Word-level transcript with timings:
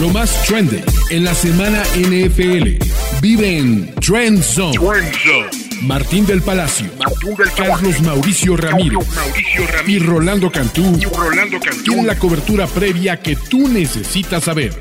Lo 0.00 0.08
más 0.08 0.44
trendy 0.44 0.82
en 1.10 1.24
la 1.24 1.34
semana 1.34 1.82
NFL. 1.94 2.78
Vive 3.20 3.58
en 3.58 3.94
Trend 3.96 4.42
Zone. 4.42 4.76
Martín 5.82 6.26
del 6.26 6.42
Palacio, 6.42 6.90
Carlos 7.56 8.00
Mauricio 8.02 8.56
Ramírez, 8.56 9.06
y 9.86 9.98
Rolando 10.00 10.50
Cantú, 10.50 10.98
tienen 11.84 12.06
la 12.06 12.18
cobertura 12.18 12.66
previa 12.66 13.20
que 13.20 13.36
tú 13.36 13.68
necesitas 13.68 14.44
saber. 14.44 14.74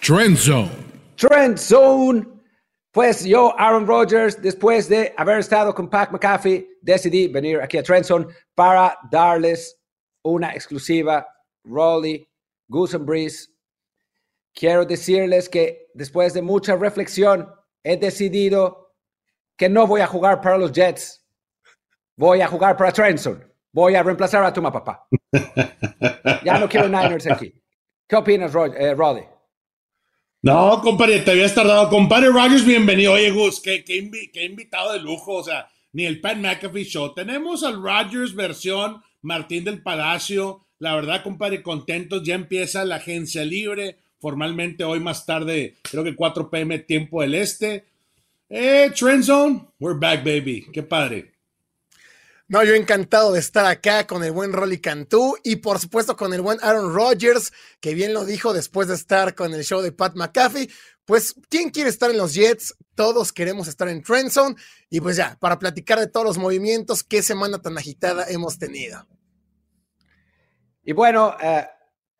Trend 0.00 0.36
Zone. 0.36 0.70
Trend 1.16 1.56
Zone. 1.58 2.26
Pues 2.90 3.24
yo, 3.24 3.54
Aaron 3.58 3.86
Rodgers, 3.86 4.40
después 4.40 4.88
de 4.88 5.14
haber 5.16 5.38
estado 5.38 5.74
con 5.74 5.88
Pat 5.88 6.10
McAfee, 6.10 6.78
decidí 6.80 7.28
venir 7.28 7.60
aquí 7.60 7.78
a 7.78 7.82
Trend 7.82 8.04
Zone 8.04 8.26
para 8.54 8.98
darles 9.10 9.78
una 10.22 10.52
exclusiva. 10.54 11.26
Rolly, 11.64 12.26
Goose 12.68 12.96
and 12.96 13.06
Breeze. 13.06 13.55
Quiero 14.56 14.86
decirles 14.86 15.50
que 15.50 15.88
después 15.92 16.32
de 16.32 16.40
mucha 16.40 16.76
reflexión 16.76 17.46
he 17.84 17.98
decidido 17.98 18.94
que 19.54 19.68
no 19.68 19.86
voy 19.86 20.00
a 20.00 20.06
jugar 20.06 20.40
para 20.40 20.56
los 20.56 20.72
Jets. 20.72 21.22
Voy 22.16 22.40
a 22.40 22.48
jugar 22.48 22.74
para 22.74 22.90
Trenson. 22.90 23.44
Voy 23.70 23.94
a 23.96 24.02
reemplazar 24.02 24.42
a 24.42 24.54
tu 24.54 24.62
papá. 24.62 25.06
ya 26.42 26.58
no 26.58 26.70
quiero 26.70 26.88
Niners 26.88 27.26
aquí. 27.26 27.52
¿Qué 28.08 28.16
opinas, 28.16 28.50
eh, 28.78 28.94
Roddy? 28.94 29.24
No, 30.40 30.80
compadre, 30.80 31.18
te 31.18 31.32
habías 31.32 31.54
tardado. 31.54 31.90
Compadre 31.90 32.28
Rogers, 32.28 32.64
bienvenido. 32.64 33.12
Oye, 33.12 33.30
Gus, 33.32 33.60
qué, 33.60 33.84
qué, 33.84 33.96
invitado 34.42 34.94
de 34.94 35.00
lujo. 35.00 35.34
O 35.34 35.44
sea, 35.44 35.68
ni 35.92 36.06
el 36.06 36.22
Pat 36.22 36.38
McAfee 36.38 36.84
Show. 36.84 37.12
Tenemos 37.12 37.62
al 37.62 37.82
Rogers 37.82 38.34
versión 38.34 39.02
Martín 39.20 39.64
del 39.64 39.82
Palacio. 39.82 40.64
La 40.78 40.94
verdad, 40.94 41.22
compadre, 41.22 41.62
contentos. 41.62 42.22
Ya 42.22 42.34
empieza 42.36 42.86
la 42.86 42.96
agencia 42.96 43.44
libre. 43.44 43.98
Formalmente 44.26 44.82
hoy 44.82 44.98
más 44.98 45.24
tarde, 45.24 45.76
creo 45.88 46.02
que 46.02 46.16
4 46.16 46.50
pm, 46.50 46.80
tiempo 46.80 47.22
del 47.22 47.36
este. 47.36 47.86
Eh, 48.48 48.90
Trend 48.92 49.22
Zone, 49.22 49.68
we're 49.78 49.96
back, 49.96 50.24
baby. 50.24 50.66
Qué 50.72 50.82
padre. 50.82 51.32
No, 52.48 52.64
yo 52.64 52.74
encantado 52.74 53.32
de 53.32 53.38
estar 53.38 53.64
acá 53.66 54.04
con 54.04 54.24
el 54.24 54.32
buen 54.32 54.52
Rolly 54.52 54.80
Cantú 54.80 55.36
y 55.44 55.54
por 55.54 55.78
supuesto 55.78 56.16
con 56.16 56.34
el 56.34 56.40
buen 56.40 56.58
Aaron 56.60 56.92
Rodgers, 56.92 57.52
que 57.78 57.94
bien 57.94 58.12
lo 58.12 58.24
dijo 58.24 58.52
después 58.52 58.88
de 58.88 58.96
estar 58.96 59.36
con 59.36 59.54
el 59.54 59.62
show 59.62 59.80
de 59.80 59.92
Pat 59.92 60.16
McAfee. 60.16 60.70
Pues, 61.04 61.36
¿quién 61.48 61.70
quiere 61.70 61.88
estar 61.88 62.10
en 62.10 62.18
los 62.18 62.34
Jets? 62.34 62.74
Todos 62.96 63.32
queremos 63.32 63.68
estar 63.68 63.86
en 63.88 64.02
Trend 64.02 64.30
Zone. 64.30 64.56
Y 64.90 65.00
pues 65.00 65.14
ya, 65.14 65.36
para 65.38 65.60
platicar 65.60 66.00
de 66.00 66.08
todos 66.08 66.26
los 66.26 66.38
movimientos, 66.38 67.04
qué 67.04 67.22
semana 67.22 67.62
tan 67.62 67.78
agitada 67.78 68.26
hemos 68.28 68.58
tenido. 68.58 69.06
Y 70.82 70.92
bueno, 70.92 71.36
eh, 71.40 71.64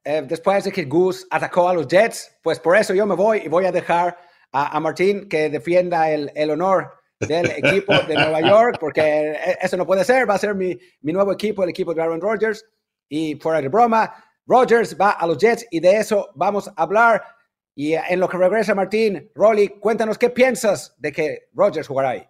eh, 0.08 0.22
después 0.24 0.62
de 0.62 0.70
que 0.70 0.84
Goose 0.84 1.26
atacó 1.30 1.68
a 1.68 1.74
los 1.74 1.88
Jets, 1.88 2.38
pues 2.40 2.60
por 2.60 2.76
eso 2.76 2.94
yo 2.94 3.04
me 3.06 3.16
voy 3.16 3.42
y 3.44 3.48
voy 3.48 3.64
a 3.64 3.72
dejar 3.72 4.16
a, 4.52 4.78
Martín 4.78 5.28
que 5.28 5.50
defienda 5.50 6.08
el, 6.12 6.30
el, 6.36 6.50
honor 6.50 6.92
del 7.18 7.50
equipo 7.56 7.92
de 7.92 8.14
Nueva 8.14 8.40
York, 8.40 8.76
porque 8.78 9.02
e, 9.02 9.58
eso 9.60 9.76
no 9.76 9.84
puede 9.84 10.04
ser, 10.04 10.30
va 10.30 10.34
a 10.34 10.38
ser 10.38 10.54
mi, 10.54 10.78
mi 11.00 11.12
nuevo 11.12 11.32
equipo, 11.32 11.64
el 11.64 11.70
equipo 11.70 11.92
de 11.92 12.02
Aaron 12.02 12.20
Rodgers. 12.20 12.64
Y 13.08 13.34
fuera 13.34 13.60
de 13.60 13.68
broma, 13.68 14.14
Rodgers 14.46 14.96
va 14.96 15.10
a 15.10 15.26
los 15.26 15.38
Jets 15.38 15.66
y 15.72 15.80
de 15.80 15.96
eso 15.96 16.30
vamos 16.36 16.68
a 16.68 16.74
hablar. 16.76 17.24
Y 17.74 17.94
en 17.94 18.20
lo 18.20 18.28
que 18.28 18.36
regresa 18.36 18.76
Martín, 18.76 19.32
Rolly, 19.34 19.70
cuéntanos 19.80 20.18
qué 20.18 20.30
piensas 20.30 20.94
de 20.98 21.10
que 21.10 21.48
Rodgers 21.52 21.88
jugará 21.88 22.10
ahí. 22.10 22.28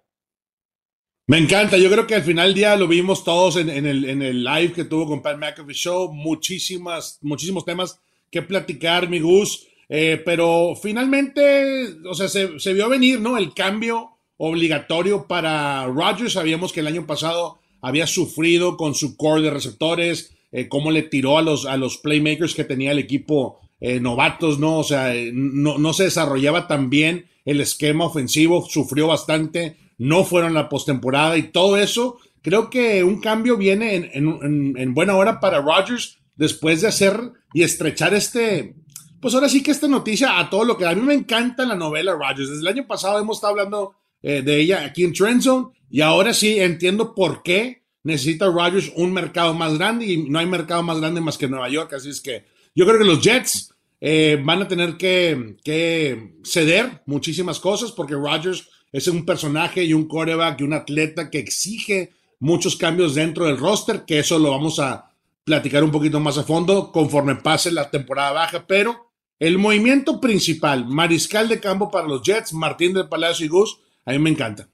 Me 1.29 1.39
encanta, 1.39 1.77
yo 1.77 1.91
creo 1.91 2.07
que 2.07 2.15
al 2.15 2.23
final 2.23 2.49
del 2.49 2.55
día 2.55 2.77
lo 2.77 2.87
vimos 2.87 3.25
todos 3.25 3.57
en, 3.57 3.69
el, 3.69 4.05
en 4.05 4.23
el 4.23 4.45
live 4.45 4.73
que 4.73 4.85
tuvo 4.85 5.09
con 5.09 5.23
Pat 5.23 5.37
McAfee 5.39 5.75
Show, 5.75 6.13
muchísimas, 6.13 7.19
muchísimos 7.21 7.65
temas 7.65 8.01
que 8.31 8.43
platicar, 8.43 9.09
mi 9.09 9.19
Gus. 9.19 9.67
Eh, 9.89 10.23
pero 10.25 10.75
finalmente, 10.81 11.97
o 12.09 12.15
sea, 12.15 12.29
se, 12.29 12.61
se, 12.61 12.73
vio 12.73 12.89
venir, 12.89 13.21
¿no? 13.21 13.39
El 13.39 13.55
cambio 13.55 14.11
obligatorio 14.37 15.27
para 15.27 15.87
Rodgers. 15.87 16.35
Sabíamos 16.35 16.73
que 16.73 16.81
el 16.81 16.87
año 16.87 17.07
pasado 17.07 17.59
había 17.81 18.07
sufrido 18.07 18.77
con 18.77 18.95
su 18.95 19.17
core 19.17 19.43
de 19.43 19.51
receptores, 19.51 20.33
eh, 20.53 20.69
cómo 20.69 20.93
le 20.93 21.03
tiró 21.03 21.39
a 21.39 21.43
los, 21.43 21.67
a 21.67 21.77
los 21.77 21.99
playmakers 21.99 22.55
que 22.55 22.65
tenía 22.65 22.93
el 22.93 23.01
equipo 23.01 23.59
eh, 23.81 23.99
novatos, 23.99 24.59
¿no? 24.59 24.79
O 24.79 24.85
sea, 24.85 25.13
no, 25.33 25.79
no, 25.79 25.93
se 25.93 26.05
desarrollaba 26.05 26.69
tan 26.69 26.89
bien 26.89 27.27
el 27.45 27.61
esquema 27.61 28.07
ofensivo, 28.07 28.67
sufrió 28.69 29.07
bastante, 29.09 29.77
no 29.99 30.25
fueron 30.25 30.55
la 30.55 30.69
postemporada 30.69 31.37
y 31.37 31.51
todo 31.51 31.77
eso. 31.77 32.19
Creo 32.43 32.71
que 32.71 33.03
un 33.03 33.21
cambio 33.21 33.57
viene 33.57 33.95
en, 33.95 34.11
en, 34.15 34.75
en 34.77 34.95
buena 34.95 35.17
hora 35.17 35.41
para 35.41 35.61
Rodgers 35.61 36.19
después 36.37 36.83
de 36.83 36.89
hacer 36.89 37.19
y 37.53 37.63
estrechar 37.63 38.15
este, 38.15 38.77
pues 39.21 39.35
ahora 39.35 39.49
sí 39.49 39.63
que 39.63 39.71
esta 39.71 39.89
noticia 39.89 40.39
a 40.39 40.49
todo 40.51 40.65
lo 40.65 40.77
que 40.77 40.87
a 40.87 40.95
mí 40.95 41.01
me 41.03 41.15
encanta 41.15 41.67
la 41.67 41.75
novela 41.75 42.13
Rogers. 42.13 42.49
Desde 42.49 42.61
el 42.61 42.69
año 42.69 42.87
pasado 42.87 43.19
hemos 43.19 43.39
estado 43.39 43.53
hablando 43.53 43.95
eh, 44.23 44.43
de 44.43 44.61
ella 44.61 44.85
aquí 44.85 45.05
en 45.05 45.13
Trend 45.13 45.43
Zone 45.43 45.69
y 45.91 46.01
ahora 46.01 46.35
sí 46.35 46.59
entiendo 46.61 47.15
por 47.15 47.43
qué 47.43 47.83
necesita 48.03 48.47
Rogers 48.47 48.93
un 48.95 49.13
mercado 49.13 49.53
más 49.55 49.77
grande 49.79 50.07
y 50.07 50.29
no 50.29 50.39
hay 50.39 50.47
mercado 50.47 50.83
más 50.83 51.01
grande 51.01 51.21
más 51.21 51.39
que 51.39 51.49
Nueva 51.49 51.69
York. 51.69 51.93
Así 51.95 52.11
es 52.11 52.21
que 52.21 52.45
yo 52.75 52.87
creo 52.87 52.99
que 52.99 53.05
los 53.05 53.21
Jets 53.21 53.75
eh, 54.01 54.41
van 54.45 54.63
a 54.63 54.69
tener 54.69 54.97
que, 54.97 55.57
que, 55.65 56.35
ceder 56.45 57.03
muchísimas 57.07 57.59
cosas 57.59 57.93
porque 57.93 58.15
Rogers 58.15 58.69
es 58.93 59.09
un 59.09 59.25
personaje 59.25 59.85
y 59.85 59.93
un 59.93 60.07
coreback 60.07 60.61
y 60.61 60.65
un 60.65 60.73
atleta 60.73 61.31
que 61.31 61.39
exige 61.39 62.13
muchos 62.41 62.77
cambios 62.77 63.15
dentro 63.15 63.47
del 63.47 63.59
roster, 63.59 64.05
que 64.07 64.19
eso 64.19 64.39
lo 64.39 64.51
vamos 64.51 64.79
a 64.79 65.11
platicar 65.45 65.85
un 65.85 65.91
poquito 65.91 66.21
más 66.21 66.39
a 66.39 66.43
fondo 66.43 66.91
conforme 66.93 67.37
pase 67.37 67.71
la 67.71 67.91
temporada 67.91 68.33
baja, 68.33 68.67
pero 68.67 69.11
el 69.39 69.59
movimiento 69.59 70.21
principal, 70.21 70.87
mariscal 70.87 71.49
de 71.49 71.61
campo 71.61 71.91
para 71.91 72.09
los 72.09 72.23
Jets, 72.23 72.53
Martín 72.53 72.95
del 72.95 73.09
Palacio 73.09 73.47
y 73.47 73.49
Gus, 73.49 73.79
a 74.05 74.13
mí 74.13 74.19
me 74.19 74.31
encanta. 74.31 74.69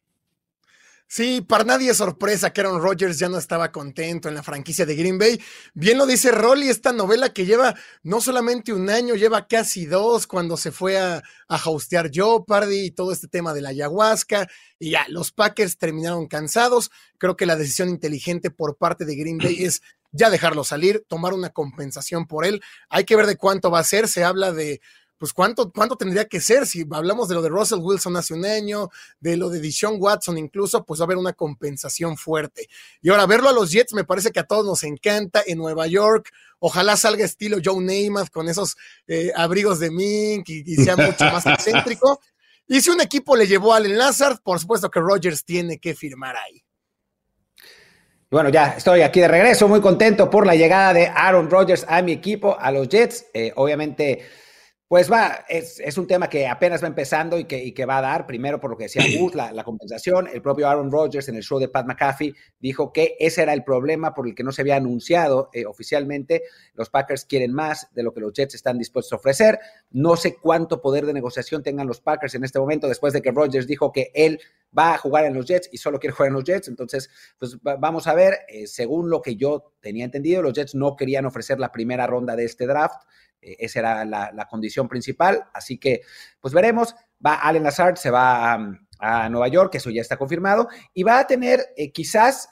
Sí, 1.14 1.42
para 1.42 1.64
nadie 1.64 1.90
es 1.90 1.98
sorpresa 1.98 2.54
que 2.54 2.62
Aaron 2.62 2.80
Rodgers 2.80 3.18
ya 3.18 3.28
no 3.28 3.36
estaba 3.36 3.70
contento 3.70 4.30
en 4.30 4.34
la 4.34 4.42
franquicia 4.42 4.86
de 4.86 4.96
Green 4.96 5.18
Bay. 5.18 5.38
Bien 5.74 5.98
lo 5.98 6.06
dice 6.06 6.32
Rolly, 6.32 6.70
esta 6.70 6.90
novela 6.90 7.34
que 7.34 7.44
lleva 7.44 7.74
no 8.02 8.22
solamente 8.22 8.72
un 8.72 8.88
año, 8.88 9.14
lleva 9.14 9.46
casi 9.46 9.84
dos 9.84 10.26
cuando 10.26 10.56
se 10.56 10.72
fue 10.72 10.96
a, 10.98 11.22
a 11.48 11.68
hostear 11.68 12.10
Jeopardy 12.10 12.86
y 12.86 12.90
todo 12.92 13.12
este 13.12 13.28
tema 13.28 13.52
de 13.52 13.60
la 13.60 13.68
ayahuasca. 13.68 14.48
Y 14.78 14.92
ya, 14.92 15.04
los 15.10 15.32
Packers 15.32 15.76
terminaron 15.76 16.28
cansados. 16.28 16.90
Creo 17.18 17.36
que 17.36 17.44
la 17.44 17.56
decisión 17.56 17.90
inteligente 17.90 18.50
por 18.50 18.78
parte 18.78 19.04
de 19.04 19.14
Green 19.14 19.36
Bay 19.36 19.56
es 19.64 19.82
ya 20.12 20.30
dejarlo 20.30 20.64
salir, 20.64 21.04
tomar 21.08 21.34
una 21.34 21.50
compensación 21.50 22.26
por 22.26 22.46
él. 22.46 22.62
Hay 22.88 23.04
que 23.04 23.16
ver 23.16 23.26
de 23.26 23.36
cuánto 23.36 23.70
va 23.70 23.80
a 23.80 23.84
ser. 23.84 24.08
Se 24.08 24.24
habla 24.24 24.50
de, 24.50 24.80
pues, 25.22 25.32
cuánto, 25.32 25.70
cuánto 25.70 25.94
tendría 25.94 26.24
que 26.24 26.40
ser. 26.40 26.66
Si 26.66 26.84
hablamos 26.90 27.28
de 27.28 27.36
lo 27.36 27.42
de 27.42 27.48
Russell 27.48 27.78
Wilson 27.78 28.16
hace 28.16 28.34
un 28.34 28.44
año, 28.44 28.90
de 29.20 29.36
lo 29.36 29.50
de 29.50 29.60
Dishon 29.60 29.98
Watson 30.00 30.36
incluso, 30.36 30.84
pues 30.84 30.98
va 30.98 31.04
a 31.04 31.06
haber 31.06 31.16
una 31.16 31.32
compensación 31.32 32.16
fuerte. 32.16 32.68
Y 33.00 33.08
ahora, 33.08 33.24
verlo 33.26 33.48
a 33.48 33.52
los 33.52 33.70
Jets 33.70 33.94
me 33.94 34.02
parece 34.02 34.32
que 34.32 34.40
a 34.40 34.42
todos 34.48 34.66
nos 34.66 34.82
encanta 34.82 35.40
en 35.46 35.58
Nueva 35.58 35.86
York. 35.86 36.32
Ojalá 36.58 36.96
salga 36.96 37.24
estilo 37.24 37.58
Joe 37.64 37.80
Namath 37.80 38.30
con 38.30 38.48
esos 38.48 38.74
eh, 39.06 39.30
abrigos 39.36 39.78
de 39.78 39.92
mink 39.92 40.48
y, 40.48 40.64
y 40.66 40.74
sea 40.74 40.96
mucho 40.96 41.24
más 41.26 41.46
excéntrico. 41.46 42.18
Y 42.66 42.80
si 42.80 42.90
un 42.90 43.00
equipo 43.00 43.36
le 43.36 43.46
llevó 43.46 43.74
a 43.74 43.76
Allen 43.76 43.96
Lazard, 43.96 44.40
por 44.42 44.58
supuesto 44.58 44.90
que 44.90 44.98
Rodgers 44.98 45.44
tiene 45.44 45.78
que 45.78 45.94
firmar 45.94 46.34
ahí 46.34 46.64
bueno, 48.32 48.48
ya 48.48 48.76
estoy 48.78 49.02
aquí 49.02 49.20
de 49.20 49.28
regreso, 49.28 49.68
muy 49.68 49.82
contento 49.82 50.30
por 50.30 50.46
la 50.46 50.54
llegada 50.54 50.94
de 50.94 51.06
Aaron 51.06 51.50
Rodgers 51.50 51.84
a 51.86 52.00
mi 52.00 52.12
equipo, 52.12 52.56
a 52.58 52.72
los 52.72 52.88
Jets. 52.88 53.26
Eh, 53.34 53.52
obviamente, 53.56 54.22
pues 54.92 55.10
va, 55.10 55.46
es, 55.48 55.80
es, 55.80 55.96
un 55.96 56.06
tema 56.06 56.28
que 56.28 56.46
apenas 56.46 56.82
va 56.82 56.86
empezando 56.86 57.38
y 57.38 57.44
que, 57.44 57.72
que 57.72 57.86
va 57.86 57.96
a 57.96 58.02
dar, 58.02 58.26
primero 58.26 58.60
por 58.60 58.70
lo 58.70 58.76
que 58.76 58.84
decía 58.84 59.02
Gus, 59.18 59.34
la, 59.34 59.50
la, 59.50 59.64
compensación. 59.64 60.28
El 60.30 60.42
propio 60.42 60.68
Aaron 60.68 60.92
Rodgers 60.92 61.26
en 61.30 61.36
el 61.36 61.42
show 61.42 61.58
de 61.58 61.68
Pat 61.68 61.86
McAfee 61.86 62.34
dijo 62.60 62.92
que 62.92 63.16
ese 63.18 63.40
era 63.40 63.54
el 63.54 63.64
problema 63.64 64.12
por 64.12 64.28
el 64.28 64.34
que 64.34 64.44
no 64.44 64.52
se 64.52 64.60
había 64.60 64.76
anunciado 64.76 65.48
eh, 65.54 65.64
oficialmente. 65.64 66.42
Los 66.74 66.90
Packers 66.90 67.24
quieren 67.24 67.54
más 67.54 67.88
de 67.94 68.02
lo 68.02 68.12
que 68.12 68.20
los 68.20 68.34
Jets 68.34 68.54
están 68.54 68.76
dispuestos 68.76 69.14
a 69.14 69.16
ofrecer. 69.16 69.58
No 69.92 70.14
sé 70.14 70.36
cuánto 70.36 70.82
poder 70.82 71.06
de 71.06 71.14
negociación 71.14 71.62
tengan 71.62 71.86
los 71.86 72.02
Packers 72.02 72.34
en 72.34 72.44
este 72.44 72.58
momento, 72.58 72.86
después 72.86 73.14
de 73.14 73.22
que 73.22 73.30
Rodgers 73.30 73.66
dijo 73.66 73.92
que 73.92 74.10
él 74.12 74.40
va 74.76 74.92
a 74.92 74.98
jugar 74.98 75.24
en 75.24 75.32
los 75.32 75.46
Jets 75.46 75.70
y 75.72 75.78
solo 75.78 75.98
quiere 75.98 76.12
jugar 76.12 76.28
en 76.28 76.34
los 76.34 76.44
Jets. 76.44 76.68
Entonces, 76.68 77.08
pues 77.38 77.56
vamos 77.62 78.06
a 78.06 78.12
ver, 78.12 78.40
eh, 78.46 78.66
según 78.66 79.08
lo 79.08 79.22
que 79.22 79.36
yo 79.36 79.72
tenía 79.80 80.04
entendido, 80.04 80.42
los 80.42 80.52
Jets 80.52 80.74
no 80.74 80.96
querían 80.96 81.24
ofrecer 81.24 81.58
la 81.58 81.72
primera 81.72 82.06
ronda 82.06 82.36
de 82.36 82.44
este 82.44 82.66
draft. 82.66 83.02
Eh, 83.42 83.56
esa 83.58 83.80
era 83.80 84.04
la, 84.04 84.46
condición 84.48 84.88
principal. 84.88 85.44
Así 85.52 85.78
que, 85.78 86.02
pues 86.40 86.54
veremos. 86.54 86.94
Va 87.24 87.34
Allen 87.34 87.62
Lazard, 87.62 87.96
se 87.96 88.10
va 88.10 88.54
a, 88.98 89.28
Nueva 89.28 89.48
York, 89.48 89.74
eso 89.74 89.90
ya 89.90 90.00
está 90.00 90.16
confirmado, 90.16 90.68
y 90.94 91.02
va 91.02 91.18
a 91.18 91.26
tener 91.26 91.60
eh, 91.76 91.90
quizás 91.90 92.50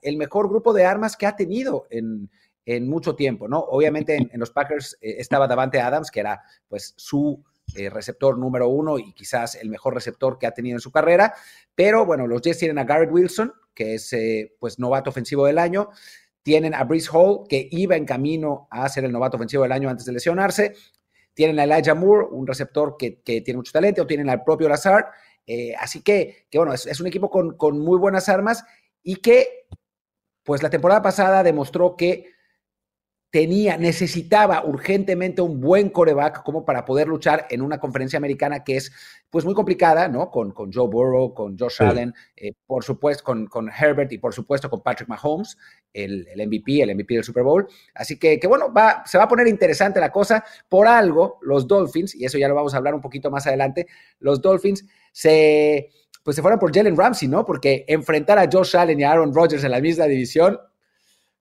el 0.00 0.16
mejor 0.16 0.48
grupo 0.48 0.72
de 0.72 0.86
armas 0.86 1.14
que 1.14 1.26
ha 1.26 1.36
tenido 1.36 1.86
en, 1.90 2.30
mucho 2.88 3.14
tiempo, 3.14 3.48
¿no? 3.48 3.58
Obviamente 3.58 4.16
en, 4.16 4.40
los 4.40 4.50
Packers 4.50 4.96
eh, 5.02 5.16
estaba 5.18 5.46
Davante 5.46 5.78
Adams, 5.78 6.10
que 6.10 6.20
era 6.20 6.42
pues 6.68 6.94
su 6.96 7.44
receptor 7.90 8.38
número 8.38 8.68
uno 8.68 8.98
y 8.98 9.12
quizás 9.12 9.56
el 9.56 9.68
mejor 9.68 9.92
receptor 9.92 10.38
que 10.38 10.46
ha 10.46 10.52
tenido 10.52 10.76
en 10.76 10.80
su 10.80 10.90
carrera, 10.90 11.34
pero 11.74 12.06
bueno, 12.06 12.26
los 12.26 12.40
Jets 12.40 12.58
tienen 12.60 12.78
a 12.78 12.84
Garrett 12.84 13.12
Wilson, 13.12 13.52
que 13.74 13.94
es 13.94 14.16
pues 14.58 14.78
novato 14.78 15.10
ofensivo 15.10 15.44
del 15.44 15.58
año, 15.58 15.90
tienen 16.48 16.72
a 16.74 16.82
Brees 16.84 17.12
Hall, 17.12 17.46
que 17.46 17.68
iba 17.72 17.94
en 17.94 18.06
camino 18.06 18.68
a 18.70 18.88
ser 18.88 19.04
el 19.04 19.12
novato 19.12 19.36
ofensivo 19.36 19.64
del 19.64 19.72
año 19.72 19.90
antes 19.90 20.06
de 20.06 20.12
lesionarse. 20.12 20.72
tienen 21.34 21.60
a 21.60 21.64
Elijah 21.64 21.94
Moore, 21.94 22.28
un 22.30 22.46
receptor 22.46 22.96
que, 22.96 23.20
tiene 23.22 23.58
mucho 23.58 23.70
talento, 23.70 24.06
tienen 24.06 24.30
al 24.30 24.42
propio 24.44 24.66
Lazard. 24.66 25.04
Eh, 25.46 25.74
así 25.78 26.00
que, 26.00 26.46
que, 26.48 26.56
bueno, 26.56 26.72
es, 26.72 27.00
un 27.00 27.06
equipo 27.06 27.28
con, 27.28 27.58
con, 27.58 27.78
muy 27.78 27.98
buenas 27.98 28.30
armas 28.30 28.64
y 29.02 29.16
que, 29.16 29.66
pues 30.42 30.62
la 30.62 30.70
temporada 30.70 31.02
pasada 31.02 31.42
demostró 31.42 31.96
que 31.96 32.30
tenía, 33.30 33.76
necesitaba 33.76 34.64
urgentemente 34.64 35.42
un 35.42 35.60
buen 35.60 35.90
coreback 35.90 36.42
como 36.42 36.64
para 36.64 36.84
poder 36.84 37.08
luchar 37.08 37.46
en 37.50 37.60
una 37.60 37.78
conferencia 37.78 38.16
americana 38.16 38.64
que 38.64 38.76
es 38.76 38.90
pues 39.28 39.44
muy 39.44 39.52
complicada, 39.52 40.08
¿no? 40.08 40.30
Con, 40.30 40.52
con 40.52 40.72
Joe 40.72 40.88
Burrow, 40.88 41.34
con 41.34 41.58
Josh 41.58 41.82
Allen, 41.82 42.14
eh, 42.34 42.52
por 42.66 42.82
supuesto 42.82 43.22
con, 43.22 43.46
con, 43.46 43.68
Herbert 43.68 44.10
y 44.12 44.18
por 44.18 44.32
supuesto 44.32 44.70
con 44.70 44.82
Patrick 44.82 45.08
Mahomes, 45.08 45.58
el, 45.92 46.26
el, 46.28 46.46
MVP, 46.46 46.82
el 46.82 46.94
MVP 46.94 47.14
del 47.14 47.24
Super 47.24 47.42
Bowl. 47.42 47.68
Así 47.94 48.18
que, 48.18 48.40
que 48.40 48.46
bueno, 48.46 48.72
va, 48.72 49.02
se 49.04 49.18
va 49.18 49.24
a 49.24 49.28
poner 49.28 49.46
interesante 49.46 50.00
la 50.00 50.10
cosa. 50.10 50.42
Por 50.66 50.86
algo, 50.86 51.38
los 51.42 51.66
Dolphins, 51.68 52.14
y 52.14 52.24
eso 52.24 52.38
ya 52.38 52.48
lo 52.48 52.54
vamos 52.54 52.72
a 52.72 52.78
hablar 52.78 52.94
un 52.94 53.02
poquito 53.02 53.30
más 53.30 53.46
adelante, 53.46 53.86
los 54.20 54.40
Dolphins 54.40 54.86
se, 55.12 55.90
pues 56.22 56.34
se 56.34 56.40
fueron 56.40 56.58
por 56.58 56.74
Jalen 56.74 56.96
Ramsey, 56.96 57.28
¿no? 57.28 57.44
Porque 57.44 57.84
enfrentar 57.86 58.38
a 58.38 58.48
Josh 58.50 58.74
Allen 58.76 58.98
y 59.00 59.04
a 59.04 59.12
Aaron 59.12 59.34
Rodgers 59.34 59.64
en 59.64 59.72
la 59.72 59.80
misma 59.80 60.06
división, 60.06 60.58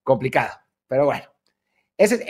complicado. 0.04 0.60
Pero 0.88 1.06
bueno, 1.06 1.24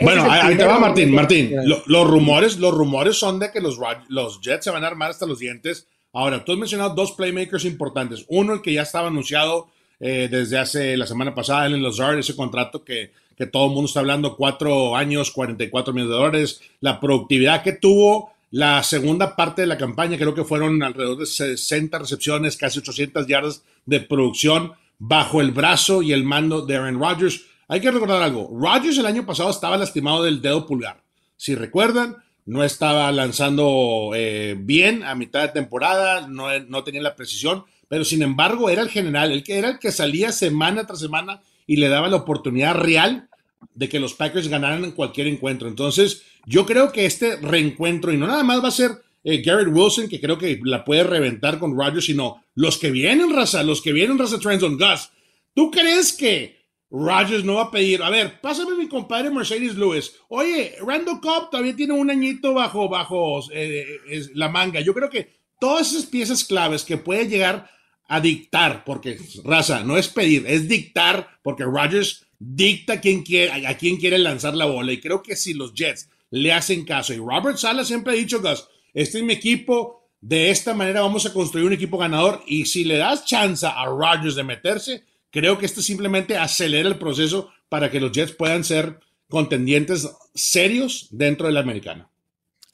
bueno, 0.00 0.26
ahí 0.30 0.56
te 0.56 0.64
va 0.64 0.78
Martín. 0.78 1.14
Martín, 1.14 1.54
los 1.64 2.08
rumores, 2.08 2.58
los 2.58 2.72
rumores 2.72 3.16
son 3.16 3.38
de 3.38 3.50
que 3.50 3.60
los, 3.60 3.78
los 4.08 4.40
Jets 4.40 4.64
se 4.64 4.70
van 4.70 4.84
a 4.84 4.86
armar 4.86 5.10
hasta 5.10 5.26
los 5.26 5.38
dientes. 5.38 5.86
Ahora, 6.12 6.44
tú 6.44 6.52
has 6.52 6.58
mencionado 6.58 6.94
dos 6.94 7.12
playmakers 7.12 7.64
importantes. 7.66 8.24
Uno, 8.28 8.54
el 8.54 8.62
que 8.62 8.72
ya 8.72 8.82
estaba 8.82 9.08
anunciado 9.08 9.68
eh, 10.00 10.28
desde 10.30 10.58
hace 10.58 10.96
la 10.96 11.06
semana 11.06 11.34
pasada 11.34 11.66
en 11.66 11.82
los 11.82 11.98
Lazard, 11.98 12.18
ese 12.18 12.34
contrato 12.34 12.82
que, 12.82 13.12
que 13.36 13.46
todo 13.46 13.66
el 13.66 13.72
mundo 13.72 13.86
está 13.86 14.00
hablando, 14.00 14.36
cuatro 14.36 14.96
años, 14.96 15.30
44 15.30 15.92
millones 15.92 16.10
de 16.10 16.16
dólares. 16.16 16.60
La 16.80 16.98
productividad 16.98 17.62
que 17.62 17.72
tuvo 17.72 18.32
la 18.50 18.82
segunda 18.82 19.36
parte 19.36 19.62
de 19.62 19.68
la 19.68 19.76
campaña, 19.76 20.16
creo 20.16 20.34
que 20.34 20.44
fueron 20.44 20.82
alrededor 20.82 21.18
de 21.18 21.26
60 21.26 21.98
recepciones, 21.98 22.56
casi 22.56 22.78
800 22.78 23.26
yardas 23.26 23.62
de 23.84 24.00
producción 24.00 24.72
bajo 24.98 25.40
el 25.40 25.52
brazo 25.52 26.02
y 26.02 26.12
el 26.12 26.24
mando 26.24 26.64
de 26.64 26.76
Aaron 26.76 26.98
Rodgers. 26.98 27.44
Hay 27.68 27.80
que 27.80 27.90
recordar 27.90 28.22
algo. 28.22 28.50
Rodgers 28.58 28.98
el 28.98 29.06
año 29.06 29.26
pasado 29.26 29.50
estaba 29.50 29.76
lastimado 29.76 30.24
del 30.24 30.40
dedo 30.40 30.66
pulgar. 30.66 31.02
Si 31.36 31.54
recuerdan, 31.54 32.16
no 32.46 32.64
estaba 32.64 33.12
lanzando 33.12 34.12
eh, 34.14 34.56
bien 34.58 35.02
a 35.04 35.14
mitad 35.14 35.42
de 35.42 35.48
temporada, 35.48 36.26
no, 36.26 36.46
no, 36.60 36.82
tenía 36.82 37.02
la 37.02 37.14
precisión, 37.14 37.64
pero 37.88 38.04
sin 38.06 38.22
embargo 38.22 38.70
era 38.70 38.80
el 38.80 38.88
general, 38.88 39.30
el 39.32 39.44
que 39.44 39.58
era 39.58 39.68
el 39.68 39.78
que 39.78 39.92
salía 39.92 40.32
semana 40.32 40.86
tras 40.86 41.00
semana 41.00 41.42
y 41.66 41.76
le 41.76 41.90
daba 41.90 42.08
la 42.08 42.16
oportunidad 42.16 42.74
real 42.74 43.28
de 43.74 43.88
que 43.90 44.00
los 44.00 44.14
Packers 44.14 44.48
ganaran 44.48 44.84
en 44.84 44.92
cualquier 44.92 45.26
encuentro. 45.26 45.68
Entonces, 45.68 46.22
yo 46.46 46.64
creo 46.64 46.90
que 46.90 47.04
este 47.04 47.36
reencuentro, 47.36 48.12
y 48.12 48.16
no 48.16 48.26
nada 48.26 48.44
más 48.44 48.64
va 48.64 48.68
a 48.68 48.72
ser 48.72 48.92
eh, 49.22 49.42
Garrett 49.42 49.68
Wilson, 49.70 50.08
que 50.08 50.20
creo 50.20 50.38
que 50.38 50.58
la 50.64 50.86
puede 50.86 51.04
reventar 51.04 51.58
con 51.58 51.78
Rodgers, 51.78 52.06
sino 52.06 52.42
los 52.54 52.78
que 52.78 52.90
vienen, 52.90 53.34
raza, 53.34 53.62
los 53.62 53.82
que 53.82 53.92
vienen, 53.92 54.18
raza 54.18 54.38
Trends 54.38 54.64
Gus. 54.64 55.10
¿Tú 55.54 55.70
crees 55.70 56.14
que 56.14 56.57
Rogers 56.90 57.44
no 57.44 57.54
va 57.54 57.64
a 57.64 57.70
pedir, 57.70 58.02
a 58.02 58.08
ver, 58.08 58.40
pásame 58.40 58.74
mi 58.74 58.88
compadre 58.88 59.30
Mercedes 59.30 59.74
Lewis. 59.76 60.14
Oye, 60.28 60.76
Randall 60.80 61.20
Cobb 61.20 61.50
todavía 61.50 61.76
tiene 61.76 61.92
un 61.92 62.10
añito 62.10 62.54
bajo, 62.54 62.88
bajo 62.88 63.40
eh, 63.52 63.86
la 64.34 64.48
manga. 64.48 64.80
Yo 64.80 64.94
creo 64.94 65.10
que 65.10 65.38
todas 65.60 65.92
esas 65.92 66.06
piezas 66.06 66.44
claves 66.44 66.84
que 66.84 66.96
puede 66.96 67.28
llegar 67.28 67.70
a 68.08 68.20
dictar, 68.20 68.84
porque 68.84 69.18
raza, 69.44 69.84
no 69.84 69.98
es 69.98 70.08
pedir, 70.08 70.46
es 70.46 70.66
dictar, 70.66 71.38
porque 71.42 71.64
Rogers 71.64 72.26
dicta 72.38 72.94
a 72.94 73.00
quién 73.00 73.22
quiere, 73.22 73.76
quiere 73.76 74.18
lanzar 74.18 74.54
la 74.54 74.64
bola. 74.64 74.92
Y 74.92 75.00
creo 75.00 75.22
que 75.22 75.36
si 75.36 75.52
los 75.52 75.74
Jets 75.74 76.08
le 76.30 76.52
hacen 76.52 76.86
caso, 76.86 77.12
y 77.12 77.18
Robert 77.18 77.58
Sala 77.58 77.84
siempre 77.84 78.14
ha 78.14 78.16
dicho, 78.16 78.40
Gus, 78.40 78.66
este 78.94 79.18
es 79.18 79.24
mi 79.24 79.34
equipo, 79.34 80.08
de 80.20 80.50
esta 80.50 80.74
manera 80.74 81.02
vamos 81.02 81.26
a 81.26 81.32
construir 81.34 81.66
un 81.66 81.74
equipo 81.74 81.98
ganador. 81.98 82.42
Y 82.46 82.64
si 82.64 82.84
le 82.84 82.96
das 82.96 83.26
chance 83.26 83.66
a 83.66 83.84
Rogers 83.84 84.34
de 84.34 84.44
meterse, 84.44 85.04
Creo 85.30 85.58
que 85.58 85.66
esto 85.66 85.82
simplemente 85.82 86.36
acelera 86.36 86.88
el 86.88 86.98
proceso 86.98 87.50
para 87.68 87.90
que 87.90 88.00
los 88.00 88.12
Jets 88.12 88.32
puedan 88.32 88.64
ser 88.64 89.00
contendientes 89.28 90.08
serios 90.34 91.08
dentro 91.10 91.46
de 91.46 91.52
la 91.52 91.60
americana. 91.60 92.10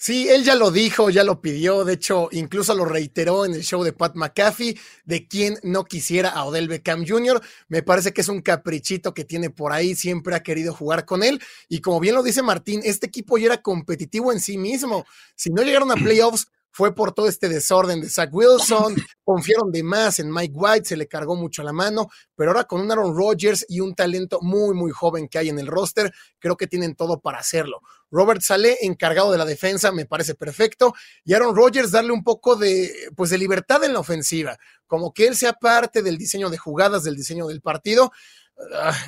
Sí, 0.04 0.28
él 0.28 0.44
ya 0.44 0.54
lo 0.54 0.70
dijo, 0.70 1.08
ya 1.08 1.24
lo 1.24 1.40
pidió, 1.40 1.82
de 1.82 1.94
hecho, 1.94 2.28
incluso 2.30 2.74
lo 2.74 2.84
reiteró 2.84 3.46
en 3.46 3.54
el 3.54 3.62
show 3.62 3.82
de 3.82 3.94
Pat 3.94 4.14
McAfee, 4.16 4.78
de 5.06 5.26
quien 5.26 5.56
no 5.62 5.86
quisiera 5.86 6.28
a 6.28 6.44
Odell 6.44 6.68
Beckham 6.68 7.06
Jr. 7.08 7.40
Me 7.68 7.82
parece 7.82 8.12
que 8.12 8.20
es 8.20 8.28
un 8.28 8.42
caprichito 8.42 9.14
que 9.14 9.24
tiene 9.24 9.48
por 9.48 9.72
ahí, 9.72 9.94
siempre 9.94 10.34
ha 10.34 10.42
querido 10.42 10.74
jugar 10.74 11.06
con 11.06 11.22
él. 11.22 11.40
Y 11.70 11.80
como 11.80 12.00
bien 12.00 12.16
lo 12.16 12.22
dice 12.22 12.42
Martín, 12.42 12.82
este 12.84 13.06
equipo 13.06 13.38
ya 13.38 13.46
era 13.46 13.62
competitivo 13.62 14.30
en 14.30 14.40
sí 14.40 14.58
mismo. 14.58 15.06
Si 15.36 15.48
no 15.48 15.62
llegaron 15.62 15.90
a 15.90 15.94
playoffs, 16.04 16.48
fue 16.76 16.92
por 16.92 17.12
todo 17.12 17.28
este 17.28 17.48
desorden 17.48 18.00
de 18.00 18.10
Zach 18.10 18.30
Wilson, 18.32 18.96
confiaron 19.22 19.70
de 19.70 19.84
más 19.84 20.18
en 20.18 20.28
Mike 20.28 20.54
White, 20.56 20.88
se 20.88 20.96
le 20.96 21.06
cargó 21.06 21.36
mucho 21.36 21.62
la 21.62 21.72
mano, 21.72 22.08
pero 22.34 22.50
ahora 22.50 22.64
con 22.64 22.80
un 22.80 22.90
Aaron 22.90 23.16
Rodgers 23.16 23.64
y 23.68 23.78
un 23.78 23.94
talento 23.94 24.40
muy, 24.42 24.74
muy 24.74 24.90
joven 24.90 25.28
que 25.28 25.38
hay 25.38 25.50
en 25.50 25.60
el 25.60 25.68
roster, 25.68 26.12
creo 26.40 26.56
que 26.56 26.66
tienen 26.66 26.96
todo 26.96 27.20
para 27.20 27.38
hacerlo. 27.38 27.80
Robert 28.10 28.40
Saleh, 28.40 28.76
encargado 28.80 29.30
de 29.30 29.38
la 29.38 29.44
defensa, 29.44 29.92
me 29.92 30.04
parece 30.04 30.34
perfecto, 30.34 30.94
y 31.24 31.34
Aaron 31.34 31.54
Rodgers 31.54 31.92
darle 31.92 32.10
un 32.10 32.24
poco 32.24 32.56
de, 32.56 32.92
pues, 33.14 33.30
de 33.30 33.38
libertad 33.38 33.84
en 33.84 33.92
la 33.92 34.00
ofensiva, 34.00 34.58
como 34.88 35.14
que 35.14 35.28
él 35.28 35.36
sea 35.36 35.52
parte 35.52 36.02
del 36.02 36.18
diseño 36.18 36.50
de 36.50 36.58
jugadas, 36.58 37.04
del 37.04 37.14
diseño 37.14 37.46
del 37.46 37.60
partido, 37.60 38.10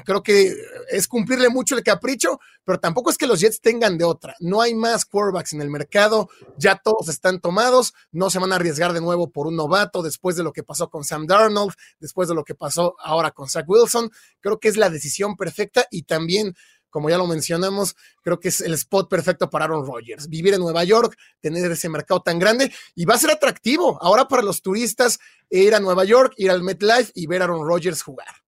creo 0.04 0.22
que 0.22 0.54
es 0.88 1.08
cumplirle 1.08 1.48
mucho 1.48 1.76
el 1.76 1.82
capricho, 1.82 2.40
pero 2.64 2.78
tampoco 2.78 3.10
es 3.10 3.18
que 3.18 3.26
los 3.26 3.40
Jets 3.40 3.60
tengan 3.60 3.96
de 3.98 4.04
otra. 4.04 4.34
No 4.40 4.60
hay 4.60 4.74
más 4.74 5.04
quarterbacks 5.04 5.52
en 5.52 5.62
el 5.62 5.70
mercado, 5.70 6.28
ya 6.56 6.76
todos 6.76 7.08
están 7.08 7.40
tomados, 7.40 7.94
no 8.12 8.30
se 8.30 8.38
van 8.38 8.52
a 8.52 8.56
arriesgar 8.56 8.92
de 8.92 9.00
nuevo 9.00 9.30
por 9.30 9.46
un 9.46 9.56
novato 9.56 10.02
después 10.02 10.36
de 10.36 10.42
lo 10.42 10.52
que 10.52 10.62
pasó 10.62 10.90
con 10.90 11.04
Sam 11.04 11.26
Darnold, 11.26 11.74
después 12.00 12.28
de 12.28 12.34
lo 12.34 12.44
que 12.44 12.54
pasó 12.54 12.96
ahora 12.98 13.30
con 13.30 13.48
Zach 13.48 13.64
Wilson. 13.68 14.10
Creo 14.40 14.58
que 14.58 14.68
es 14.68 14.76
la 14.76 14.90
decisión 14.90 15.36
perfecta 15.36 15.86
y 15.90 16.02
también 16.02 16.54
como 16.88 17.10
ya 17.10 17.18
lo 17.18 17.26
mencionamos, 17.26 17.94
creo 18.22 18.40
que 18.40 18.48
es 18.48 18.62
el 18.62 18.72
spot 18.72 19.10
perfecto 19.10 19.50
para 19.50 19.66
Aaron 19.66 19.86
Rodgers. 19.86 20.30
Vivir 20.30 20.54
en 20.54 20.60
Nueva 20.60 20.82
York, 20.82 21.14
tener 21.42 21.70
ese 21.70 21.90
mercado 21.90 22.22
tan 22.22 22.38
grande 22.38 22.72
y 22.94 23.04
va 23.04 23.16
a 23.16 23.18
ser 23.18 23.32
atractivo 23.32 23.98
ahora 24.00 24.28
para 24.28 24.40
los 24.40 24.62
turistas 24.62 25.18
ir 25.50 25.74
a 25.74 25.80
Nueva 25.80 26.04
York, 26.04 26.32
ir 26.38 26.50
al 26.50 26.62
MetLife 26.62 27.12
y 27.14 27.26
ver 27.26 27.42
a 27.42 27.44
Aaron 27.44 27.68
Rodgers 27.68 28.00
jugar. 28.00 28.45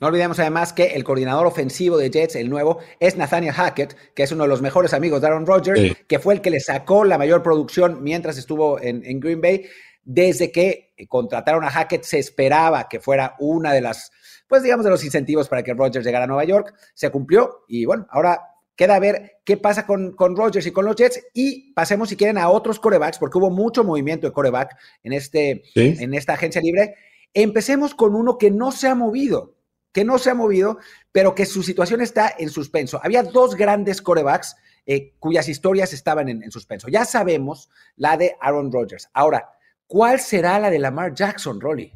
No 0.00 0.06
olvidemos 0.06 0.38
además 0.38 0.72
que 0.72 0.86
el 0.94 1.02
coordinador 1.02 1.46
ofensivo 1.46 1.96
de 1.96 2.10
Jets, 2.10 2.36
el 2.36 2.48
nuevo, 2.48 2.78
es 3.00 3.16
Nathaniel 3.16 3.52
Hackett, 3.52 3.96
que 4.14 4.22
es 4.22 4.32
uno 4.32 4.44
de 4.44 4.48
los 4.48 4.62
mejores 4.62 4.94
amigos 4.94 5.20
de 5.20 5.26
Aaron 5.26 5.46
Rodgers, 5.46 5.96
que 6.06 6.18
fue 6.18 6.34
el 6.34 6.40
que 6.40 6.50
le 6.50 6.60
sacó 6.60 7.04
la 7.04 7.18
mayor 7.18 7.42
producción 7.42 8.02
mientras 8.02 8.38
estuvo 8.38 8.80
en, 8.80 9.20
Green 9.20 9.40
Bay. 9.40 9.66
Desde 10.04 10.52
que 10.52 10.94
contrataron 11.08 11.64
a 11.64 11.70
Hackett, 11.70 12.04
se 12.04 12.18
esperaba 12.18 12.88
que 12.88 13.00
fuera 13.00 13.34
una 13.40 13.72
de 13.72 13.80
las, 13.80 14.10
pues 14.46 14.62
digamos, 14.62 14.84
de 14.84 14.90
los 14.90 15.04
incentivos 15.04 15.48
para 15.48 15.62
que 15.62 15.74
Rodgers 15.74 16.06
llegara 16.06 16.24
a 16.24 16.28
Nueva 16.28 16.44
York. 16.44 16.74
Se 16.94 17.10
cumplió 17.10 17.64
y 17.68 17.84
bueno, 17.84 18.06
ahora 18.10 18.40
queda 18.78 18.98
ver 19.00 19.40
qué 19.44 19.56
pasa 19.56 19.84
con, 19.84 20.12
con 20.12 20.36
Rodgers 20.36 20.66
y 20.66 20.70
con 20.70 20.84
los 20.84 20.94
Jets. 20.94 21.26
Y 21.34 21.72
pasemos, 21.72 22.08
si 22.08 22.16
quieren, 22.16 22.38
a 22.38 22.48
otros 22.48 22.78
corebacks, 22.78 23.18
porque 23.18 23.36
hubo 23.36 23.50
mucho 23.50 23.82
movimiento 23.82 24.28
de 24.28 24.32
coreback 24.32 24.76
en, 25.02 25.12
este, 25.12 25.64
en 25.74 26.14
esta 26.14 26.34
agencia 26.34 26.62
libre. 26.62 26.94
Empecemos 27.34 27.94
con 27.94 28.14
uno 28.14 28.38
que 28.38 28.52
no 28.52 28.70
se 28.70 28.86
ha 28.86 28.94
movido, 28.94 29.57
que 29.98 30.04
no 30.04 30.16
se 30.16 30.30
ha 30.30 30.34
movido, 30.34 30.78
pero 31.10 31.34
que 31.34 31.44
su 31.44 31.60
situación 31.64 32.00
está 32.00 32.32
en 32.38 32.50
suspenso. 32.50 33.00
Había 33.02 33.24
dos 33.24 33.56
grandes 33.56 34.00
corebacks 34.00 34.54
eh, 34.86 35.14
cuyas 35.18 35.48
historias 35.48 35.92
estaban 35.92 36.28
en, 36.28 36.52
suspenso. 36.52 36.86
Ya 36.86 37.04
sabemos 37.04 37.68
la 37.96 38.16
de 38.16 38.36
Aaron 38.40 38.70
Rodgers. 38.70 39.08
Ahora, 39.12 39.50
¿cuál 39.88 40.20
será 40.20 40.60
la 40.60 40.70
de 40.70 40.78
Lamar 40.78 41.16
Jackson, 41.16 41.60
Rolly? 41.60 41.90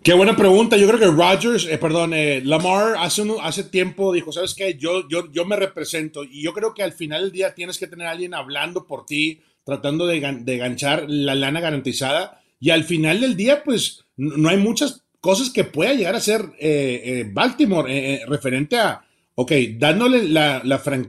Qué 0.00 0.12
buena 0.12 0.36
pregunta. 0.36 0.76
Yo 0.76 0.86
creo 0.86 1.00
que 1.00 1.06
Rodgers, 1.06 1.66
eh, 1.68 1.78
perdón, 1.78 2.14
eh, 2.14 2.42
Lamar 2.44 2.94
hace, 3.00 3.24
hace 3.42 3.64
tiempo 3.64 4.12
dijo, 4.12 4.30
¿sabes 4.30 4.54
qué? 4.54 4.76
Yo, 4.78 5.08
yo, 5.08 5.32
yo 5.32 5.44
me 5.46 5.56
represento 5.56 6.22
y 6.22 6.44
yo 6.44 6.52
creo 6.52 6.74
que 6.74 6.84
al 6.84 6.92
final 6.92 7.22
del 7.22 7.32
día 7.32 7.56
tienes 7.56 7.76
que 7.76 7.88
tener 7.88 8.06
a 8.06 8.12
alguien 8.12 8.34
hablando 8.34 8.86
por 8.86 9.04
ti, 9.04 9.42
tratando 9.64 10.06
de, 10.06 10.20
de 10.20 10.58
ganchar 10.58 11.06
la 11.08 11.34
lana 11.34 11.60
garantizada 11.60 12.40
y 12.60 12.70
al 12.70 12.84
final 12.84 13.20
del 13.20 13.34
día, 13.34 13.64
pues 13.64 14.04
no 14.16 14.48
hay 14.48 14.58
muchas 14.58 15.07
cosas 15.20 15.50
que 15.50 15.64
pueda 15.64 15.94
llegar 15.94 16.14
a 16.14 16.20
ser 16.20 16.42
eh, 16.58 17.02
eh, 17.04 17.30
Baltimore 17.32 17.86
eh, 17.90 18.22
referente 18.26 18.78
a, 18.78 19.04
ok, 19.34 19.52
dándole 19.76 20.28
la, 20.28 20.62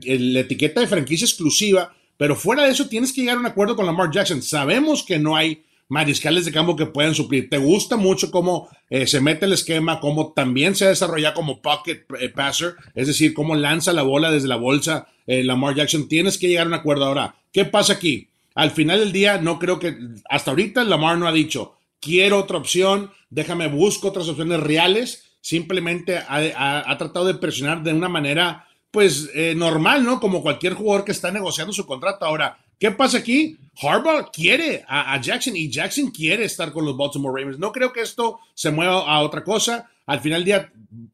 etiqueta 0.06 0.80
de 0.80 0.86
franquicia 0.86 1.24
exclusiva, 1.24 1.94
pero 2.16 2.36
fuera 2.36 2.64
de 2.64 2.70
eso 2.70 2.88
tienes 2.88 3.12
que 3.12 3.22
llegar 3.22 3.36
a 3.36 3.40
un 3.40 3.46
acuerdo 3.46 3.76
con 3.76 3.86
Lamar 3.86 4.10
Jackson. 4.10 4.42
Sabemos 4.42 5.02
que 5.02 5.18
no 5.18 5.36
hay 5.36 5.62
mariscales 5.88 6.44
de 6.44 6.52
campo 6.52 6.76
que 6.76 6.86
puedan 6.86 7.14
suplir. 7.14 7.48
Te 7.48 7.58
gusta 7.58 7.96
mucho 7.96 8.30
cómo 8.30 8.68
se 9.06 9.20
mete 9.20 9.46
el 9.46 9.54
esquema, 9.54 9.98
cómo 9.98 10.32
también 10.34 10.76
se 10.76 10.86
desarrolla 10.86 11.34
como 11.34 11.62
pocket 11.62 12.04
passer, 12.34 12.74
es 12.94 13.06
decir, 13.06 13.32
cómo 13.32 13.56
lanza 13.56 13.92
la 13.92 14.02
bola 14.02 14.30
desde 14.30 14.48
la 14.48 14.56
bolsa 14.56 15.08
Lamar 15.26 15.74
Jackson. 15.74 16.08
Tienes 16.08 16.36
que 16.36 16.46
llegar 16.46 16.66
a 16.66 16.68
un 16.68 16.74
acuerdo 16.74 17.06
ahora. 17.06 17.36
¿Qué 17.52 17.64
pasa 17.64 17.94
aquí? 17.94 18.28
Al 18.54 18.70
final 18.70 19.00
del 19.00 19.12
día, 19.12 19.38
no 19.38 19.58
creo 19.58 19.78
que 19.78 19.96
hasta 20.28 20.50
ahorita 20.50 20.84
Lamar 20.84 21.16
no 21.16 21.26
ha 21.26 21.32
dicho, 21.32 21.74
quiero 22.00 22.38
otra 22.38 22.58
opción, 22.58 23.12
déjame 23.28 23.68
busco 23.68 24.08
otras 24.08 24.28
opciones 24.28 24.60
reales. 24.60 25.24
Simplemente 25.40 26.18
ha, 26.18 26.96
tratado 26.98 27.26
de 27.26 27.34
presionar 27.34 27.82
de 27.82 27.92
una 27.92 28.08
manera 28.08 28.66
pues 28.90 29.30
eh, 29.34 29.54
normal, 29.56 30.04
¿no? 30.04 30.20
Como 30.20 30.42
cualquier 30.42 30.74
jugador 30.74 31.04
que 31.04 31.12
está 31.12 31.30
negociando 31.30 31.72
su 31.72 31.86
contrato. 31.86 32.26
Ahora, 32.26 32.58
¿qué 32.78 32.90
pasa 32.90 33.18
aquí? 33.18 33.56
Harbaugh 33.80 34.30
quiere 34.32 34.84
a, 34.86 35.18
Jackson 35.20 35.56
y 35.56 35.70
Jackson 35.70 36.10
quiere 36.10 36.44
estar 36.44 36.72
con 36.72 36.84
los 36.84 36.96
Baltimore 36.96 37.40
Ravens. 37.40 37.58
No 37.58 37.72
creo 37.72 37.92
que 37.92 38.00
esto 38.00 38.40
se 38.54 38.70
mueva 38.70 39.00
a 39.06 39.20
otra 39.20 39.44
cosa. 39.44 39.88
Al 40.06 40.20
final 40.20 40.40
del 40.40 40.44
día, 40.44 40.72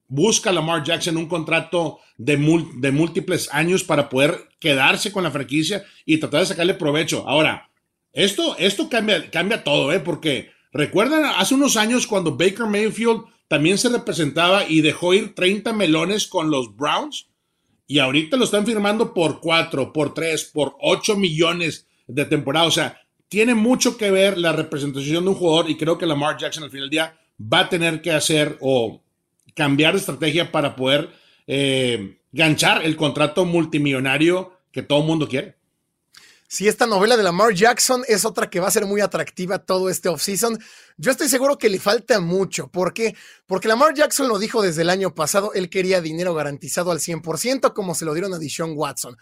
busca 0.09 0.50
Lamar 0.50 0.83
Jackson 0.83 1.16
un 1.19 1.28
contrato 1.28 2.00
de, 2.16 2.37
de 2.78 2.93
múltiples 2.93 3.49
años 3.52 3.85
para 3.85 4.09
poder 4.09 4.49
quedarse 4.59 5.12
con 5.12 5.23
la 5.23 5.31
franquicia 5.31 5.85
y 6.05 6.19
tratar 6.19 6.40
de 6.40 6.47
sacarle 6.47 6.75
provecho. 6.75 7.28
Ahora, 7.28 7.69
esto, 8.12 8.57
esto 8.59 8.88
cambia, 8.88 9.31
cambia 9.31 9.62
todo, 9.62 9.93
¿eh? 9.93 10.00
Porque 10.00 10.50
recuerdan 10.76 11.25
hace 11.25 11.54
unos 11.54 11.76
años 11.76 12.06
cuando 12.06 12.37
Baker 12.37 12.66
Mayfield 12.66 13.25
también 13.49 13.78
se 13.78 13.88
representaba 13.88 14.68
y 14.68 14.80
dejó 14.80 15.14
ir 15.14 15.35
30 15.35 15.73
melones 15.73 16.26
con 16.26 16.50
los 16.50 16.76
Browns 16.76 17.28
y 17.87 18.00
ahorita 18.00 18.37
lo 18.37 18.45
están 18.45 18.66
firmando 18.66 19.14
por 19.14 19.40
4, 19.40 19.92
por 19.92 20.12
3, 20.12 20.50
por 20.52 20.76
8 20.80 21.16
millones 21.16 21.87
de 22.06 22.25
temporada. 22.25 22.66
O 22.66 22.71
sea, 22.71 23.00
tiene 23.28 23.54
mucho 23.54 23.97
que 23.97 24.11
ver 24.11 24.38
la 24.38 24.52
representación 24.52 25.25
de 25.25 25.30
un 25.30 25.37
jugador 25.37 25.71
y 25.71 25.76
creo 25.76 25.97
que 25.99 26.06
Lamar 26.06 26.37
Jackson 26.37 26.64
al 26.64 26.71
final 26.71 26.85
del 26.85 26.90
día 26.90 27.18
va 27.40 27.61
a 27.61 27.68
tener 27.68 28.02
que 28.02 28.12
hacer 28.12 28.59
o 28.61 29.02
cambiar 29.54 29.95
de 29.95 30.00
estrategia 30.00 30.50
para 30.50 30.75
poder 30.75 31.11
eh, 31.47 32.18
ganchar 32.33 32.85
el 32.85 32.97
contrato 32.97 33.45
multimillonario 33.45 34.52
que 34.73 34.83
todo 34.83 35.00
el 35.00 35.06
mundo 35.06 35.28
quiere. 35.28 35.56
Si 36.49 36.69
esta 36.69 36.87
novela 36.87 37.17
de 37.17 37.25
Lamar 37.25 37.55
Jackson 37.55 38.05
es 38.07 38.25
otra 38.25 38.49
que 38.49 38.61
va 38.61 38.69
a 38.69 38.71
ser 38.71 38.87
muy 38.87 39.00
atractiva 39.00 39.59
todo 39.59 39.91
este 39.91 40.09
offseason, 40.09 40.59
yo 40.97 41.11
estoy 41.11 41.29
seguro 41.29 41.59
que 41.59 41.69
le 41.69 41.81
falta 41.81 42.21
mucho. 42.21 42.69
¿Por 42.69 42.95
qué? 42.95 43.17
Porque 43.47 43.67
Lamar 43.67 43.95
Jackson 43.95 44.29
lo 44.29 44.38
dijo 44.38 44.62
desde 44.62 44.83
el 44.83 44.91
año 44.91 45.12
pasado, 45.12 45.53
él 45.55 45.69
quería 45.69 46.00
dinero 46.00 46.35
garantizado 46.35 46.93
al 46.93 47.00
100% 47.00 47.73
como 47.73 47.97
se 47.97 48.05
lo 48.05 48.15
dieron 48.15 48.33
a 48.33 48.38
Deshaun 48.38 48.75
Watson. 48.76 49.17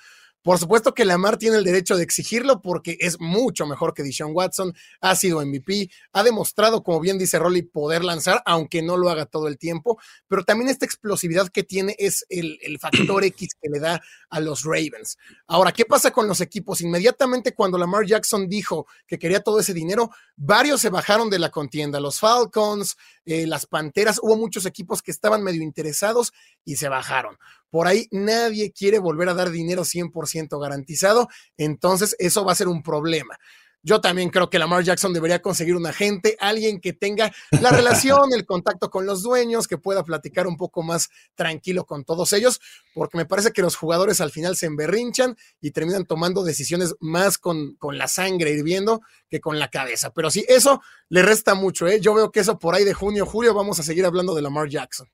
Por 0.45 0.59
supuesto 0.59 0.93
que 0.93 1.07
Lamar 1.07 1.39
tiene 1.39 1.57
el 1.57 1.65
derecho 1.65 1.97
de 1.97 2.03
exigirlo 2.05 2.61
porque 2.61 2.99
es 3.01 3.19
mucho 3.19 3.65
mejor 3.65 3.95
que 3.95 4.03
Deshaun 4.03 4.33
Watson, 4.35 4.75
ha 5.01 5.17
sido 5.17 5.41
MVP, 5.41 5.91
ha 6.13 6.23
demostrado, 6.23 6.83
como 6.83 7.01
bien 7.01 7.17
dice 7.17 7.39
Rolly, 7.39 7.63
poder 7.63 8.05
lanzar, 8.05 8.43
aunque 8.45 8.83
no 8.83 8.99
lo 8.99 9.09
haga 9.09 9.25
todo 9.25 9.49
el 9.49 9.57
tiempo, 9.57 9.99
pero 10.29 10.45
también 10.45 10.69
esta 10.69 10.85
explosividad 10.85 11.49
que 11.49 11.63
tiene 11.63 11.97
es 11.99 12.27
el, 12.29 12.59
el 12.61 12.79
factor 12.79 13.25
X 13.25 13.57
que 13.59 13.71
le 13.71 13.81
da 13.81 14.03
a 14.29 14.41
los 14.41 14.65
Ravens. 14.65 15.17
Ahora, 15.47 15.73
¿qué 15.73 15.87
pasa 15.87 16.11
con 16.11 16.29
los 16.29 16.43
equipos? 16.43 16.83
Inmediatamente 16.83 17.55
cuando 17.55 17.79
Lamar 17.79 18.05
Jackson 18.05 18.47
dijo 18.47 18.87
que 19.07 19.19
quería 19.19 19.41
todo 19.41 19.61
ese 19.61 19.73
dinero, 19.73 20.11
varios 20.37 20.83
se 20.83 20.91
bajaron 20.91 21.31
de 21.31 21.39
la 21.39 21.49
contienda, 21.49 22.01
los 22.01 22.21
Falcons, 22.21 22.99
eh, 23.25 23.47
las 23.47 23.65
Panteras, 23.65 24.21
hubo 24.23 24.37
muchos 24.37 24.67
equipos 24.67 25.01
que 25.01 25.11
estaban 25.11 25.43
medio 25.43 25.63
interesados 25.63 26.35
y 26.67 26.77
se 26.77 26.91
bajaron. 26.91 27.39
Por 27.75 27.89
ahí 27.89 28.07
nadie 28.13 28.71
quiere 28.71 29.01
volver 29.01 29.29
a 29.29 29.35
dar 29.35 29.51
dinero 29.51 29.83
100% 29.83 30.61
garantizado, 30.63 31.27
entonces 31.57 32.15
eso 32.21 32.45
va 32.45 32.53
a 32.53 32.55
ser 32.55 32.69
un 32.69 32.85
problema. 32.85 33.37
Yo 33.83 34.01
también 34.01 34.31
creo 34.31 34.49
que 34.49 34.61
Lamar 34.61 34.85
Jackson 34.85 35.13
debería 35.13 35.43
conseguir 35.43 35.75
un 35.75 35.85
agente, 35.85 36.37
alguien 36.39 36.81
que 36.81 36.93
tenga 36.93 37.33
la 37.61 37.71
relación, 37.71 38.33
el 38.33 38.47
contacto 38.47 38.91
con 38.91 39.07
los 39.07 39.25
dueños, 39.25 39.67
que 39.67 39.77
pueda 39.77 40.05
platicar 40.05 40.47
un 40.47 40.57
poco 40.57 40.85
más 40.85 41.09
tranquilo 41.35 41.85
con 41.85 42.05
todos 42.05 42.33
ellos, 42.33 42.61
porque 42.95 43.19
me 43.19 43.27
parece 43.27 43.51
que 43.51 43.61
los 43.61 43.75
jugadores 43.75 44.21
al 44.21 44.31
final 44.31 44.55
se 44.55 44.67
emberrinchan 44.67 45.37
y 45.61 45.73
terminan 45.73 46.07
tomando 46.07 46.45
decisiones 46.45 46.95
más 47.01 47.39
con, 47.39 47.75
con 47.75 47.99
la 47.99 48.07
sangre 48.07 48.53
hirviendo 48.53 49.01
que 49.29 49.41
con 49.41 49.59
la 49.59 49.69
cabeza. 49.69 50.13
Pero 50.15 50.31
sí, 50.31 50.45
eso 50.47 50.81
le 51.09 51.23
resta 51.23 51.57
mucho. 51.57 51.89
¿eh? 51.89 51.99
Yo 52.01 52.15
veo 52.15 52.31
que 52.31 52.39
eso 52.39 52.57
por 52.57 52.77
ahí 52.77 52.85
de 52.85 52.95
junio, 52.95 53.27
julio, 53.27 53.53
vamos 53.53 53.81
a 53.81 53.83
seguir 53.83 54.07
hablando 54.07 54.33
de 54.33 54.43
Lamar 54.43 54.69
Jackson. 54.69 55.09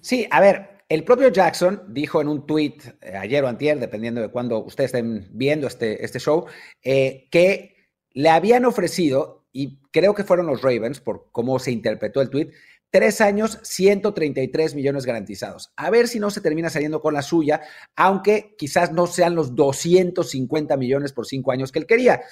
Sí, 0.00 0.26
a 0.30 0.40
ver, 0.40 0.80
el 0.88 1.04
propio 1.04 1.28
Jackson 1.28 1.84
dijo 1.88 2.20
en 2.20 2.28
un 2.28 2.46
tweet 2.46 2.78
eh, 3.00 3.16
ayer 3.16 3.44
o 3.44 3.48
antier, 3.48 3.78
dependiendo 3.78 4.20
de 4.20 4.28
cuándo 4.28 4.64
ustedes 4.64 4.92
estén 4.92 5.28
viendo 5.30 5.66
este, 5.66 6.04
este 6.04 6.18
show, 6.18 6.46
eh, 6.82 7.28
que 7.30 7.76
le 8.12 8.28
habían 8.28 8.64
ofrecido, 8.64 9.46
y 9.52 9.80
creo 9.92 10.14
que 10.14 10.24
fueron 10.24 10.46
los 10.46 10.62
Ravens, 10.62 11.00
por 11.00 11.28
cómo 11.32 11.58
se 11.58 11.70
interpretó 11.70 12.20
el 12.20 12.30
tweet, 12.30 12.50
tres 12.90 13.20
años, 13.20 13.60
133 13.62 14.74
millones 14.74 15.06
garantizados. 15.06 15.72
A 15.76 15.90
ver 15.90 16.08
si 16.08 16.18
no 16.18 16.30
se 16.30 16.40
termina 16.40 16.70
saliendo 16.70 17.00
con 17.00 17.14
la 17.14 17.22
suya, 17.22 17.60
aunque 17.94 18.56
quizás 18.58 18.92
no 18.92 19.06
sean 19.06 19.34
los 19.34 19.54
250 19.54 20.76
millones 20.76 21.12
por 21.12 21.26
cinco 21.26 21.52
años 21.52 21.70
que 21.70 21.78
él 21.78 21.86
quería. 21.86 22.22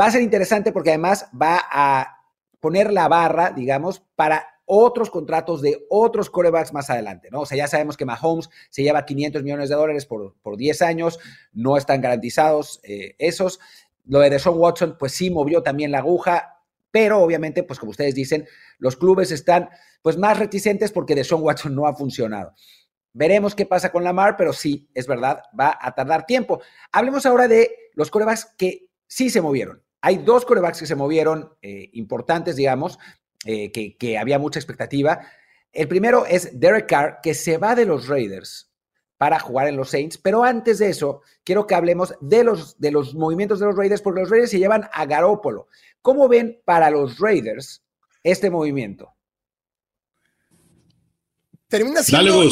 Va 0.00 0.06
a 0.06 0.10
ser 0.12 0.22
interesante 0.22 0.70
porque 0.70 0.90
además 0.90 1.28
va 1.40 1.60
a 1.68 2.18
poner 2.60 2.92
la 2.92 3.08
barra, 3.08 3.50
digamos, 3.50 4.02
para 4.14 4.46
otros 4.68 5.10
contratos 5.10 5.62
de 5.62 5.84
otros 5.88 6.30
corebacks 6.30 6.72
más 6.72 6.90
adelante, 6.90 7.28
¿no? 7.32 7.40
O 7.40 7.46
sea, 7.46 7.56
ya 7.56 7.66
sabemos 7.66 7.96
que 7.96 8.04
Mahomes 8.04 8.48
se 8.70 8.82
lleva 8.82 9.04
500 9.04 9.42
millones 9.42 9.68
de 9.68 9.74
dólares 9.74 10.06
por, 10.06 10.34
por 10.42 10.56
10 10.56 10.82
años, 10.82 11.18
no 11.52 11.76
están 11.76 12.00
garantizados 12.00 12.80
eh, 12.84 13.16
esos. 13.18 13.58
Lo 14.04 14.20
de 14.20 14.30
Deshaun 14.30 14.58
Watson, 14.58 14.96
pues 14.98 15.12
sí 15.12 15.30
movió 15.30 15.62
también 15.62 15.90
la 15.90 15.98
aguja, 15.98 16.62
pero 16.90 17.20
obviamente, 17.20 17.62
pues 17.62 17.78
como 17.78 17.90
ustedes 17.90 18.14
dicen, 18.14 18.46
los 18.78 18.96
clubes 18.96 19.30
están 19.30 19.70
pues 20.02 20.16
más 20.16 20.38
reticentes 20.38 20.92
porque 20.92 21.14
Deshaun 21.14 21.42
Watson 21.42 21.74
no 21.74 21.86
ha 21.86 21.94
funcionado. 21.94 22.52
Veremos 23.12 23.54
qué 23.54 23.66
pasa 23.66 23.90
con 23.90 24.04
Lamar, 24.04 24.36
pero 24.36 24.52
sí, 24.52 24.88
es 24.94 25.06
verdad, 25.06 25.42
va 25.58 25.76
a 25.80 25.94
tardar 25.94 26.26
tiempo. 26.26 26.60
Hablemos 26.92 27.26
ahora 27.26 27.48
de 27.48 27.70
los 27.94 28.10
corebacks 28.10 28.54
que 28.56 28.88
sí 29.06 29.30
se 29.30 29.40
movieron. 29.40 29.82
Hay 30.00 30.18
dos 30.18 30.44
corebacks 30.44 30.78
que 30.78 30.86
se 30.86 30.94
movieron 30.94 31.52
eh, 31.60 31.90
importantes, 31.94 32.54
digamos, 32.54 32.98
eh, 33.44 33.70
que, 33.72 34.18
había 34.18 34.38
mucha 34.38 34.58
expectativa. 34.58 35.20
El 35.72 35.88
primero 35.88 36.26
es 36.26 36.58
Derek 36.58 36.88
Carr, 36.88 37.20
que 37.22 37.34
se 37.34 37.58
va 37.58 37.74
de 37.74 37.84
los 37.84 38.08
Raiders 38.08 38.70
para 39.16 39.38
jugar 39.40 39.66
en 39.68 39.76
los 39.76 39.90
Saints, 39.90 40.16
pero 40.16 40.44
antes 40.44 40.78
de 40.78 40.90
eso, 40.90 41.22
quiero 41.44 41.66
que 41.66 41.74
hablemos 41.74 42.14
de 42.20 42.44
los, 42.44 42.78
de 42.78 42.92
los 42.92 43.14
movimientos 43.14 43.58
de 43.58 43.66
los 43.66 43.76
Raiders, 43.76 44.00
porque 44.00 44.20
los 44.20 44.30
Raiders 44.30 44.50
se 44.50 44.60
llevan 44.60 44.88
a 44.92 45.06
Garópolo. 45.06 45.66
¿Cómo 46.02 46.28
ven 46.28 46.60
para 46.64 46.90
los 46.90 47.18
Raiders 47.18 47.82
este 48.22 48.48
movimiento? 48.48 49.12
Termina 51.66 52.02
siendo, 52.02 52.44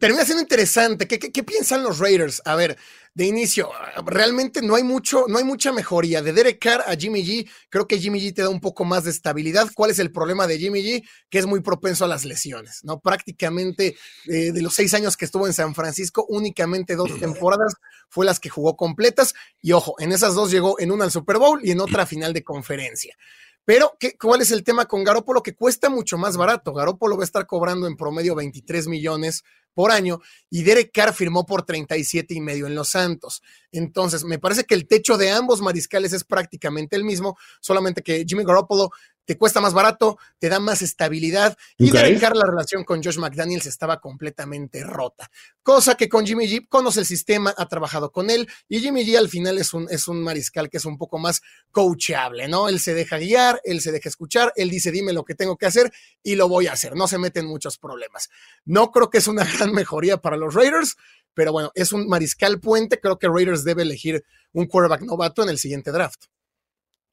termina 0.00 0.24
siendo 0.24 0.42
interesante. 0.42 1.06
¿Qué, 1.06 1.18
qué 1.18 1.42
piensan 1.42 1.82
los 1.82 1.98
Raiders? 1.98 2.42
A 2.44 2.54
ver, 2.56 2.76
de 3.14 3.26
inicio, 3.26 3.70
realmente 4.04 4.60
no 4.60 4.74
hay 4.74 4.82
mucho, 4.82 5.26
no 5.28 5.38
hay 5.38 5.44
mucha 5.44 5.72
mejoría. 5.72 6.20
De 6.20 6.32
Derek 6.32 6.58
Carr 6.58 6.82
a 6.84 6.96
Jimmy 6.96 7.24
G, 7.24 7.48
creo 7.68 7.86
que 7.86 7.98
Jimmy 7.98 8.20
G 8.20 8.34
te 8.34 8.42
da 8.42 8.48
un 8.48 8.60
poco 8.60 8.84
más 8.84 9.04
de 9.04 9.12
estabilidad. 9.12 9.70
¿Cuál 9.72 9.92
es 9.92 10.00
el 10.00 10.10
problema 10.10 10.48
de 10.48 10.58
Jimmy 10.58 10.82
G? 10.82 11.08
Que 11.30 11.38
es 11.38 11.46
muy 11.46 11.60
propenso 11.60 12.04
a 12.04 12.08
las 12.08 12.24
lesiones, 12.24 12.80
¿no? 12.82 12.98
Prácticamente 12.98 13.96
eh, 14.26 14.50
de 14.50 14.62
los 14.62 14.74
seis 14.74 14.94
años 14.94 15.16
que 15.16 15.26
estuvo 15.26 15.46
en 15.46 15.52
San 15.52 15.76
Francisco, 15.76 16.26
únicamente 16.28 16.96
dos 16.96 17.18
temporadas 17.20 17.74
fue 18.08 18.26
las 18.26 18.40
que 18.40 18.48
jugó 18.48 18.76
completas. 18.76 19.34
Y 19.62 19.72
ojo, 19.72 19.94
en 20.00 20.10
esas 20.10 20.34
dos 20.34 20.50
llegó 20.50 20.80
en 20.80 20.90
una 20.90 21.04
al 21.04 21.12
Super 21.12 21.38
Bowl 21.38 21.60
y 21.62 21.70
en 21.70 21.80
otra 21.80 22.02
a 22.02 22.06
final 22.06 22.32
de 22.32 22.42
conferencia. 22.42 23.16
Pero, 23.64 23.96
¿qué, 23.98 24.16
¿cuál 24.18 24.42
es 24.42 24.50
el 24.50 24.62
tema 24.62 24.86
con 24.86 25.04
Garópolo? 25.04 25.42
Que 25.42 25.54
cuesta 25.54 25.88
mucho 25.88 26.18
más 26.18 26.36
barato. 26.36 26.72
Garópolo 26.72 27.16
va 27.16 27.22
a 27.22 27.24
estar 27.24 27.46
cobrando 27.46 27.86
en 27.86 27.96
promedio 27.96 28.34
23 28.34 28.88
millones 28.88 29.42
por 29.74 29.90
año 29.90 30.20
y 30.50 30.62
Derek 30.62 30.92
Carr 30.92 31.12
firmó 31.12 31.44
por 31.44 31.64
37 31.64 32.34
y 32.34 32.40
medio 32.40 32.66
en 32.66 32.74
Los 32.74 32.90
Santos. 32.90 33.42
Entonces, 33.72 34.24
me 34.24 34.38
parece 34.38 34.64
que 34.64 34.74
el 34.74 34.86
techo 34.86 35.18
de 35.18 35.30
ambos 35.30 35.60
mariscales 35.60 36.12
es 36.12 36.24
prácticamente 36.24 36.96
el 36.96 37.04
mismo, 37.04 37.36
solamente 37.60 38.02
que 38.02 38.24
Jimmy 38.26 38.44
Garoppolo 38.44 38.90
te 39.24 39.38
cuesta 39.38 39.60
más 39.60 39.72
barato, 39.72 40.18
te 40.38 40.48
da 40.48 40.60
más 40.60 40.82
estabilidad 40.82 41.56
y 41.78 41.90
Derek 41.90 42.20
Carr 42.20 42.36
la 42.36 42.46
relación 42.46 42.84
con 42.84 43.02
Josh 43.02 43.18
McDaniels 43.18 43.66
estaba 43.66 44.00
completamente 44.00 44.84
rota. 44.84 45.30
Cosa 45.62 45.96
que 45.96 46.08
con 46.08 46.26
Jimmy 46.26 46.46
G 46.46 46.68
conoce 46.68 47.00
el 47.00 47.06
sistema, 47.06 47.54
ha 47.56 47.68
trabajado 47.68 48.12
con 48.12 48.30
él 48.30 48.48
y 48.68 48.80
Jimmy 48.80 49.04
G 49.04 49.16
al 49.16 49.28
final 49.28 49.58
es 49.58 49.72
un, 49.74 49.86
es 49.90 50.08
un 50.08 50.22
mariscal 50.22 50.68
que 50.68 50.76
es 50.76 50.84
un 50.84 50.98
poco 50.98 51.18
más 51.18 51.40
coachable, 51.70 52.48
¿no? 52.48 52.68
Él 52.68 52.80
se 52.80 52.94
deja 52.94 53.18
guiar, 53.18 53.60
él 53.64 53.80
se 53.80 53.92
deja 53.92 54.08
escuchar, 54.08 54.52
él 54.56 54.70
dice 54.70 54.90
dime 54.90 55.12
lo 55.12 55.24
que 55.24 55.34
tengo 55.34 55.56
que 55.56 55.66
hacer 55.66 55.92
y 56.22 56.36
lo 56.36 56.48
voy 56.48 56.66
a 56.66 56.72
hacer, 56.72 56.94
no 56.94 57.08
se 57.08 57.18
mete 57.18 57.40
en 57.40 57.46
muchos 57.46 57.78
problemas. 57.78 58.28
No 58.64 58.90
creo 58.90 59.10
que 59.10 59.18
es 59.18 59.28
una 59.28 59.44
gran 59.58 59.72
mejoría 59.72 60.18
para 60.18 60.36
los 60.36 60.54
Raiders, 60.54 60.96
pero 61.34 61.52
bueno, 61.52 61.72
es 61.74 61.92
un 61.92 62.08
mariscal 62.08 62.60
puente. 62.60 63.00
Creo 63.00 63.18
que 63.18 63.28
Raiders 63.28 63.64
debe 63.64 63.82
elegir 63.82 64.24
un 64.52 64.66
quarterback 64.66 65.02
novato 65.02 65.42
en 65.42 65.48
el 65.48 65.58
siguiente 65.58 65.90
draft. 65.90 66.26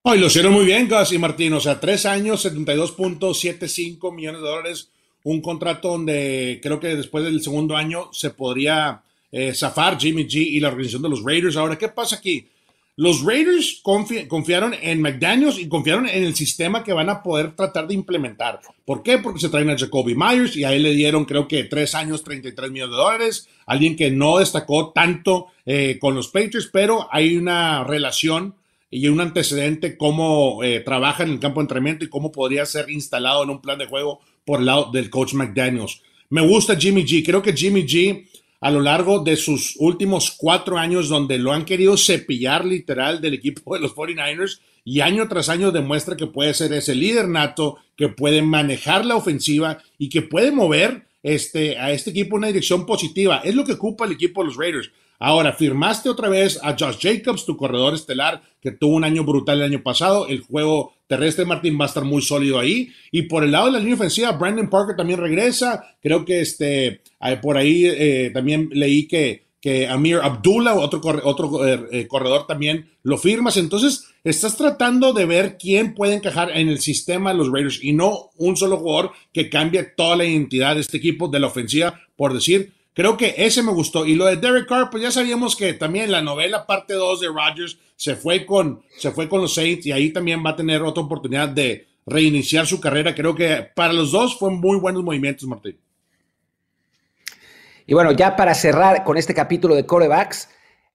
Oh, 0.04 0.16
y 0.16 0.20
lo 0.20 0.28
hicieron 0.28 0.54
muy 0.54 0.66
bien, 0.66 0.90
Gus 0.90 1.12
y 1.12 1.20
Martín. 1.20 1.54
O 1.54 1.60
sea, 1.60 1.80
tres 1.80 2.08
años, 2.08 2.44
72.75 2.44 4.12
millones 4.12 4.42
de 4.42 4.48
dólares. 4.48 4.90
Un 5.24 5.42
contrato 5.42 5.90
donde 5.90 6.60
creo 6.64 6.80
que 6.80 6.96
después 6.96 7.24
del 7.24 7.44
segundo 7.44 7.78
año 7.78 8.10
se 8.12 8.32
podría 8.32 9.04
eh, 9.32 9.54
zafar 9.54 10.00
Jimmy 10.00 10.24
G 10.26 10.38
y 10.38 10.60
la 10.60 10.70
organización 10.70 11.04
de 11.04 11.10
los 11.10 11.24
Raiders. 11.24 11.56
Ahora, 11.56 11.78
¿qué 11.78 11.88
pasa 11.88 12.16
aquí? 12.16 12.48
Los 12.96 13.24
Raiders 13.24 13.80
confiaron 13.84 14.74
en 14.82 15.02
McDaniels 15.02 15.60
y 15.60 15.68
confiaron 15.68 16.10
en 16.10 16.24
el 16.24 16.36
sistema 16.36 16.84
que 16.84 16.94
van 16.94 17.10
a 17.10 17.22
poder 17.22 17.56
tratar 17.56 17.88
de 17.88 17.94
implementar. 17.94 18.60
¿Por 18.84 19.04
qué? 19.04 19.20
Porque 19.20 19.40
se 19.40 19.50
traen 19.50 19.70
a 19.70 19.78
Jacoby 19.78 20.16
Myers 20.16 20.56
y 20.56 20.64
a 20.64 20.74
él 20.74 20.82
le 20.82 20.96
dieron 20.96 21.26
creo 21.26 21.48
que 21.48 21.64
tres 21.66 21.94
años, 21.94 22.24
33 22.24 22.72
millones 22.72 22.96
de 22.96 23.02
dólares. 23.02 23.50
Alguien 23.68 23.96
que 23.96 24.10
no 24.10 24.40
destacó 24.40 24.92
tanto 24.94 25.48
eh, 25.66 26.00
con 26.02 26.16
los 26.16 26.28
Patriots, 26.30 26.70
pero 26.74 27.08
hay 27.12 27.38
una 27.38 27.84
relación 27.84 28.56
y 28.92 29.08
un 29.08 29.22
antecedente 29.22 29.98
cómo 29.98 30.64
eh, 30.64 30.82
trabaja 30.82 31.24
en 31.24 31.32
el 31.32 31.40
campo 31.40 31.62
de 31.62 31.64
entrenamiento 31.64 32.06
y 32.06 32.10
cómo 32.10 32.32
podría 32.32 32.66
ser 32.66 32.90
instalado 32.90 33.44
en 33.44 33.50
un 33.50 33.62
plan 33.62 33.80
de 33.80 33.88
juego 33.88 34.20
por 34.46 34.62
lado 34.62 34.92
del 34.92 35.10
coach 35.10 35.34
McDaniels. 35.34 36.02
Me 36.30 36.42
gusta 36.42 36.76
Jimmy 36.76 37.04
G. 37.04 37.26
Creo 37.26 37.42
que 37.42 37.54
Jimmy 37.54 37.84
G 37.84 38.28
a 38.60 38.70
lo 38.70 38.82
largo 38.82 39.20
de 39.20 39.38
sus 39.38 39.76
últimos 39.80 40.32
cuatro 40.38 40.78
años 40.78 41.10
donde 41.10 41.40
lo 41.40 41.52
han 41.52 41.66
querido 41.66 41.98
cepillar 41.98 42.64
literal 42.64 43.20
del 43.20 43.34
equipo 43.34 43.74
de 43.74 43.82
los 43.82 43.96
49ers 43.96 44.60
y 44.84 45.02
año 45.02 45.28
tras 45.28 45.50
año 45.50 45.72
demuestra 45.72 46.16
que 46.16 46.28
puede 46.28 46.54
ser 46.54 46.74
ese 46.74 46.94
líder 46.94 47.28
nato, 47.28 47.78
que 47.96 48.10
puede 48.10 48.42
manejar 48.42 49.06
la 49.06 49.16
ofensiva 49.16 49.80
y 49.98 50.10
que 50.10 50.22
puede 50.22 50.52
mover 50.52 51.08
este, 51.24 51.78
a 51.78 51.92
este 51.92 52.12
equipo 52.12 52.36
en 52.36 52.40
una 52.40 52.48
dirección 52.48 52.86
positiva. 52.86 53.42
Es 53.44 53.56
lo 53.56 53.64
que 53.64 53.74
ocupa 53.74 54.06
el 54.06 54.12
equipo 54.14 54.42
de 54.42 54.48
los 54.48 54.58
Raiders. 54.58 54.92
Ahora, 55.24 55.54
firmaste 55.54 56.10
otra 56.10 56.30
vez 56.30 56.60
a 56.64 56.76
Josh 56.76 56.98
Jacobs, 57.00 57.46
tu 57.46 57.56
corredor 57.56 57.94
estelar, 57.94 58.42
que 58.60 58.72
tuvo 58.72 58.96
un 58.96 59.04
año 59.04 59.24
brutal 59.24 59.60
el 59.60 59.66
año 59.66 59.84
pasado. 59.84 60.28
El 60.28 60.42
juego 60.42 60.96
terrestre, 61.06 61.46
Martín, 61.46 61.78
va 61.80 61.86
a 61.86 61.90
estar 61.90 62.04
muy 62.04 62.24
sólido 62.24 62.58
ahí. 62.58 62.90
Y 63.12 63.22
por 63.24 63.44
el 63.44 63.52
lado 63.52 63.68
de 63.68 63.74
la 63.74 63.78
línea 63.78 63.94
ofensiva, 63.94 64.32
Brandon 64.32 64.68
Parker 64.68 64.96
también 64.96 65.20
regresa. 65.20 65.96
Creo 66.02 66.26
que 66.26 66.42
este, 66.42 66.88
eh, 66.88 67.38
por 67.40 67.56
ahí 67.56 67.86
eh, 67.86 68.32
también 68.34 68.70
leí 68.72 69.08
que, 69.08 69.46
que 69.62 69.88
Amir 69.88 70.18
Abdullah, 70.24 70.74
otro, 70.74 71.00
otro 71.24 71.68
eh, 71.68 72.08
corredor, 72.08 72.48
también 72.48 72.90
lo 73.04 73.20
firmas. 73.20 73.58
Entonces, 73.58 74.08
estás 74.24 74.58
tratando 74.58 75.14
de 75.14 75.28
ver 75.28 75.56
quién 75.60 75.94
puede 75.94 76.16
encajar 76.16 76.50
en 76.58 76.68
el 76.68 76.80
sistema 76.80 77.32
de 77.32 77.38
los 77.38 77.52
Raiders 77.52 77.78
y 77.84 77.94
no 77.94 78.32
un 78.38 78.58
solo 78.58 78.78
jugador 78.78 79.12
que 79.32 79.52
cambie 79.52 79.84
toda 79.84 80.16
la 80.16 80.26
identidad 80.26 80.74
de 80.74 80.82
este 80.82 80.98
equipo 80.98 81.28
de 81.28 81.40
la 81.40 81.46
ofensiva, 81.46 82.02
por 82.16 82.34
decir 82.34 82.74
Creo 82.94 83.16
que 83.16 83.34
ese 83.38 83.64
me 83.64 83.72
gustó. 83.72 84.06
Y 84.06 84.16
lo 84.16 84.26
de 84.26 84.36
Derek 84.36 84.68
Carr, 84.68 84.90
pues 84.90 85.02
ya 85.02 85.12
sabíamos 85.12 85.56
que 85.56 85.74
también 85.74 86.12
la 86.12 86.22
novela 86.22 86.66
parte 86.66 86.94
2 86.94 87.22
de 87.22 87.28
Rodgers 87.28 87.78
se 87.96 88.16
fue, 88.16 88.46
con, 88.46 88.84
se 88.98 89.12
fue 89.12 89.30
con 89.30 89.42
los 89.42 89.54
Saints 89.54 89.86
y 89.86 89.92
ahí 89.92 90.12
también 90.12 90.44
va 90.46 90.52
a 90.52 90.56
tener 90.56 90.82
otra 90.82 91.04
oportunidad 91.04 91.48
de 91.50 91.88
reiniciar 92.06 92.68
su 92.68 92.82
carrera. 92.82 93.16
Creo 93.16 93.34
que 93.34 93.70
para 93.76 93.94
los 93.94 94.12
dos 94.12 94.38
fue 94.38 94.52
muy 94.52 94.78
buenos 94.78 95.04
movimientos, 95.04 95.48
Martín. 95.48 95.80
Y 97.88 97.94
bueno, 97.94 98.12
ya 98.12 98.36
para 98.36 98.54
cerrar 98.54 99.04
con 99.04 99.18
este 99.18 99.34
capítulo 99.34 99.76
de 99.76 99.86
corebacks, 99.86 100.50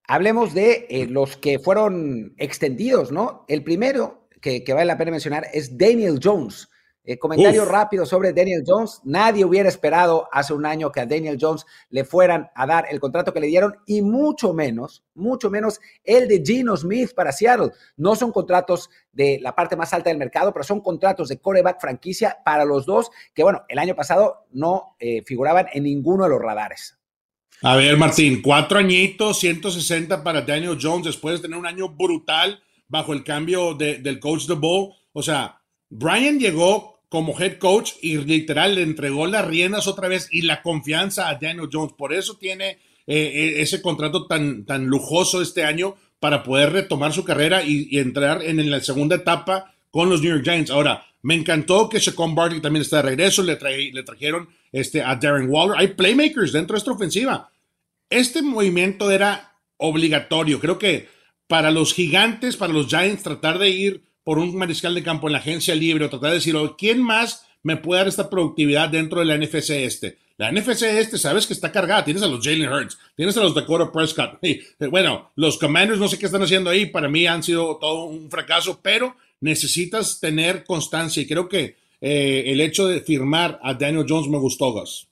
hablemos 0.06 0.52
de 0.52 0.86
eh, 0.90 1.06
los 1.06 1.36
que 1.36 1.58
fueron 1.58 2.34
extendidos, 2.36 3.10
¿no? 3.10 3.44
El 3.48 3.64
primero 3.64 4.28
que, 4.40 4.64
que 4.64 4.72
vale 4.72 4.86
la 4.86 4.98
pena 4.98 5.10
mencionar 5.10 5.46
es 5.52 5.76
Daniel 5.78 6.20
Jones. 6.22 6.68
Eh, 7.08 7.18
comentario 7.20 7.64
rápido 7.64 8.04
sobre 8.04 8.32
Daniel 8.32 8.64
Jones. 8.66 9.00
Nadie 9.04 9.44
hubiera 9.44 9.68
esperado 9.68 10.28
hace 10.32 10.52
un 10.52 10.66
año 10.66 10.90
que 10.90 10.98
a 10.98 11.06
Daniel 11.06 11.38
Jones 11.40 11.64
le 11.88 12.04
fueran 12.04 12.50
a 12.52 12.66
dar 12.66 12.86
el 12.90 12.98
contrato 12.98 13.32
que 13.32 13.38
le 13.38 13.46
dieron 13.46 13.76
y 13.86 14.02
mucho 14.02 14.52
menos, 14.52 15.04
mucho 15.14 15.48
menos 15.48 15.78
el 16.02 16.26
de 16.26 16.42
Gino 16.44 16.76
Smith 16.76 17.14
para 17.14 17.30
Seattle. 17.30 17.70
No 17.96 18.16
son 18.16 18.32
contratos 18.32 18.90
de 19.12 19.38
la 19.40 19.54
parte 19.54 19.76
más 19.76 19.92
alta 19.92 20.10
del 20.10 20.18
mercado, 20.18 20.52
pero 20.52 20.64
son 20.64 20.80
contratos 20.80 21.28
de 21.28 21.38
coreback 21.38 21.80
franquicia 21.80 22.38
para 22.44 22.64
los 22.64 22.86
dos 22.86 23.12
que, 23.32 23.44
bueno, 23.44 23.62
el 23.68 23.78
año 23.78 23.94
pasado 23.94 24.48
no 24.50 24.96
eh, 24.98 25.22
figuraban 25.24 25.68
en 25.72 25.84
ninguno 25.84 26.24
de 26.24 26.30
los 26.30 26.40
radares. 26.40 26.98
A 27.62 27.76
ver, 27.76 27.96
Martín, 27.96 28.42
cuatro 28.42 28.80
añitos, 28.80 29.38
160 29.38 30.24
para 30.24 30.42
Daniel 30.42 30.76
Jones 30.82 31.06
después 31.06 31.36
de 31.36 31.42
tener 31.42 31.56
un 31.56 31.66
año 31.66 31.88
brutal 31.88 32.60
bajo 32.88 33.12
el 33.12 33.22
cambio 33.22 33.74
del 33.74 34.18
coach 34.18 34.46
de 34.46 34.54
Bull. 34.54 34.92
O 35.12 35.22
sea, 35.22 35.62
Brian 35.88 36.40
llegó 36.40 36.95
como 37.16 37.34
head 37.40 37.56
coach 37.56 37.92
y 38.02 38.18
literal 38.18 38.74
le 38.74 38.82
entregó 38.82 39.26
las 39.26 39.46
riendas 39.46 39.86
otra 39.86 40.06
vez 40.06 40.28
y 40.30 40.42
la 40.42 40.60
confianza 40.60 41.30
a 41.30 41.36
Daniel 41.36 41.70
Jones. 41.72 41.94
Por 41.96 42.12
eso 42.12 42.36
tiene 42.36 42.68
eh, 42.68 42.76
eh, 43.06 43.54
ese 43.62 43.80
contrato 43.80 44.26
tan, 44.26 44.66
tan 44.66 44.84
lujoso 44.84 45.40
este 45.40 45.64
año 45.64 45.94
para 46.20 46.42
poder 46.42 46.74
retomar 46.74 47.14
su 47.14 47.24
carrera 47.24 47.62
y, 47.64 47.96
entrar 47.96 48.42
en, 48.44 48.70
la 48.70 48.80
segunda 48.80 49.16
etapa 49.16 49.72
con 49.90 50.10
los 50.10 50.20
New 50.20 50.30
York 50.30 50.44
Giants. 50.44 50.70
Ahora, 50.70 51.06
me 51.22 51.34
encantó 51.34 51.88
que 51.88 52.00
Shaquon 52.00 52.34
Barkley 52.34 52.60
también 52.60 52.82
está 52.82 52.98
de 52.98 53.08
regreso, 53.08 53.42
le, 53.42 53.58
le 53.92 54.02
trajeron 54.02 54.50
este, 54.70 55.00
a 55.00 55.16
Darren 55.16 55.48
Waller. 55.48 55.78
Hay 55.78 55.94
playmakers 55.94 56.52
dentro 56.52 56.74
de 56.74 56.80
esta 56.80 56.92
ofensiva. 56.92 57.50
Este 58.10 58.42
movimiento 58.42 59.10
era 59.10 59.54
obligatorio. 59.78 60.60
Creo 60.60 60.78
que 60.78 61.08
para 61.46 61.70
los 61.70 61.94
gigantes, 61.94 62.58
para 62.58 62.74
los 62.74 62.88
Giants, 62.88 63.22
tratar 63.22 63.58
de 63.58 63.70
ir 63.70 64.02
por 64.26 64.40
un 64.40 64.56
mariscal 64.56 64.92
de 64.92 65.04
campo 65.04 65.28
en 65.28 65.34
la 65.34 65.38
agencia 65.38 65.72
libre 65.72 66.04
o 66.04 66.10
tratar 66.10 66.30
de 66.30 66.38
decir, 66.38 66.56
¿quién 66.76 67.00
más 67.00 67.46
me 67.62 67.76
puede 67.76 68.00
dar 68.00 68.08
esta 68.08 68.28
productividad 68.28 68.88
dentro 68.88 69.20
de 69.20 69.26
la 69.26 69.38
NFC 69.38 69.70
este? 69.70 70.18
La 70.36 70.50
NFC 70.50 70.82
este, 70.82 71.16
sabes 71.16 71.46
que 71.46 71.52
está 71.52 71.70
cargada. 71.70 72.04
Tienes 72.04 72.24
a 72.24 72.26
los 72.26 72.44
Jalen 72.44 72.68
Hurts, 72.68 72.98
tienes 73.14 73.36
a 73.36 73.42
los 73.44 73.54
Dakota 73.54 73.92
Prescott. 73.92 74.38
Eh, 74.42 74.64
bueno, 74.90 75.30
los 75.36 75.58
Commanders 75.58 76.00
no 76.00 76.08
sé 76.08 76.18
qué 76.18 76.26
están 76.26 76.42
haciendo 76.42 76.70
ahí. 76.70 76.86
Para 76.86 77.08
mí 77.08 77.24
han 77.24 77.44
sido 77.44 77.76
todo 77.76 78.06
un 78.06 78.28
fracaso, 78.28 78.80
pero 78.82 79.14
necesitas 79.38 80.18
tener 80.18 80.64
constancia. 80.64 81.22
Y 81.22 81.26
creo 81.28 81.48
que 81.48 81.76
eh, 82.00 82.42
el 82.46 82.60
hecho 82.60 82.88
de 82.88 83.02
firmar 83.02 83.60
a 83.62 83.74
Daniel 83.74 84.06
Jones 84.08 84.28
me 84.28 84.38
gustó, 84.38 84.72
Gus. 84.72 85.06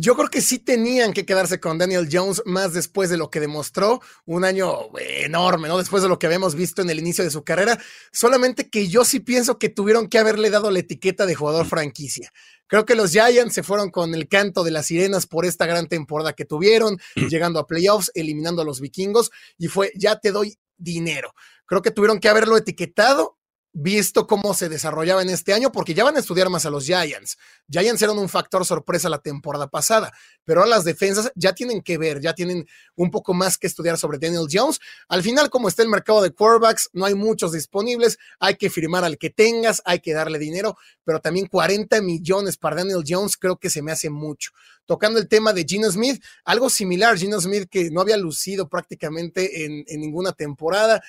Yo 0.00 0.14
creo 0.14 0.28
que 0.28 0.42
sí 0.42 0.60
tenían 0.60 1.12
que 1.12 1.26
quedarse 1.26 1.58
con 1.58 1.76
Daniel 1.76 2.08
Jones 2.10 2.40
más 2.46 2.72
después 2.72 3.10
de 3.10 3.16
lo 3.16 3.30
que 3.30 3.40
demostró, 3.40 4.00
un 4.26 4.44
año 4.44 4.96
enorme, 4.96 5.66
¿no? 5.66 5.76
Después 5.76 6.04
de 6.04 6.08
lo 6.08 6.20
que 6.20 6.26
habíamos 6.26 6.54
visto 6.54 6.82
en 6.82 6.90
el 6.90 7.00
inicio 7.00 7.24
de 7.24 7.32
su 7.32 7.42
carrera, 7.42 7.76
solamente 8.12 8.70
que 8.70 8.86
yo 8.86 9.04
sí 9.04 9.18
pienso 9.18 9.58
que 9.58 9.70
tuvieron 9.70 10.08
que 10.08 10.20
haberle 10.20 10.50
dado 10.50 10.70
la 10.70 10.78
etiqueta 10.78 11.26
de 11.26 11.34
jugador 11.34 11.66
franquicia. 11.66 12.30
Creo 12.68 12.86
que 12.86 12.94
los 12.94 13.10
Giants 13.10 13.54
se 13.54 13.64
fueron 13.64 13.90
con 13.90 14.14
el 14.14 14.28
canto 14.28 14.62
de 14.62 14.70
las 14.70 14.86
sirenas 14.86 15.26
por 15.26 15.44
esta 15.44 15.66
gran 15.66 15.88
temporada 15.88 16.32
que 16.32 16.44
tuvieron, 16.44 17.00
llegando 17.16 17.58
a 17.58 17.66
playoffs, 17.66 18.12
eliminando 18.14 18.62
a 18.62 18.64
los 18.64 18.80
vikingos, 18.80 19.32
y 19.58 19.66
fue, 19.66 19.90
ya 19.96 20.20
te 20.20 20.30
doy 20.30 20.60
dinero. 20.76 21.34
Creo 21.66 21.82
que 21.82 21.90
tuvieron 21.90 22.20
que 22.20 22.28
haberlo 22.28 22.56
etiquetado 22.56 23.37
visto 23.80 24.26
cómo 24.26 24.54
se 24.54 24.68
desarrollaba 24.68 25.22
en 25.22 25.30
este 25.30 25.54
año, 25.54 25.70
porque 25.70 25.94
ya 25.94 26.02
van 26.02 26.16
a 26.16 26.18
estudiar 26.18 26.50
más 26.50 26.66
a 26.66 26.70
los 26.70 26.84
Giants. 26.84 27.38
Giants 27.70 28.02
eran 28.02 28.18
un 28.18 28.28
factor 28.28 28.66
sorpresa 28.66 29.08
la 29.08 29.20
temporada 29.20 29.68
pasada, 29.68 30.12
pero 30.44 30.60
ahora 30.60 30.70
las 30.70 30.84
defensas 30.84 31.30
ya 31.36 31.52
tienen 31.52 31.82
que 31.82 31.96
ver, 31.96 32.20
ya 32.20 32.34
tienen 32.34 32.66
un 32.96 33.12
poco 33.12 33.34
más 33.34 33.56
que 33.56 33.68
estudiar 33.68 33.96
sobre 33.96 34.18
Daniel 34.18 34.48
Jones. 34.50 34.80
Al 35.08 35.22
final, 35.22 35.48
como 35.48 35.68
está 35.68 35.82
el 35.82 35.88
mercado 35.88 36.22
de 36.22 36.32
quarterbacks, 36.32 36.90
no 36.92 37.04
hay 37.04 37.14
muchos 37.14 37.52
disponibles, 37.52 38.18
hay 38.40 38.56
que 38.56 38.68
firmar 38.68 39.04
al 39.04 39.16
que 39.16 39.30
tengas, 39.30 39.80
hay 39.84 40.00
que 40.00 40.12
darle 40.12 40.40
dinero, 40.40 40.76
pero 41.04 41.20
también 41.20 41.46
40 41.46 42.02
millones 42.02 42.56
para 42.56 42.76
Daniel 42.76 43.04
Jones 43.06 43.36
creo 43.36 43.58
que 43.58 43.70
se 43.70 43.80
me 43.80 43.92
hace 43.92 44.10
mucho. 44.10 44.50
Tocando 44.86 45.20
el 45.20 45.28
tema 45.28 45.52
de 45.52 45.64
Gino 45.64 45.88
Smith, 45.88 46.20
algo 46.44 46.68
similar, 46.68 47.16
Gino 47.16 47.40
Smith 47.40 47.68
que 47.70 47.92
no 47.92 48.00
había 48.00 48.16
lucido 48.16 48.68
prácticamente 48.68 49.64
en, 49.64 49.84
en 49.86 50.00
ninguna 50.00 50.32
temporada 50.32 51.00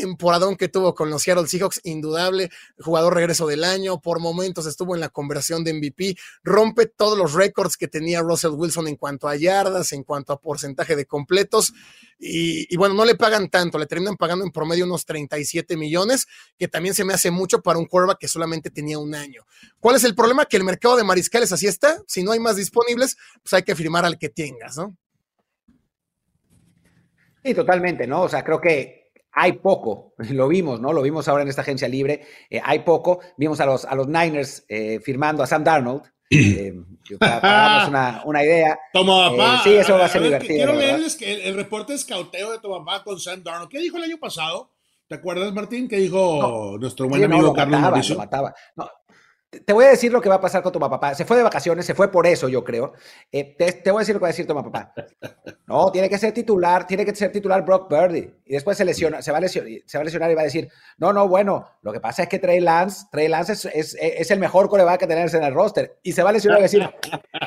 temporadón 0.00 0.56
que 0.56 0.68
tuvo 0.68 0.94
con 0.94 1.10
los 1.10 1.22
Seattle 1.22 1.46
Seahawks, 1.46 1.80
indudable, 1.84 2.50
jugador 2.78 3.14
regreso 3.14 3.46
del 3.46 3.64
año, 3.64 4.00
por 4.00 4.20
momentos 4.20 4.66
estuvo 4.66 4.94
en 4.94 5.00
la 5.00 5.08
conversión 5.08 5.64
de 5.64 5.74
MVP, 5.74 6.16
rompe 6.42 6.86
todos 6.86 7.18
los 7.18 7.34
récords 7.34 7.76
que 7.76 7.88
tenía 7.88 8.20
Russell 8.20 8.52
Wilson 8.52 8.88
en 8.88 8.96
cuanto 8.96 9.28
a 9.28 9.36
yardas, 9.36 9.92
en 9.92 10.04
cuanto 10.04 10.32
a 10.32 10.40
porcentaje 10.40 10.96
de 10.96 11.06
completos, 11.06 11.72
y, 12.24 12.76
bueno, 12.76 12.94
no 12.94 13.04
le 13.04 13.16
pagan 13.16 13.48
tanto, 13.48 13.78
le 13.78 13.86
terminan 13.86 14.16
pagando 14.16 14.44
en 14.44 14.52
promedio 14.52 14.84
unos 14.84 15.04
37 15.04 15.76
millones, 15.76 16.26
que 16.56 16.68
también 16.68 16.94
se 16.94 17.04
me 17.04 17.12
hace 17.12 17.32
mucho 17.32 17.62
para 17.62 17.80
un 17.80 17.86
quarterback 17.86 18.18
que 18.18 18.28
solamente 18.28 18.70
tenía 18.70 18.98
un 18.98 19.12
año. 19.14 19.44
¿Cuál 19.80 19.96
es 19.96 20.04
el 20.04 20.14
problema? 20.14 20.44
Que 20.44 20.56
el 20.56 20.62
mercado 20.62 20.96
de 20.96 21.02
mariscales 21.02 21.50
así 21.50 21.66
está, 21.66 22.00
si 22.06 22.22
no 22.22 22.30
hay 22.30 22.38
más 22.38 22.54
disponibles, 22.54 23.16
pues 23.42 23.54
hay 23.54 23.64
que 23.64 23.74
firmar 23.74 24.04
al 24.04 24.18
que 24.18 24.28
tengas, 24.28 24.76
¿no? 24.76 24.96
Sí, 27.44 27.54
totalmente, 27.54 28.06
¿no? 28.06 28.22
O 28.22 28.28
sea, 28.28 28.44
creo 28.44 28.60
que 28.60 29.01
hay 29.32 29.52
poco, 29.54 30.14
lo 30.30 30.48
vimos, 30.48 30.80
¿no? 30.80 30.92
Lo 30.92 31.02
vimos 31.02 31.28
ahora 31.28 31.42
en 31.42 31.48
esta 31.48 31.62
agencia 31.62 31.88
libre, 31.88 32.22
eh, 32.50 32.60
hay 32.62 32.80
poco. 32.80 33.20
Vimos 33.36 33.60
a 33.60 33.66
los, 33.66 33.84
a 33.84 33.94
los 33.94 34.06
Niners 34.08 34.64
eh, 34.68 35.00
firmando 35.00 35.42
a 35.42 35.46
Sam 35.46 35.64
Darnold. 35.64 36.02
Eh, 36.34 36.72
para, 37.18 37.40
darnos 37.40 37.88
una, 37.88 38.22
una, 38.24 38.42
idea. 38.42 38.78
Toma 38.92 39.30
papá. 39.30 39.60
sí, 39.64 39.74
eso 39.74 39.98
va 39.98 40.06
a 40.06 40.08
ser 40.08 40.22
divertido. 40.22 40.54
Quiero 40.54 40.72
leerles 40.72 41.16
que 41.16 41.46
el, 41.46 41.54
reporte 41.56 41.92
de 41.92 41.98
escauteo 41.98 42.52
de 42.52 42.58
tu 42.58 42.70
papá 42.70 43.02
con 43.04 43.20
Sam 43.20 43.42
Darnold. 43.42 43.68
¿Qué 43.68 43.80
dijo 43.80 43.98
el 43.98 44.04
año 44.04 44.16
pasado? 44.18 44.70
¿Te 45.08 45.16
acuerdas, 45.16 45.52
Martín? 45.52 45.88
¿Qué 45.88 45.96
dijo 45.96 46.78
nuestro 46.80 47.06
buen 47.06 47.22
amigo 47.24 47.52
Carlos 47.52 47.78
Mauricio? 47.78 48.16
mataba. 48.16 48.54
No, 48.76 48.88
te 49.52 49.72
voy 49.74 49.84
a 49.84 49.88
decir 49.88 50.10
lo 50.10 50.22
que 50.22 50.30
va 50.30 50.36
a 50.36 50.40
pasar 50.40 50.62
con 50.62 50.72
tu 50.72 50.80
papá. 50.80 51.14
Se 51.14 51.26
fue 51.26 51.36
de 51.36 51.42
vacaciones, 51.42 51.84
se 51.84 51.94
fue 51.94 52.10
por 52.10 52.26
eso, 52.26 52.48
yo 52.48 52.64
creo. 52.64 52.94
Eh, 53.30 53.54
te, 53.56 53.90
voy 53.90 53.98
a 53.98 54.00
decir 54.00 54.14
lo 54.14 54.18
que 54.18 54.22
va 54.22 54.28
a 54.28 54.32
decir 54.32 54.46
tu 54.46 54.54
papá. 54.54 54.94
No, 55.66 55.92
tiene 55.92 56.08
que 56.08 56.18
ser 56.18 56.32
titular, 56.32 56.86
tiene 56.86 57.04
que 57.04 57.14
ser 57.14 57.30
titular 57.30 57.62
Brock 57.64 57.88
Purdy. 57.88 58.30
Y 58.46 58.52
después 58.52 58.78
se 58.78 58.84
lesiona, 58.84 59.20
se 59.20 59.30
va 59.30 59.38
a 59.38 59.40
lesionar, 59.42 59.70
se 59.84 59.98
va 59.98 60.02
a 60.02 60.04
lesionar 60.04 60.30
y 60.30 60.34
va 60.34 60.40
a 60.40 60.44
decir, 60.44 60.68
no, 60.96 61.12
no, 61.12 61.28
bueno, 61.28 61.66
lo 61.82 61.92
que 61.92 62.00
pasa 62.00 62.22
es 62.22 62.28
que 62.28 62.38
Trey 62.38 62.60
Lance, 62.60 63.06
Trey 63.12 63.28
Lance 63.28 63.52
es, 63.52 63.96
es, 64.00 64.30
el 64.30 64.38
mejor 64.38 64.68
coreback 64.70 65.00
que 65.00 65.06
tenerse 65.06 65.36
en 65.36 65.44
el 65.44 65.52
roster. 65.52 65.98
Y 66.02 66.12
se 66.12 66.22
va 66.22 66.30
a 66.30 66.32
lesionar 66.32 66.58
y 66.58 66.62
va 66.62 66.66
a 66.66 66.70
decir, 66.70 66.90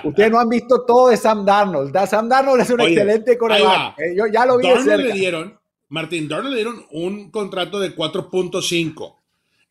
ustedes 0.03 0.31
no 0.31 0.39
han 0.39 0.49
visto 0.49 0.85
todo 0.85 1.09
de 1.09 1.17
Sam 1.17 1.43
Darnold. 1.43 1.95
Sam 2.07 2.29
Darnold 2.29 2.61
es 2.61 2.69
un 2.69 2.81
excelente 2.81 3.37
coreback. 3.37 3.99
Eh, 3.99 4.15
yo 4.15 4.27
ya 4.27 4.45
lo 4.45 4.57
vi 4.57 4.69
Darnold 4.69 5.05
le 5.05 5.13
dieron, 5.13 5.59
Martín, 5.89 6.27
Darnold 6.27 6.51
le 6.51 6.55
dieron 6.55 6.85
un 6.91 7.31
contrato 7.31 7.79
de 7.79 7.95
4.5 7.95 9.15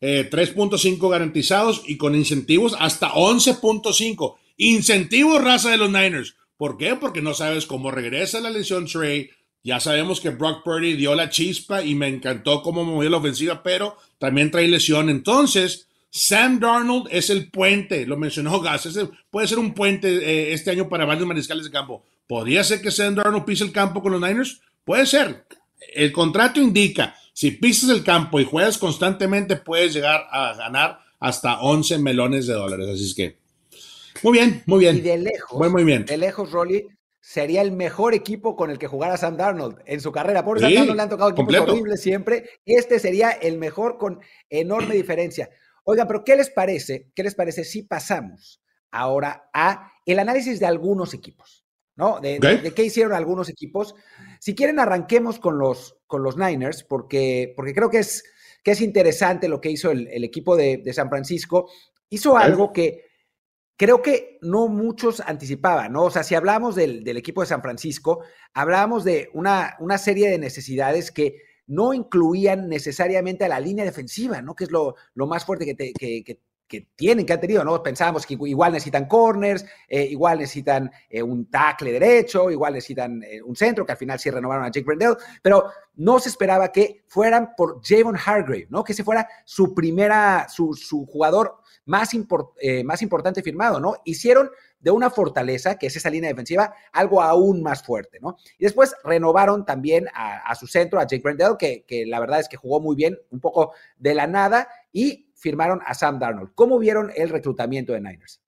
3.5 0.01 1.07
eh, 1.07 1.09
garantizados 1.09 1.83
y 1.85 1.97
con 1.97 2.15
incentivos 2.15 2.75
hasta 2.79 3.11
11.5. 3.11 4.35
Incentivos 4.57 5.43
raza 5.43 5.71
de 5.71 5.77
los 5.77 5.89
Niners. 5.89 6.35
¿Por 6.57 6.77
qué? 6.77 6.95
Porque 6.95 7.21
no 7.21 7.33
sabes 7.33 7.65
cómo 7.65 7.91
regresa 7.91 8.39
la 8.39 8.49
lesión 8.49 8.85
Trey. 8.85 9.29
Ya 9.63 9.79
sabemos 9.79 10.21
que 10.21 10.29
Brock 10.29 10.63
Purdy 10.63 10.93
dio 10.93 11.15
la 11.15 11.29
chispa 11.29 11.83
y 11.83 11.95
me 11.95 12.07
encantó 12.07 12.61
cómo 12.61 12.85
movió 12.85 13.09
la 13.09 13.17
ofensiva, 13.17 13.63
pero 13.63 13.97
también 14.19 14.51
trae 14.51 14.67
lesión. 14.67 15.09
Entonces, 15.09 15.87
Sam 16.11 16.59
Darnold 16.59 17.07
es 17.11 17.29
el 17.29 17.49
puente, 17.49 18.05
lo 18.05 18.15
mencionó 18.15 18.61
Gas, 18.61 18.87
puede 19.29 19.47
ser 19.47 19.59
un 19.59 19.73
puente 19.73 20.07
eh, 20.07 20.53
este 20.53 20.71
año 20.71 20.87
para 20.87 21.03
varios 21.03 21.27
mariscales 21.27 21.65
de 21.65 21.71
campo. 21.71 22.05
¿Podría 22.27 22.63
ser 22.63 22.81
que 22.81 22.91
Sam 22.91 23.15
Darnold 23.15 23.43
pise 23.43 23.63
el 23.63 23.71
campo 23.71 24.01
con 24.01 24.13
los 24.13 24.21
Niners? 24.21 24.61
Puede 24.85 25.05
ser. 25.07 25.45
El 25.93 26.11
contrato 26.11 26.61
indica, 26.61 27.15
si 27.35 27.51
pisas 27.51 27.89
el 27.89 28.01
campo 28.01 28.39
y 28.39 28.45
juegas 28.45 28.77
constantemente, 28.77 29.57
puedes 29.57 29.93
llegar 29.93 30.25
a 30.31 30.53
ganar 30.53 30.99
hasta 31.19 31.59
11 31.59 31.97
melones 31.97 32.47
de 32.47 32.53
dólares. 32.53 32.87
Así 32.87 33.03
es 33.03 33.13
que, 33.13 33.37
muy 34.23 34.37
bien, 34.37 34.63
muy 34.65 34.79
bien. 34.79 34.95
Y 34.95 35.01
de 35.01 35.17
lejos, 35.17 35.59
muy, 35.59 35.69
muy 35.69 35.83
bien. 35.83 36.05
de 36.05 36.15
lejos, 36.17 36.53
Rolly, 36.53 36.87
sería 37.19 37.61
el 37.61 37.73
mejor 37.73 38.13
equipo 38.13 38.55
con 38.55 38.71
el 38.71 38.79
que 38.79 38.87
jugara 38.87 39.17
Sam 39.17 39.35
Darnold 39.35 39.79
en 39.85 39.99
su 39.99 40.13
carrera. 40.13 40.45
Por 40.45 40.61
Sam 40.61 40.73
Darnold 40.73 40.95
le 40.95 41.01
han 41.01 41.09
tocado 41.09 41.31
equipos 41.31 41.55
horribles 41.57 42.01
siempre. 42.01 42.51
Este 42.65 42.99
sería 42.99 43.31
el 43.31 43.57
mejor 43.57 43.97
con 43.97 44.21
enorme 44.49 44.95
diferencia. 44.95 45.49
Oiga, 45.83 46.07
pero 46.07 46.23
¿qué 46.23 46.37
les 46.37 46.49
parece? 46.49 47.09
¿Qué 47.13 47.21
les 47.21 47.35
parece 47.35 47.65
si 47.65 47.83
pasamos 47.83 48.61
ahora 48.91 49.49
a 49.53 49.91
el 50.05 50.19
análisis 50.19 50.57
de 50.61 50.67
algunos 50.67 51.13
equipos? 51.13 51.65
¿No? 51.97 52.21
De, 52.21 52.39
qué 52.73 52.83
hicieron 52.83 53.11
algunos 53.11 53.49
equipos. 53.49 53.93
Si 54.45 54.53
quieren, 54.53 54.77
arranquemos 54.77 55.39
con 55.39 55.57
los, 55.57 55.97
con 56.05 56.21
los 56.21 56.37
Niners, 56.37 56.83
porque, 56.83 57.51
porque 57.55 57.73
creo 57.73 57.89
que 57.89 57.97
es, 57.97 58.23
que 58.63 58.69
es 58.73 58.81
interesante 58.81 59.49
lo 59.49 59.59
que 59.59 59.71
hizo 59.71 59.89
el, 59.89 60.23
equipo 60.23 60.55
de, 60.55 60.83
San 60.93 61.09
Francisco. 61.09 61.67
Hizo 62.11 62.37
algo 62.37 62.71
que 62.71 63.05
creo 63.75 64.03
que 64.03 64.37
no 64.43 64.67
muchos 64.67 65.19
anticipaban, 65.19 65.93
¿no? 65.93 66.03
O 66.03 66.11
sea, 66.11 66.21
si 66.21 66.35
hablamos 66.35 66.75
del, 66.75 67.03
del 67.03 67.17
equipo 67.17 67.41
de 67.41 67.47
San 67.47 67.63
Francisco, 67.63 68.23
hablábamos 68.53 69.03
de 69.03 69.31
una, 69.33 69.77
una 69.79 69.97
serie 69.97 70.29
de 70.29 70.37
necesidades 70.37 71.09
que 71.09 71.41
no 71.65 71.95
incluían 71.95 72.69
necesariamente 72.69 73.45
a 73.45 73.49
la 73.49 73.59
línea 73.59 73.83
defensiva, 73.83 74.43
¿no? 74.43 74.55
Que 74.55 74.65
es 74.65 74.71
lo, 74.71 74.93
más 75.15 75.43
fuerte 75.43 75.75
que, 75.75 75.91
que, 75.91 76.39
tienen, 76.95 77.25
que 77.25 77.33
han 77.33 77.39
tenido, 77.39 77.63
¿no? 77.63 77.81
Pensábamos 77.81 78.25
que 78.25 78.33
igual 78.33 78.73
necesitan 78.73 79.05
corners, 79.05 79.65
eh, 79.87 80.03
igual 80.03 80.39
necesitan 80.39 80.91
eh, 81.09 81.21
un 81.21 81.49
tackle 81.49 81.91
derecho, 81.91 82.49
igual 82.49 82.73
necesitan 82.73 83.21
eh, 83.23 83.41
un 83.41 83.55
centro, 83.55 83.85
que 83.85 83.91
al 83.91 83.97
final 83.97 84.19
sí 84.19 84.29
renovaron 84.29 84.65
a 84.65 84.71
Jake 84.71 84.85
Brendel, 84.85 85.15
pero 85.41 85.65
no 85.95 86.19
se 86.19 86.29
esperaba 86.29 86.71
que 86.71 87.03
fueran 87.07 87.51
por 87.55 87.81
Javon 87.83 88.17
Hargrave, 88.17 88.67
¿no? 88.69 88.83
Que 88.83 88.93
ese 88.93 89.03
fuera 89.03 89.27
su 89.45 89.73
primera, 89.73 90.47
su, 90.49 90.73
su 90.73 91.05
jugador 91.05 91.57
más, 91.85 92.09
más 92.83 93.01
importante 93.01 93.43
firmado, 93.43 93.79
¿no? 93.79 93.95
Hicieron 94.03 94.49
de 94.79 94.91
una 94.91 95.09
fortaleza, 95.09 95.77
que 95.77 95.87
es 95.87 95.95
esa 95.95 96.11
línea 96.11 96.29
defensiva, 96.29 96.73
algo 96.91 97.21
aún 97.21 97.63
más 97.63 97.81
fuerte, 97.81 98.19
¿no? 98.21 98.37
Y 98.59 98.65
después 98.65 98.95
renovaron 99.03 99.65
también 99.65 100.07
a, 100.13 100.53
su 100.53 100.67
centro, 100.67 100.99
a 100.99 101.07
Jake 101.07 101.23
Brendel, 101.23 101.55
que, 101.57 101.83
que 101.85 102.05
la 102.05 102.19
verdad 102.19 102.39
es 102.39 102.47
que 102.47 102.57
jugó 102.57 102.79
muy 102.79 102.95
bien, 102.95 103.17
un 103.31 103.39
poco 103.39 103.73
de 103.97 104.13
la 104.13 104.27
nada, 104.27 104.67
y 104.91 105.31
firmaron 105.35 105.81
a 105.85 105.93
Sam 105.93 106.19
Darnold. 106.19 106.53
¿Cómo 106.55 106.79
vieron 106.79 107.11
el 107.15 107.29
reclutamiento 107.29 107.93
de 107.93 108.01
Niners? 108.01 108.41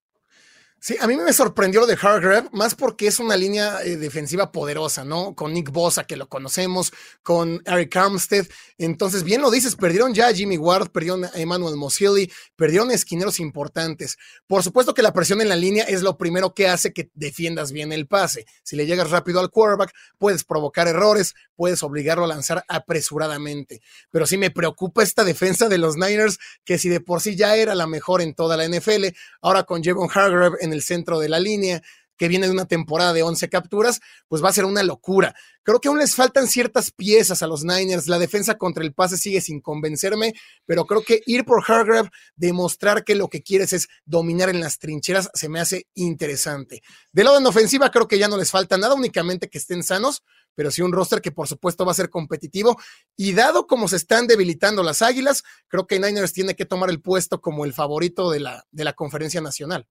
Sí, 0.88 0.96
a 1.02 1.06
mí 1.06 1.18
me 1.18 1.34
sorprendió 1.34 1.82
lo 1.82 1.86
de 1.86 1.98
Hargrave, 2.02 2.48
más 2.54 2.74
porque 2.74 3.08
es 3.08 3.20
una 3.20 3.36
línea 3.36 3.84
eh, 3.84 3.98
defensiva 3.98 4.54
poderosa, 4.54 5.04
¿no? 5.04 5.36
Con 5.36 5.52
Nick 5.52 5.70
Bosa, 5.70 6.06
que 6.06 6.16
lo 6.16 6.30
conocemos, 6.30 6.94
con 7.24 7.62
Eric 7.66 7.94
Armstead. 7.98 8.48
Entonces, 8.78 9.26
bien 9.26 9.42
lo 9.42 9.52
dices, 9.52 9.76
perdieron 9.76 10.14
ya 10.14 10.30
a 10.30 10.34
Jimmy 10.34 10.58
Ward, 10.58 10.92
perdieron 10.92 11.26
a 11.26 11.32
Emmanuel 11.36 11.76
Mosilli, 11.76 12.32
perdieron 12.56 12.90
esquineros 12.90 13.42
importantes. 13.42 14.18
Por 14.48 14.64
supuesto 14.64 14.94
que 14.94 15.02
la 15.02 15.12
presión 15.12 15.42
en 15.42 15.50
la 15.50 15.58
línea 15.58 15.84
es 15.84 16.04
lo 16.04 16.18
primero 16.18 16.54
que 16.54 16.70
hace 16.70 16.94
que 16.94 17.12
defiendas 17.16 17.74
bien 17.74 17.92
el 17.92 18.08
pase. 18.08 18.46
Si 18.64 18.78
le 18.78 18.86
llegas 18.86 19.12
rápido 19.12 19.42
al 19.42 19.50
quarterback, 19.50 19.94
puedes 20.18 20.46
provocar 20.46 20.88
errores, 20.88 21.36
puedes 21.58 21.84
obligarlo 21.84 22.24
a 22.24 22.28
lanzar 22.28 22.64
apresuradamente. 22.70 23.82
Pero 24.10 24.26
sí 24.26 24.38
me 24.38 24.52
preocupa 24.52 25.04
esta 25.04 25.26
defensa 25.26 25.68
de 25.68 25.80
los 25.80 25.98
Niners, 25.98 26.40
que 26.64 26.78
si 26.78 26.88
de 26.88 27.02
por 27.02 27.20
sí 27.20 27.36
ya 27.36 27.58
era 27.58 27.76
la 27.76 27.88
mejor 27.88 28.22
en 28.22 28.34
toda 28.34 28.56
la 28.56 28.66
NFL, 28.66 29.08
ahora 29.42 29.64
con 29.64 29.84
Javon 29.84 30.10
Hargrave 30.14 30.56
en 30.62 30.72
el 30.77 30.77
centro 30.82 31.20
de 31.20 31.30
la 31.30 31.40
línea, 31.40 31.82
que 32.18 32.28
viene 32.28 32.48
de 32.48 32.52
una 32.52 32.66
temporada 32.66 33.14
de 33.14 33.24
11 33.24 33.48
capturas, 33.50 34.02
pues 34.28 34.44
va 34.44 34.50
a 34.50 34.54
ser 34.54 34.66
una 34.66 34.84
locura. 34.84 35.36
Creo 35.64 35.80
que 35.80 35.88
aún 35.88 36.00
les 36.00 36.16
faltan 36.16 36.48
ciertas 36.48 36.92
piezas 36.92 37.42
a 37.44 37.48
los 37.48 37.64
Niners. 37.64 38.08
La 38.08 38.20
defensa 38.20 38.58
contra 38.58 38.84
el 38.84 38.94
pase 38.94 39.18
sigue 39.18 39.42
sin 39.42 39.62
convencerme, 39.62 40.34
pero 40.66 40.86
creo 40.86 41.04
que 41.04 41.22
ir 41.26 41.46
por 41.46 41.64
Hargrave, 41.66 42.10
demostrar 42.36 43.04
que 43.04 43.16
lo 43.16 43.30
que 43.30 43.44
quieres 43.44 43.74
es 43.74 43.88
dominar 44.06 44.50
en 44.50 44.60
las 44.60 44.80
trincheras, 44.80 45.30
se 45.34 45.50
me 45.50 45.60
hace 45.60 45.88
interesante. 45.94 46.82
De 47.12 47.24
lado 47.24 47.38
en 47.38 47.46
ofensiva, 47.46 47.92
creo 47.92 48.08
que 48.08 48.18
ya 48.18 48.28
no 48.28 48.38
les 48.38 48.52
falta 48.52 48.78
nada, 48.78 48.96
únicamente 48.96 49.50
que 49.50 49.58
estén 49.58 49.84
sanos, 49.84 50.24
pero 50.56 50.72
sí 50.72 50.82
un 50.82 50.92
roster 50.92 51.22
que 51.22 51.32
por 51.32 51.48
supuesto 51.48 51.86
va 51.86 51.92
a 51.92 51.96
ser 51.96 52.10
competitivo. 52.10 52.78
Y 53.16 53.34
dado 53.34 53.68
como 53.68 53.88
se 53.88 53.98
están 53.98 54.26
debilitando 54.26 54.82
las 54.82 55.02
águilas, 55.02 55.44
creo 55.68 55.86
que 55.86 56.00
Niners 56.00 56.34
tiene 56.34 56.56
que 56.56 56.66
tomar 56.66 56.90
el 56.90 57.02
puesto 57.02 57.42
como 57.42 57.66
el 57.66 57.74
favorito 57.74 58.32
de 58.32 58.40
la, 58.40 58.66
de 58.72 58.84
la 58.84 58.94
conferencia 58.94 59.42
nacional. 59.42 59.88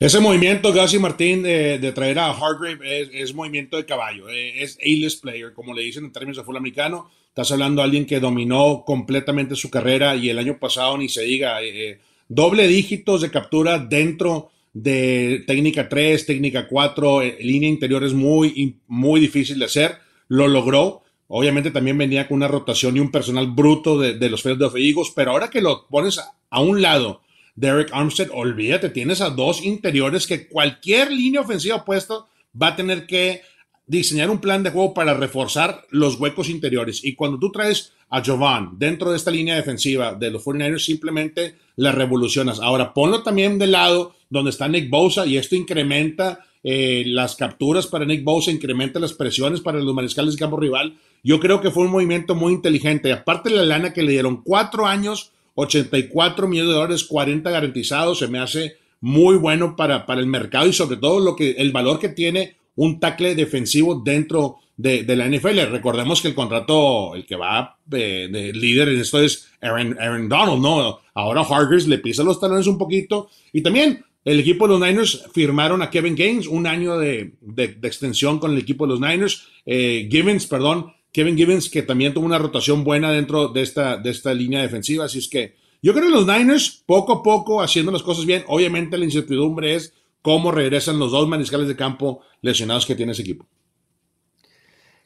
Ese 0.00 0.20
movimiento, 0.20 0.72
Gassi 0.72 1.00
Martín, 1.00 1.42
de, 1.42 1.92
traer 1.92 2.20
a 2.20 2.30
Hargrave 2.30 3.10
es, 3.12 3.34
movimiento 3.34 3.76
de 3.76 3.84
caballo, 3.84 4.28
eh, 4.28 4.62
es 4.62 4.78
A-list 4.80 5.20
player, 5.20 5.52
como 5.52 5.74
le 5.74 5.82
dicen 5.82 6.04
en 6.04 6.12
términos 6.12 6.36
de 6.36 6.44
fútbol 6.44 6.58
americano. 6.58 7.10
Estás 7.26 7.50
hablando 7.50 7.82
de 7.82 7.86
alguien 7.86 8.06
que 8.06 8.20
dominó 8.20 8.84
completamente 8.86 9.56
su 9.56 9.70
carrera 9.70 10.14
y 10.14 10.30
el 10.30 10.38
año 10.38 10.56
pasado 10.60 10.96
ni 10.96 11.08
se 11.08 11.22
diga, 11.22 11.60
eh, 11.62 11.90
eh, 11.90 12.00
doble 12.28 12.68
dígitos 12.68 13.22
de 13.22 13.32
captura 13.32 13.80
dentro 13.80 14.52
de 14.72 15.42
técnica 15.48 15.88
3, 15.88 16.26
técnica 16.26 16.68
4, 16.68 17.22
línea 17.40 17.68
interior 17.68 18.04
es 18.04 18.14
muy, 18.14 18.76
muy 18.86 19.18
difícil 19.18 19.58
de 19.58 19.64
hacer. 19.64 19.96
Lo 20.28 20.46
logró. 20.46 21.02
Obviamente 21.26 21.72
también 21.72 21.98
venía 21.98 22.28
con 22.28 22.36
una 22.36 22.46
rotación 22.46 22.96
y 22.96 23.00
un 23.00 23.10
personal 23.10 23.48
bruto 23.48 23.98
de, 23.98 24.30
los 24.30 24.42
Philadelphia 24.42 24.80
Eagles, 24.80 25.12
pero 25.12 25.32
ahora 25.32 25.50
que 25.50 25.60
lo 25.60 25.88
pones 25.88 26.20
a 26.50 26.60
un 26.60 26.82
lado 26.82 27.20
Derek 27.58 27.90
Armstead, 27.92 28.30
olvídate, 28.32 28.88
tienes 28.90 29.20
a 29.20 29.30
dos 29.30 29.64
interiores 29.64 30.28
que 30.28 30.46
cualquier 30.46 31.10
línea 31.10 31.40
ofensiva 31.40 31.76
opuesta 31.76 32.24
va 32.60 32.68
a 32.68 32.76
tener 32.76 33.06
que 33.06 33.42
diseñar 33.84 34.30
un 34.30 34.38
plan 34.38 34.62
de 34.62 34.70
juego 34.70 34.94
para 34.94 35.14
reforzar 35.14 35.84
los 35.90 36.20
huecos 36.20 36.48
interiores. 36.48 37.04
Y 37.04 37.16
cuando 37.16 37.38
tú 37.38 37.50
traes 37.50 37.92
a 38.10 38.22
Jovan 38.24 38.78
dentro 38.78 39.10
de 39.10 39.16
esta 39.16 39.32
línea 39.32 39.56
defensiva 39.56 40.14
de 40.14 40.30
los 40.30 40.44
49ers, 40.44 40.84
simplemente 40.84 41.56
la 41.74 41.90
revolucionas. 41.90 42.60
Ahora, 42.60 42.94
ponlo 42.94 43.24
también 43.24 43.58
del 43.58 43.72
lado 43.72 44.14
donde 44.30 44.50
está 44.50 44.68
Nick 44.68 44.88
Bosa 44.88 45.26
y 45.26 45.36
esto 45.36 45.56
incrementa 45.56 46.44
eh, 46.62 47.02
las 47.06 47.34
capturas 47.34 47.88
para 47.88 48.04
Nick 48.04 48.22
Bosa, 48.22 48.52
incrementa 48.52 49.00
las 49.00 49.14
presiones 49.14 49.60
para 49.60 49.80
los 49.80 49.94
mariscales 49.94 50.34
de 50.34 50.38
campo 50.38 50.60
rival. 50.60 50.96
Yo 51.24 51.40
creo 51.40 51.60
que 51.60 51.72
fue 51.72 51.84
un 51.86 51.90
movimiento 51.90 52.36
muy 52.36 52.52
inteligente. 52.52 53.12
Aparte 53.12 53.50
de 53.50 53.56
la 53.56 53.64
lana 53.64 53.92
que 53.92 54.02
le 54.02 54.12
dieron, 54.12 54.42
cuatro 54.44 54.86
años 54.86 55.32
84 55.60 56.46
millones 56.46 56.70
de 56.70 56.74
dólares, 56.74 57.04
40 57.04 57.50
garantizados, 57.50 58.20
se 58.20 58.28
me 58.28 58.38
hace 58.38 58.76
muy 59.00 59.36
bueno 59.36 59.74
para, 59.74 60.06
para 60.06 60.20
el 60.20 60.26
mercado 60.26 60.68
y 60.68 60.72
sobre 60.72 60.98
todo 60.98 61.18
lo 61.18 61.34
que, 61.34 61.50
el 61.52 61.72
valor 61.72 61.98
que 61.98 62.10
tiene 62.10 62.56
un 62.76 63.00
tackle 63.00 63.34
defensivo 63.34 63.96
dentro 63.96 64.58
de, 64.76 65.04
la 65.16 65.28
NFL. 65.28 65.72
Recordemos 65.72 66.22
que 66.22 66.28
el 66.28 66.34
contrato, 66.34 67.16
el 67.16 67.26
que 67.26 67.34
va 67.34 67.76
de, 67.84 68.52
líder 68.54 68.90
en 68.90 69.00
esto 69.00 69.20
es 69.20 69.48
Aaron, 69.60 69.98
Aaron, 70.00 70.28
Donald, 70.28 70.62
¿no? 70.62 71.00
Ahora 71.14 71.40
Hargreaves 71.40 71.88
le 71.88 71.98
pisa 71.98 72.22
los 72.22 72.38
talones 72.38 72.68
un 72.68 72.78
poquito 72.78 73.28
y 73.52 73.60
también 73.60 74.04
el 74.24 74.38
equipo 74.38 74.68
de 74.68 74.78
los 74.78 74.80
Niners 74.80 75.24
firmaron 75.34 75.82
a 75.82 75.90
Kevin 75.90 76.14
Gaines 76.14 76.46
un 76.46 76.68
año 76.68 76.98
de, 76.98 77.34
extensión 77.82 78.38
con 78.38 78.52
el 78.52 78.58
equipo 78.58 78.86
de 78.86 78.92
los 78.92 79.00
Niners. 79.00 79.48
Eh, 79.66 80.08
Givens, 80.08 80.46
perdón, 80.46 80.92
Kevin 81.18 81.36
Gibbons, 81.36 81.68
que 81.68 81.82
también 81.82 82.14
tuvo 82.14 82.26
una 82.26 82.38
rotación 82.38 82.84
buena 82.84 83.10
dentro 83.10 83.48
de 83.48 83.62
esta, 83.62 83.96
de 83.96 84.08
esta 84.08 84.32
línea 84.32 84.62
defensiva. 84.62 85.06
Así 85.06 85.18
es 85.18 85.26
que 85.26 85.56
yo 85.82 85.92
creo 85.92 86.04
que 86.04 86.12
los 86.12 86.28
Niners, 86.28 86.84
poco 86.86 87.12
a 87.12 87.22
poco, 87.24 87.60
haciendo 87.60 87.90
las 87.90 88.04
cosas 88.04 88.24
bien. 88.24 88.44
Obviamente 88.46 88.96
la 88.96 89.04
incertidumbre 89.04 89.74
es 89.74 89.94
cómo 90.22 90.52
regresan 90.52 91.00
los 91.00 91.10
dos 91.10 91.26
mariscales 91.26 91.66
de 91.66 91.74
campo 91.74 92.20
lesionados 92.40 92.86
que 92.86 92.94
tiene 92.94 93.10
ese 93.10 93.22
equipo. 93.22 93.48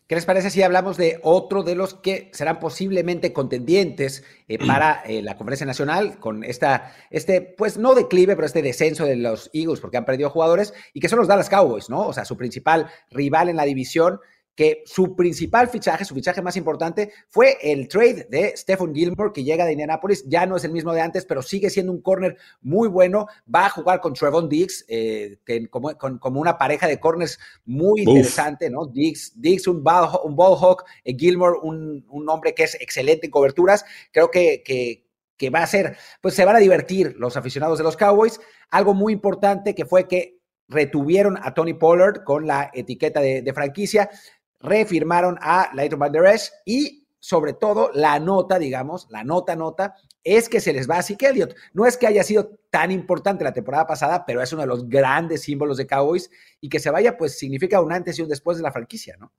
¿Qué 0.07 0.17
les 0.17 0.27
parece 0.27 0.51
si 0.51 0.61
hablamos 0.61 0.99
de 0.99 1.19
otro 1.23 1.63
de 1.63 1.77
los 1.77 1.95
que 1.95 2.29
serán 2.35 2.61
posiblemente 2.61 3.33
contendientes 3.33 4.23
eh, 4.49 4.59
para 4.67 5.03
eh, 5.07 5.23
la 5.23 5.39
conferencia 5.39 5.65
nacional 5.65 6.19
con 6.19 6.45
esta, 6.45 6.95
este, 7.09 7.41
pues 7.41 7.79
no 7.79 7.95
declive, 7.95 8.37
pero 8.37 8.45
este 8.45 8.61
descenso 8.61 9.07
de 9.07 9.17
los 9.17 9.49
Eagles 9.55 9.81
porque 9.81 9.97
han 9.97 10.05
perdido 10.05 10.29
jugadores 10.29 10.75
y 10.93 11.01
que 11.01 11.09
son 11.09 11.21
los 11.21 11.29
Dallas 11.29 11.49
Cowboys, 11.49 11.89
¿no? 11.89 12.07
O 12.07 12.13
sea, 12.13 12.27
su 12.27 12.37
principal 12.37 12.91
rival 13.11 13.49
en 13.49 13.57
la 13.57 13.65
división 13.65 14.21
que 14.55 14.83
su 14.85 15.17
principal 15.17 15.69
fichaje, 15.69 16.05
su 16.05 16.15
fichaje 16.15 16.43
más 16.43 16.57
importante, 16.57 17.13
fue 17.29 17.57
el 17.63 17.89
trade 17.89 18.27
de 18.29 18.55
Stephen 18.57 18.95
Gilmore, 18.95 19.33
que 19.33 19.45
llega 19.45 19.65
de 19.65 19.73
Indianapolis. 19.73 20.25
Ya 20.27 20.45
no 20.45 20.57
es 20.57 20.65
el 20.65 20.73
mismo 20.73 20.93
de 20.93 21.01
antes, 21.01 21.25
pero 21.25 21.43
sigue 21.43 21.71
siendo 21.71 21.93
un 21.93 22.03
corner 22.03 22.37
muy 22.61 22.89
bueno. 22.89 23.27
Va 23.53 23.67
a 23.67 23.71
jugar 23.71 24.01
con 24.01 24.13
Trevon 24.13 24.49
Diggs, 24.49 24.85
eh, 24.89 25.39
como, 25.71 26.41
una 26.41 26.59
pareja 26.59 26.87
de 26.87 27.01
corners 27.01 27.39
muy 27.65 28.03
interesante, 28.03 28.69
¿no? 28.69 28.87
Diggs, 28.87 29.33
Diggs 29.41 29.67
un, 29.67 29.83
ball, 29.83 30.11
un 30.25 30.37
ball 30.37 30.59
hawk, 30.61 30.85
eh, 31.05 31.17
Gilmore, 31.17 31.59
un, 31.63 32.05
hombre 32.29 32.55
que 32.55 32.65
es 32.65 32.75
excelente 32.81 33.27
en 33.27 33.31
coberturas. 33.31 33.85
Creo 34.13 34.31
que, 34.31 34.63
que, 34.65 35.03
va 35.51 35.65
a 35.65 35.67
ser, 35.67 35.97
pues 36.21 36.35
se 36.35 36.45
van 36.45 36.55
a 36.55 36.61
divertir 36.61 37.17
los 37.19 37.37
aficionados 37.37 37.77
de 37.77 37.83
los 37.83 37.97
Cowboys. 37.97 38.39
Algo 38.71 38.95
muy 38.95 39.13
importante 39.13 39.75
que 39.75 39.85
fue 39.85 40.07
que 40.07 40.39
retuvieron 40.69 41.37
a 41.43 41.53
Tony 41.53 41.75
Pollard 41.75 42.23
con 42.23 42.47
la 42.47 42.71
etiqueta 42.73 43.21
de, 43.21 43.43
de 43.43 43.53
franquicia 43.53 44.09
refirmaron 44.63 45.39
a 45.41 45.71
Leighton 45.75 45.99
Van 45.99 46.13
y 46.65 47.07
sobre 47.19 47.53
todo 47.53 47.91
la 47.95 48.19
nota, 48.19 48.59
digamos, 48.59 49.07
la 49.11 49.23
nota, 49.23 49.55
nota, 49.55 49.95
es 50.25 50.49
que 50.49 50.61
se 50.61 50.73
les 50.73 50.91
va 50.91 50.99
a 50.99 51.03
Zeke 51.03 51.29
Elliott. 51.29 51.55
No 51.73 51.87
es 51.87 51.97
que 51.97 52.07
haya 52.07 52.25
sido 52.25 52.59
tan 52.71 52.91
importante 52.91 53.45
la 53.45 53.53
temporada 53.53 53.87
pasada, 53.87 54.25
pero 54.27 54.43
es 54.43 54.53
uno 54.53 54.63
de 54.63 54.69
los 54.69 54.89
grandes 54.89 55.43
símbolos 55.43 55.77
de 55.77 55.87
Cowboys 55.87 56.31
y 56.61 56.69
que 56.69 56.81
se 56.81 56.91
vaya, 56.91 57.17
pues 57.17 57.39
significa 57.39 57.81
un 57.81 57.93
antes 57.93 58.19
y 58.19 58.23
un 58.23 58.29
después 58.29 58.57
de 58.57 58.65
la 58.65 58.73
franquicia, 58.73 59.17
¿no? 59.19 59.33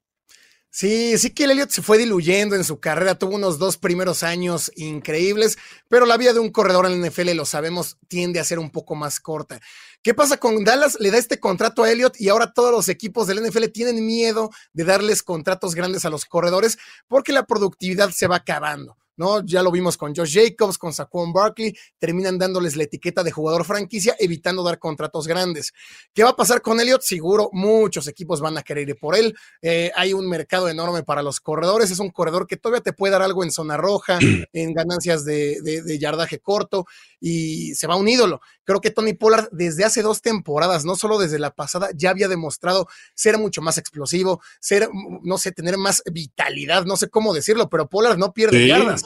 Sí, 0.75 1.19
sí 1.19 1.29
que 1.29 1.43
el 1.43 1.69
se 1.69 1.83
fue 1.83 1.99
diluyendo 1.99 2.55
en 2.55 2.63
su 2.63 2.79
carrera, 2.79 3.13
tuvo 3.13 3.36
unos 3.36 3.59
dos 3.59 3.77
primeros 3.77 4.23
años 4.23 4.71
increíbles, 4.75 5.59
pero 5.88 6.07
la 6.07 6.17
vida 6.17 6.33
de 6.33 6.39
un 6.39 6.49
corredor 6.49 6.88
en 6.88 6.99
la 6.99 7.07
NFL, 7.07 7.36
lo 7.36 7.45
sabemos, 7.45 7.99
tiende 8.07 8.39
a 8.39 8.43
ser 8.43 8.57
un 8.57 8.71
poco 8.71 8.95
más 8.95 9.19
corta. 9.19 9.62
¿Qué 10.01 10.15
pasa 10.15 10.38
con 10.38 10.63
Dallas? 10.63 10.97
Le 10.99 11.12
da 11.12 11.19
este 11.19 11.39
contrato 11.39 11.83
a 11.83 11.91
Elliott 11.91 12.19
y 12.19 12.29
ahora 12.29 12.53
todos 12.53 12.71
los 12.71 12.89
equipos 12.89 13.27
del 13.27 13.47
NFL 13.47 13.65
tienen 13.65 14.03
miedo 14.03 14.49
de 14.73 14.83
darles 14.83 15.21
contratos 15.21 15.75
grandes 15.75 16.05
a 16.05 16.09
los 16.09 16.25
corredores 16.25 16.79
porque 17.07 17.33
la 17.33 17.45
productividad 17.45 18.09
se 18.09 18.25
va 18.25 18.38
acabando. 18.38 18.97
¿No? 19.17 19.45
Ya 19.45 19.63
lo 19.63 19.71
vimos 19.71 19.97
con 19.97 20.15
Josh 20.15 20.34
Jacobs, 20.34 20.78
con 20.78 20.93
Saquon 20.93 21.34
Barkley, 21.34 21.76
terminan 21.99 22.38
dándoles 22.38 22.76
la 22.76 22.84
etiqueta 22.84 23.23
de 23.23 23.32
jugador 23.32 23.65
franquicia, 23.65 24.15
evitando 24.19 24.63
dar 24.63 24.80
contratos 24.80 25.28
grandes. 25.28 25.73
¿Qué 26.13 26.23
va 26.23 26.32
a 26.32 26.36
pasar 26.36 26.62
con 26.62 26.80
Elliott? 26.80 27.02
Seguro 27.02 27.49
muchos 27.52 28.08
equipos 28.08 28.41
van 28.41 28.58
a 28.58 28.63
querer 28.63 28.89
ir 28.89 28.97
por 28.97 29.15
él. 29.15 29.36
Eh, 29.62 29.91
hay 29.95 30.13
un 30.13 30.28
mercado 30.28 30.69
enorme 30.69 31.04
para 31.04 31.21
los 31.21 31.39
corredores, 31.39 31.91
es 31.91 31.99
un 31.99 32.10
corredor 32.10 32.47
que 32.47 32.58
todavía 32.58 32.82
te 32.82 32.93
puede 32.93 33.12
dar 33.12 33.21
algo 33.21 33.43
en 33.43 33.52
zona 33.52 33.78
roja, 33.78 34.19
en 34.54 34.73
ganancias 34.73 35.26
de, 35.26 35.62
de 35.62 35.99
yardaje 35.99 36.39
corto, 36.39 36.86
y 37.19 37.73
se 37.76 37.88
va 37.88 37.95
un 37.95 38.08
ídolo. 38.08 38.41
Creo 38.65 38.82
que 38.82 38.91
Tony 38.91 39.13
Pollard 39.13 39.49
desde 39.52 39.86
hace 39.86 40.02
dos 40.02 40.21
temporadas, 40.21 40.86
no 40.86 40.95
solo 40.95 41.17
desde 41.17 41.39
la 41.39 41.52
pasada, 41.52 41.89
ya 41.95 42.10
había 42.10 42.28
demostrado 42.28 42.88
ser 43.13 43.38
mucho 43.38 43.62
más 43.62 43.78
explosivo, 43.78 44.41
ser, 44.60 44.89
no 45.21 45.38
sé, 45.38 45.52
tener 45.52 45.78
más 45.78 46.02
vitalidad, 46.12 46.86
no 46.86 46.97
sé 46.97 47.10
cómo 47.10 47.34
decirlo, 47.34 47.69
pero 47.69 47.88
Pollard 47.88 48.17
no 48.17 48.34
pierde 48.34 48.67
yardas. 48.67 49.04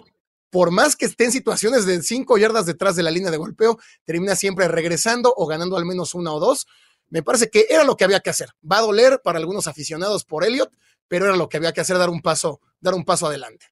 Por 0.49 0.71
más 0.71 0.95
que 0.95 1.05
esté 1.05 1.25
en 1.25 1.31
situaciones 1.31 1.85
de 1.85 2.01
cinco 2.01 2.37
yardas 2.37 2.65
detrás 2.65 2.95
de 2.95 3.03
la 3.03 3.11
línea 3.11 3.31
de 3.31 3.37
golpeo, 3.37 3.77
termina 4.05 4.35
siempre 4.35 4.67
regresando 4.67 5.33
o 5.35 5.45
ganando 5.45 5.77
al 5.77 5.85
menos 5.85 6.15
una 6.15 6.31
o 6.31 6.39
dos. 6.39 6.67
Me 7.09 7.23
parece 7.23 7.49
que 7.49 7.67
era 7.69 7.83
lo 7.83 7.97
que 7.97 8.03
había 8.03 8.19
que 8.19 8.29
hacer. 8.29 8.49
Va 8.69 8.79
a 8.79 8.81
doler 8.81 9.21
para 9.23 9.39
algunos 9.39 9.67
aficionados 9.67 10.23
por 10.23 10.43
Elliot, 10.43 10.71
pero 11.07 11.25
era 11.25 11.35
lo 11.35 11.49
que 11.49 11.57
había 11.57 11.73
que 11.73 11.81
hacer, 11.81 11.97
dar 11.97 12.09
un 12.09 12.21
paso, 12.21 12.61
dar 12.79 12.93
un 12.93 13.05
paso 13.05 13.27
adelante. 13.27 13.67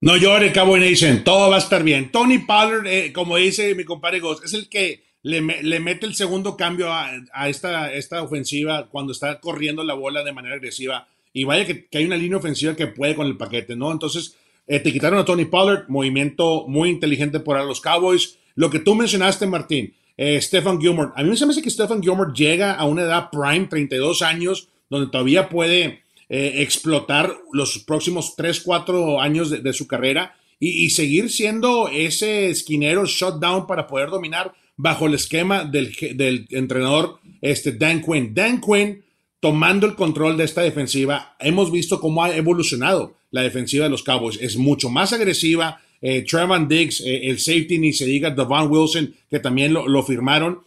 No 0.00 0.16
llore, 0.16 0.52
Cowboy 0.52 0.78
Nation, 0.78 1.24
todo 1.24 1.50
va 1.50 1.56
a 1.56 1.60
estar 1.60 1.82
bien. 1.82 2.12
Tony 2.12 2.38
Pollard, 2.38 2.86
eh, 2.86 3.12
como 3.12 3.36
dice 3.36 3.74
mi 3.74 3.84
compadre 3.84 4.20
Ghost, 4.20 4.44
es 4.44 4.52
el 4.52 4.68
que 4.68 5.06
le, 5.22 5.40
mete 5.80 6.06
el 6.06 6.14
segundo 6.14 6.56
cambio 6.56 6.92
a, 6.92 7.48
esta, 7.48 8.22
ofensiva 8.22 8.88
cuando 8.88 9.12
está 9.12 9.40
corriendo 9.40 9.82
la 9.82 9.94
bola 9.94 10.22
de 10.22 10.32
manera 10.32 10.54
agresiva. 10.54 11.08
Y 11.32 11.44
vaya 11.44 11.66
que, 11.66 11.88
hay 11.92 12.04
una 12.04 12.16
línea 12.16 12.38
ofensiva 12.38 12.76
que 12.76 12.86
puede 12.86 13.16
con 13.16 13.26
el 13.26 13.36
paquete, 13.36 13.74
¿no? 13.74 13.90
Entonces, 13.90 14.36
te 14.66 14.92
quitaron 14.92 15.18
a 15.18 15.24
Tony 15.24 15.44
Pollard, 15.44 15.88
movimiento 15.88 16.66
muy 16.66 16.90
inteligente 16.90 17.40
por 17.40 17.62
los 17.64 17.80
Cowboys. 17.80 18.38
Lo 18.54 18.70
que 18.70 18.80
tú 18.80 18.94
mencionaste, 18.94 19.46
Martín, 19.46 19.94
eh, 20.16 20.40
Stephen 20.40 20.80
Gilmore. 20.80 21.10
A 21.14 21.22
mí 21.22 21.30
me 21.30 21.36
parece 21.36 21.62
que 21.62 21.70
Stephen 21.70 22.02
Gilmore 22.02 22.32
llega 22.34 22.72
a 22.72 22.84
una 22.86 23.02
edad 23.02 23.28
prime, 23.30 23.66
32 23.66 24.22
años, 24.22 24.68
donde 24.88 25.10
todavía 25.10 25.48
puede 25.48 26.02
eh, 26.28 26.54
explotar 26.56 27.32
los 27.52 27.78
próximos 27.80 28.34
3, 28.34 28.60
4 28.60 29.20
años 29.20 29.50
de, 29.50 29.72
su 29.72 29.86
carrera 29.86 30.34
y, 30.58 30.88
seguir 30.90 31.30
siendo 31.30 31.88
ese 31.88 32.48
esquinero 32.48 33.04
shutdown 33.04 33.66
para 33.66 33.86
poder 33.86 34.08
dominar 34.08 34.54
bajo 34.76 35.06
el 35.06 35.14
esquema 35.14 35.64
del, 35.64 35.94
del, 36.14 36.46
entrenador 36.50 37.20
este 37.42 37.72
Dan 37.72 38.02
Quinn. 38.02 38.34
Dan 38.34 38.60
Quinn 38.60 39.04
tomando 39.38 39.86
el 39.86 39.94
control 39.94 40.36
de 40.36 40.44
esta 40.44 40.62
defensiva, 40.62 41.36
hemos 41.38 41.70
visto 41.70 42.00
cómo 42.00 42.24
ha 42.24 42.34
evolucionado 42.34 43.15
la 43.30 43.42
defensiva 43.42 43.84
de 43.84 43.90
los 43.90 44.02
Cowboys. 44.02 44.38
Es 44.40 44.56
mucho 44.56 44.88
más 44.88 45.12
agresiva. 45.12 45.80
Eh, 46.00 46.22
Trevor 46.22 46.68
Diggs, 46.68 47.00
eh, 47.00 47.28
el 47.28 47.38
safety, 47.38 47.78
ni 47.78 47.92
se 47.92 48.06
diga 48.06 48.30
Devon 48.30 48.70
Wilson, 48.70 49.14
que 49.28 49.40
también 49.40 49.72
lo, 49.72 50.02
firmaron, 50.02 50.60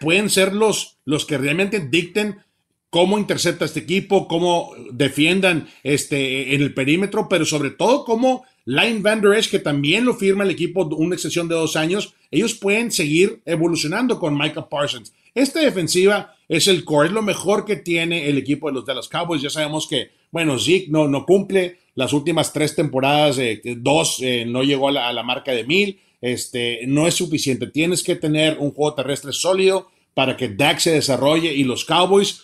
pueden 0.00 0.30
ser 0.30 0.52
los, 0.52 0.98
los 1.04 1.26
que 1.26 1.36
realmente 1.36 1.80
dicten 1.80 2.36
cómo 2.94 3.18
intercepta 3.18 3.64
este 3.64 3.80
equipo, 3.80 4.28
cómo 4.28 4.72
defiendan 4.92 5.66
este, 5.82 6.54
en 6.54 6.62
el 6.62 6.72
perímetro, 6.74 7.28
pero 7.28 7.44
sobre 7.44 7.70
todo 7.70 8.04
cómo 8.04 8.44
Line 8.66 9.00
Van 9.00 9.20
que 9.50 9.58
también 9.58 10.04
lo 10.04 10.14
firma 10.14 10.44
el 10.44 10.50
equipo 10.50 10.84
una 10.84 11.16
excepción 11.16 11.48
de 11.48 11.56
dos 11.56 11.74
años, 11.74 12.14
ellos 12.30 12.54
pueden 12.54 12.92
seguir 12.92 13.40
evolucionando 13.44 14.18
con 14.20 14.38
Micah 14.38 14.68
Parsons. 14.68 15.12
Esta 15.34 15.60
defensiva 15.60 16.36
es 16.48 16.68
el 16.68 16.84
core, 16.84 17.08
es 17.08 17.12
lo 17.12 17.22
mejor 17.22 17.64
que 17.64 17.76
tiene 17.76 18.28
el 18.28 18.38
equipo 18.38 18.68
de 18.68 18.74
los 18.74 18.86
Dallas 18.86 19.08
Cowboys. 19.08 19.42
Ya 19.42 19.50
sabemos 19.50 19.88
que, 19.88 20.12
bueno, 20.30 20.58
Zeke 20.58 20.86
no, 20.88 21.08
no 21.08 21.26
cumple 21.26 21.78
las 21.94 22.12
últimas 22.12 22.52
tres 22.52 22.74
temporadas, 22.74 23.38
eh, 23.38 23.60
dos 23.78 24.18
eh, 24.20 24.44
no 24.46 24.62
llegó 24.62 24.88
a 24.88 25.12
la, 25.12 25.22
marca 25.22 25.52
de 25.52 25.64
mil, 25.64 26.00
este, 26.20 26.80
no 26.86 27.06
es 27.06 27.14
suficiente. 27.14 27.66
Tienes 27.68 28.02
que 28.02 28.16
tener 28.16 28.58
un 28.58 28.72
juego 28.72 28.94
terrestre 28.94 29.32
sólido 29.32 29.90
para 30.14 30.36
que 30.36 30.48
Dak 30.48 30.78
se 30.78 30.92
desarrolle 30.92 31.52
y 31.52 31.64
los 31.64 31.84
Cowboys 31.84 32.42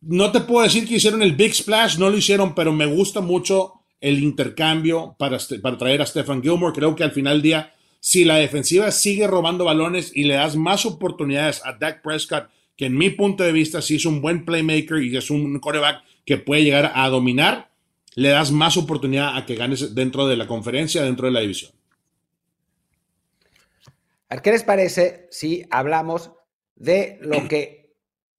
no 0.00 0.30
te 0.30 0.40
puedo 0.40 0.62
decir 0.62 0.86
que 0.86 0.96
hicieron 0.96 1.22
el 1.22 1.34
Big 1.34 1.54
Splash, 1.54 1.98
no 1.98 2.10
lo 2.10 2.16
hicieron, 2.16 2.54
pero 2.54 2.72
me 2.72 2.86
gusta 2.86 3.20
mucho 3.20 3.74
el 4.00 4.22
intercambio 4.22 5.16
para, 5.18 5.38
para 5.60 5.78
traer 5.78 6.02
a 6.02 6.06
Stephen 6.06 6.42
Gilmore. 6.42 6.74
Creo 6.74 6.94
que 6.94 7.04
al 7.04 7.10
final 7.10 7.34
del 7.34 7.42
día, 7.42 7.74
si 8.00 8.24
la 8.24 8.36
defensiva 8.36 8.90
sigue 8.92 9.26
robando 9.26 9.64
balones 9.64 10.12
y 10.14 10.24
le 10.24 10.34
das 10.34 10.54
más 10.54 10.86
oportunidades 10.86 11.62
a 11.64 11.72
Dak 11.72 12.02
Prescott, 12.02 12.48
que 12.76 12.86
en 12.86 12.96
mi 12.96 13.10
punto 13.10 13.42
de 13.42 13.50
vista 13.50 13.82
sí 13.82 13.96
es 13.96 14.04
un 14.04 14.20
buen 14.20 14.44
playmaker 14.44 15.02
y 15.02 15.16
es 15.16 15.30
un 15.30 15.58
quarterback 15.58 16.02
que 16.24 16.36
puede 16.36 16.62
llegar 16.62 16.92
a 16.94 17.08
dominar, 17.08 17.70
le 18.14 18.30
das 18.30 18.50
más 18.50 18.76
oportunidad 18.76 19.36
a 19.36 19.46
que 19.46 19.56
ganes 19.56 19.94
dentro 19.94 20.26
de 20.26 20.36
la 20.36 20.46
conferencia, 20.46 21.02
dentro 21.02 21.26
de 21.26 21.32
la 21.32 21.40
división. 21.40 21.72
¿Qué 24.42 24.50
les 24.52 24.62
parece 24.62 25.26
si 25.30 25.66
hablamos 25.70 26.32
de 26.76 27.18
lo 27.20 27.46
que 27.48 27.78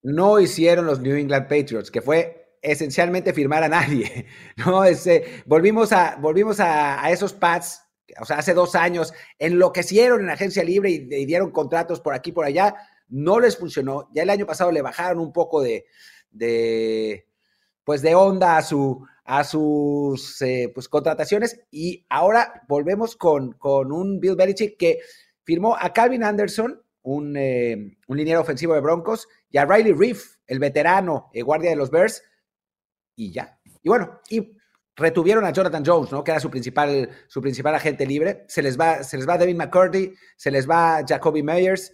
no 0.02 0.40
hicieron 0.40 0.86
los 0.86 1.00
New 1.00 1.16
England 1.16 1.48
Patriots, 1.48 1.92
que 1.92 2.02
fue 2.02 2.40
esencialmente 2.62 3.34
firmar 3.34 3.64
a 3.64 3.70
nadie, 3.70 4.26
¿no? 4.58 4.84
Este, 4.84 5.44
volvimos 5.46 5.92
a, 5.92 6.18
volvimos 6.18 6.60
a, 6.60 7.10
esos 7.12 7.34
pads, 7.34 7.84
o 8.20 8.26
sea, 8.26 8.38
hace 8.38 8.54
dos 8.54 8.76
años, 8.76 9.14
enloquecieron 9.38 10.22
en 10.22 10.30
agencia 10.30 10.64
libre 10.64 10.90
y, 10.90 11.26
dieron 11.26 11.52
contratos 11.52 12.00
por 12.00 12.14
aquí, 12.14 12.32
por 12.32 12.46
allá, 12.46 12.76
no 13.08 13.40
les 13.40 13.58
funcionó. 13.58 14.10
Ya 14.14 14.24
el 14.24 14.30
año 14.30 14.46
pasado 14.46 14.72
le 14.72 14.82
bajaron 14.82 15.20
un 15.20 15.34
poco 15.34 15.62
de, 15.62 15.86
de 16.32 17.26
pues 17.84 18.02
de 18.02 18.14
onda 18.14 18.58
a, 18.58 18.62
su, 18.62 19.06
a 19.32 19.44
sus 19.44 20.42
eh, 20.42 20.72
pues, 20.74 20.90
contrataciones 20.90 21.62
y 21.70 22.04
ahora 22.10 22.64
volvemos 22.68 23.16
con, 23.16 23.52
con 23.54 23.92
un 23.92 24.20
Bill 24.20 24.36
Belichick 24.36 24.76
que 24.76 25.02
firmó 25.44 25.78
a 25.80 25.94
Calvin 25.94 26.24
Anderson, 26.24 26.82
un, 27.04 27.38
eh, 27.38 27.96
un 28.08 28.18
liniero 28.18 28.42
ofensivo 28.42 28.74
de 28.74 28.82
Broncos, 28.82 29.28
y 29.52 29.60
a 29.60 29.66
Riley 29.66 29.94
Reef, 29.94 30.38
el 30.48 30.58
veterano 30.58 31.30
eh, 31.32 31.44
guardia 31.44 31.70
de 31.70 31.76
los 31.76 31.92
Bears, 31.92 32.24
y 33.16 33.32
ya. 33.32 33.60
Y 33.84 33.90
bueno, 33.90 34.20
y 34.32 34.58
retuvieron 34.96 35.46
a 35.46 35.54
Jonathan 35.54 35.84
Jones, 35.86 36.12
¿no? 36.12 36.24
Que 36.24 36.32
era 36.32 36.40
su 36.40 36.50
principal, 36.50 37.08
su 37.28 37.40
principal 37.40 37.76
agente 37.76 38.08
libre. 38.08 38.46
Se 38.48 38.64
les 38.64 38.80
va, 38.80 39.04
se 39.04 39.16
les 39.16 39.30
va 39.30 39.38
David 39.38 39.58
McCurdy, 39.58 40.12
se 40.38 40.50
les 40.50 40.68
va 40.68 41.04
Jacoby 41.08 41.44
Meyers. 41.44 41.94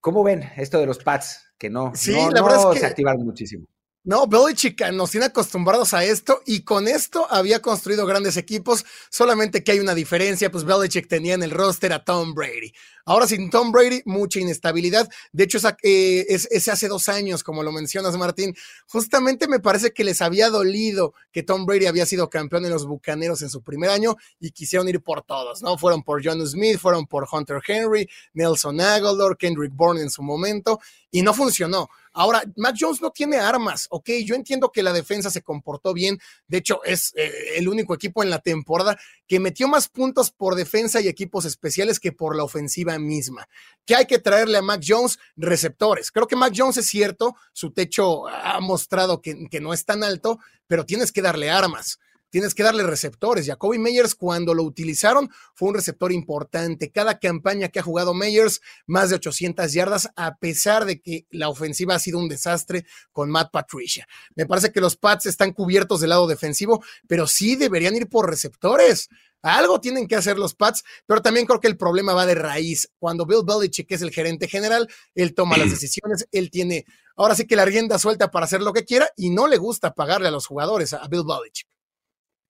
¿Cómo 0.00 0.22
ven 0.22 0.44
esto 0.56 0.78
de 0.78 0.86
los 0.86 1.02
Pats? 1.02 1.52
Que 1.58 1.68
no, 1.68 1.90
sí, 1.96 2.12
la 2.12 2.42
verdad 2.42 2.60
es 2.60 2.74
que... 2.74 2.78
se 2.78 2.86
activaron 2.86 3.24
muchísimo. 3.24 3.66
No, 4.08 4.26
Belichick 4.26 4.90
nos 4.90 5.10
tiene 5.10 5.26
acostumbrados 5.26 5.92
a 5.92 6.02
esto 6.02 6.40
y 6.46 6.62
con 6.62 6.88
esto 6.88 7.26
había 7.28 7.60
construido 7.60 8.06
grandes 8.06 8.38
equipos, 8.38 8.86
solamente 9.10 9.62
que 9.62 9.72
hay 9.72 9.80
una 9.80 9.94
diferencia, 9.94 10.50
pues 10.50 10.64
Belichick 10.64 11.06
tenía 11.06 11.34
en 11.34 11.42
el 11.42 11.50
roster 11.50 11.92
a 11.92 12.02
Tom 12.02 12.32
Brady. 12.32 12.72
Ahora 13.04 13.26
sin 13.26 13.48
Tom 13.48 13.72
Brady, 13.72 14.02
mucha 14.04 14.38
inestabilidad. 14.38 15.08
De 15.32 15.44
hecho, 15.44 15.58
eh, 15.82 16.26
ese 16.28 16.70
hace 16.70 16.88
dos 16.88 17.08
años, 17.08 17.42
como 17.42 17.62
lo 17.62 17.72
mencionas, 17.72 18.16
Martín. 18.16 18.54
Justamente 18.86 19.48
me 19.48 19.60
parece 19.60 19.92
que 19.92 20.04
les 20.04 20.20
había 20.20 20.50
dolido 20.50 21.14
que 21.32 21.42
Tom 21.42 21.64
Brady 21.64 21.86
había 21.86 22.04
sido 22.04 22.28
campeón 22.28 22.66
en 22.66 22.70
los 22.70 22.86
Bucaneros 22.86 23.40
en 23.40 23.48
su 23.48 23.62
primer 23.62 23.88
año 23.88 24.16
y 24.40 24.50
quisieron 24.50 24.88
ir 24.88 25.02
por 25.02 25.22
todos, 25.22 25.62
¿no? 25.62 25.78
Fueron 25.78 26.02
por 26.02 26.22
John 26.22 26.46
Smith, 26.46 26.78
fueron 26.78 27.06
por 27.06 27.26
Hunter 27.30 27.60
Henry, 27.66 28.08
Nelson 28.34 28.78
Aguilar, 28.78 29.38
Kendrick 29.38 29.74
Bourne 29.74 30.02
en 30.02 30.10
su 30.10 30.22
momento 30.22 30.78
y 31.10 31.22
no 31.22 31.34
funcionó. 31.34 31.88
Ahora, 32.12 32.42
Mac 32.56 32.74
Jones 32.78 33.00
no 33.00 33.10
tiene 33.10 33.36
armas, 33.36 33.86
ok, 33.90 34.10
yo 34.24 34.34
entiendo 34.34 34.72
que 34.72 34.82
la 34.82 34.92
defensa 34.92 35.30
se 35.30 35.42
comportó 35.42 35.94
bien, 35.94 36.18
de 36.48 36.58
hecho 36.58 36.82
es 36.84 37.12
eh, 37.16 37.30
el 37.56 37.68
único 37.68 37.94
equipo 37.94 38.22
en 38.22 38.30
la 38.30 38.40
temporada 38.40 38.98
que 39.26 39.38
metió 39.38 39.68
más 39.68 39.88
puntos 39.88 40.30
por 40.30 40.54
defensa 40.54 41.00
y 41.00 41.08
equipos 41.08 41.44
especiales 41.44 42.00
que 42.00 42.12
por 42.12 42.34
la 42.34 42.44
ofensiva 42.44 42.98
misma. 42.98 43.46
¿Qué 43.84 43.94
hay 43.94 44.06
que 44.06 44.18
traerle 44.18 44.58
a 44.58 44.62
Mac 44.62 44.82
Jones? 44.86 45.18
Receptores. 45.36 46.10
Creo 46.10 46.26
que 46.26 46.36
Mac 46.36 46.52
Jones 46.56 46.78
es 46.78 46.86
cierto, 46.86 47.36
su 47.52 47.70
techo 47.70 48.26
ha 48.26 48.58
mostrado 48.60 49.22
que, 49.22 49.48
que 49.48 49.60
no 49.60 49.72
es 49.72 49.84
tan 49.84 50.02
alto, 50.02 50.38
pero 50.66 50.84
tienes 50.84 51.12
que 51.12 51.22
darle 51.22 51.50
armas. 51.50 51.98
Tienes 52.30 52.54
que 52.54 52.62
darle 52.62 52.82
receptores. 52.82 53.46
Jacoby 53.46 53.78
Meyers, 53.78 54.14
cuando 54.14 54.54
lo 54.54 54.62
utilizaron, 54.62 55.30
fue 55.54 55.68
un 55.68 55.74
receptor 55.74 56.12
importante. 56.12 56.90
Cada 56.90 57.18
campaña 57.18 57.68
que 57.68 57.80
ha 57.80 57.82
jugado 57.82 58.14
Meyers, 58.14 58.60
más 58.86 59.10
de 59.10 59.16
800 59.16 59.72
yardas, 59.72 60.08
a 60.16 60.36
pesar 60.36 60.84
de 60.84 61.00
que 61.00 61.26
la 61.30 61.48
ofensiva 61.48 61.94
ha 61.94 61.98
sido 61.98 62.18
un 62.18 62.28
desastre 62.28 62.84
con 63.12 63.30
Matt 63.30 63.50
Patricia. 63.50 64.06
Me 64.34 64.46
parece 64.46 64.72
que 64.72 64.80
los 64.80 64.96
Pats 64.96 65.26
están 65.26 65.52
cubiertos 65.52 66.00
del 66.00 66.10
lado 66.10 66.26
defensivo, 66.26 66.82
pero 67.06 67.26
sí 67.26 67.56
deberían 67.56 67.96
ir 67.96 68.08
por 68.08 68.28
receptores. 68.28 69.08
Algo 69.42 69.80
tienen 69.80 70.08
que 70.08 70.16
hacer 70.16 70.36
los 70.36 70.54
Pats, 70.54 70.82
pero 71.06 71.22
también 71.22 71.46
creo 71.46 71.60
que 71.60 71.68
el 71.68 71.76
problema 71.76 72.12
va 72.12 72.26
de 72.26 72.34
raíz. 72.34 72.90
Cuando 72.98 73.24
Bill 73.24 73.44
Belichick 73.44 73.90
es 73.92 74.02
el 74.02 74.10
gerente 74.10 74.48
general, 74.48 74.88
él 75.14 75.34
toma 75.34 75.56
las 75.56 75.70
decisiones, 75.70 76.26
él 76.32 76.50
tiene 76.50 76.84
ahora 77.16 77.34
sí 77.34 77.46
que 77.46 77.56
la 77.56 77.64
rienda 77.64 77.98
suelta 77.98 78.30
para 78.30 78.46
hacer 78.46 78.62
lo 78.62 78.72
que 78.72 78.84
quiera 78.84 79.08
y 79.16 79.30
no 79.30 79.46
le 79.46 79.56
gusta 79.56 79.94
pagarle 79.94 80.28
a 80.28 80.32
los 80.32 80.46
jugadores 80.46 80.92
a 80.92 81.06
Bill 81.08 81.24
Belichick. 81.24 81.77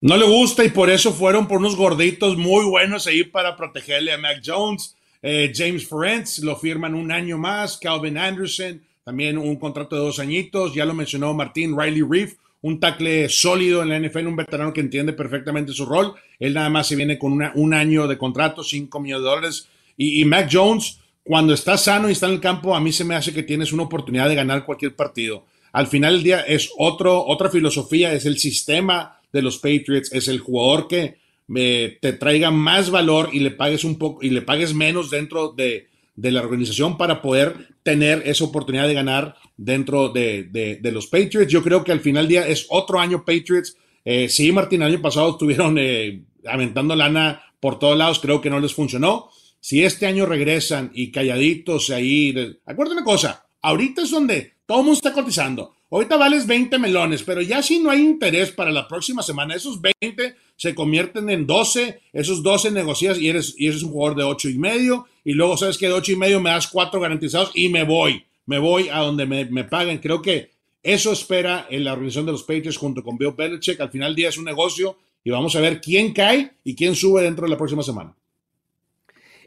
No 0.00 0.16
le 0.16 0.26
gusta 0.26 0.64
y 0.64 0.68
por 0.68 0.90
eso 0.90 1.12
fueron 1.12 1.48
por 1.48 1.58
unos 1.58 1.74
gorditos 1.74 2.36
muy 2.36 2.64
buenos 2.64 3.08
ahí 3.08 3.24
para 3.24 3.56
protegerle 3.56 4.12
a 4.12 4.18
Mac 4.18 4.40
Jones. 4.44 4.96
Eh, 5.20 5.52
James 5.52 5.88
Ferentz 5.88 6.38
lo 6.38 6.54
firman 6.54 6.94
un 6.94 7.10
año 7.10 7.36
más. 7.36 7.76
Calvin 7.78 8.16
Anderson, 8.16 8.80
también 9.02 9.36
un 9.36 9.56
contrato 9.56 9.96
de 9.96 10.02
dos 10.02 10.20
añitos. 10.20 10.72
Ya 10.72 10.84
lo 10.84 10.94
mencionó 10.94 11.34
Martín 11.34 11.76
Riley 11.76 12.04
Reef, 12.08 12.34
un 12.62 12.78
tackle 12.78 13.28
sólido 13.28 13.82
en 13.82 13.88
la 13.88 13.98
NFL, 13.98 14.28
un 14.28 14.36
veterano 14.36 14.72
que 14.72 14.82
entiende 14.82 15.14
perfectamente 15.14 15.72
su 15.72 15.84
rol. 15.84 16.14
Él 16.38 16.54
nada 16.54 16.70
más 16.70 16.86
se 16.86 16.94
viene 16.94 17.18
con 17.18 17.32
un 17.32 17.74
año 17.74 18.06
de 18.06 18.16
contrato, 18.16 18.62
5 18.62 19.00
millones 19.00 19.24
de 19.24 19.28
dólares. 19.28 19.68
Y, 19.96 20.24
Mac 20.26 20.48
Jones, 20.52 21.00
cuando 21.24 21.54
está 21.54 21.76
sano 21.76 22.08
y 22.08 22.12
está 22.12 22.26
en 22.26 22.34
el 22.34 22.40
campo, 22.40 22.76
a 22.76 22.80
mí 22.80 22.92
se 22.92 23.02
me 23.02 23.16
hace 23.16 23.34
que 23.34 23.42
tienes 23.42 23.72
una 23.72 23.82
oportunidad 23.82 24.28
de 24.28 24.36
ganar 24.36 24.64
cualquier 24.64 24.94
partido. 24.94 25.44
Al 25.72 25.88
final 25.88 26.14
del 26.14 26.22
día 26.22 26.40
es 26.42 26.70
otro, 26.78 27.26
otra 27.26 27.50
filosofía, 27.50 28.12
es 28.12 28.26
el 28.26 28.38
sistema 28.38 29.17
de 29.32 29.42
los 29.42 29.58
Patriots 29.58 30.12
es 30.12 30.28
el 30.28 30.40
jugador 30.40 30.88
que 30.88 31.18
te 31.48 32.12
traiga 32.12 32.50
más 32.50 32.90
valor 32.90 33.30
y 33.32 33.40
le 33.40 33.50
pagues 33.50 33.84
un 33.84 33.98
poco 33.98 34.22
y 34.22 34.30
le 34.30 34.42
pagues 34.42 34.74
menos 34.74 35.10
dentro 35.10 35.52
de, 35.52 35.88
la 36.16 36.42
organización 36.42 36.98
para 36.98 37.22
poder 37.22 37.68
tener 37.82 38.22
esa 38.26 38.44
oportunidad 38.44 38.88
de 38.88 38.94
ganar 38.94 39.36
dentro 39.56 40.10
de, 40.10 40.78
los 40.92 41.06
Patriots. 41.06 41.50
Yo 41.50 41.62
creo 41.62 41.84
que 41.84 41.92
al 41.92 42.00
final 42.00 42.24
del 42.24 42.28
día 42.28 42.48
es 42.48 42.66
otro 42.68 43.00
año 43.00 43.24
Patriots. 43.24 43.76
Eh, 44.04 44.28
sí, 44.28 44.52
Martín, 44.52 44.82
el 44.82 44.92
año 44.92 45.02
pasado 45.02 45.30
estuvieron 45.30 45.76
eh, 45.78 46.22
aventando 46.46 46.94
lana 46.94 47.42
por 47.60 47.78
todos 47.78 47.96
lados, 47.96 48.20
creo 48.20 48.40
que 48.40 48.50
no 48.50 48.60
les 48.60 48.74
funcionó. 48.74 49.30
Si 49.60 49.82
este 49.82 50.06
año 50.06 50.26
regresan 50.26 50.90
y 50.94 51.10
calladitos 51.10 51.90
ahí, 51.90 52.30
acuérdense 52.64 52.98
una 52.98 53.04
cosa, 53.04 53.47
ahorita 53.62 54.02
es 54.02 54.10
donde 54.10 54.54
todo 54.66 54.78
el 54.78 54.84
mundo 54.84 54.96
está 54.96 55.12
cotizando. 55.12 55.74
Ahorita 55.90 56.16
vales 56.18 56.46
20 56.46 56.78
melones, 56.78 57.22
pero 57.22 57.40
ya 57.40 57.62
si 57.62 57.78
no 57.78 57.90
hay 57.90 58.00
interés 58.00 58.52
para 58.52 58.70
la 58.70 58.86
próxima 58.86 59.22
semana, 59.22 59.54
esos 59.54 59.80
20 59.80 60.34
se 60.56 60.74
convierten 60.74 61.30
en 61.30 61.46
12, 61.46 62.00
esos 62.12 62.42
12 62.42 62.72
negocias 62.72 63.18
y 63.18 63.28
eres, 63.28 63.54
y 63.56 63.68
eres 63.68 63.82
un 63.82 63.92
jugador 63.92 64.18
de 64.18 64.24
8 64.24 64.50
y 64.50 64.58
medio, 64.58 65.06
y 65.24 65.32
luego 65.32 65.56
sabes 65.56 65.78
que 65.78 65.86
de 65.86 65.94
8 65.94 66.12
y 66.12 66.16
medio 66.16 66.40
me 66.40 66.50
das 66.50 66.66
4 66.66 67.00
garantizados 67.00 67.52
y 67.54 67.70
me 67.70 67.84
voy, 67.84 68.26
me 68.44 68.58
voy 68.58 68.90
a 68.90 68.98
donde 68.98 69.24
me, 69.24 69.46
me 69.46 69.64
paguen. 69.64 69.98
Creo 69.98 70.20
que 70.20 70.50
eso 70.82 71.12
espera 71.12 71.66
en 71.70 71.84
la 71.84 71.92
organización 71.94 72.26
de 72.26 72.32
los 72.32 72.42
Patriots 72.42 72.76
junto 72.76 73.02
con 73.02 73.16
Bill 73.16 73.32
Belichick. 73.36 73.80
Al 73.80 73.90
final 73.90 74.10
del 74.10 74.16
día 74.16 74.28
es 74.28 74.38
un 74.38 74.44
negocio 74.44 74.98
y 75.24 75.30
vamos 75.30 75.56
a 75.56 75.60
ver 75.60 75.80
quién 75.80 76.12
cae 76.12 76.52
y 76.64 76.74
quién 76.74 76.94
sube 76.94 77.22
dentro 77.22 77.44
de 77.44 77.50
la 77.50 77.56
próxima 77.56 77.82
semana. 77.82 78.14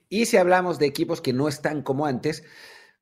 Y 0.09 0.25
si 0.25 0.37
hablamos 0.37 0.77
de 0.77 0.87
equipos 0.87 1.21
que 1.21 1.33
no 1.33 1.47
están 1.47 1.83
como 1.83 2.05
antes, 2.05 2.43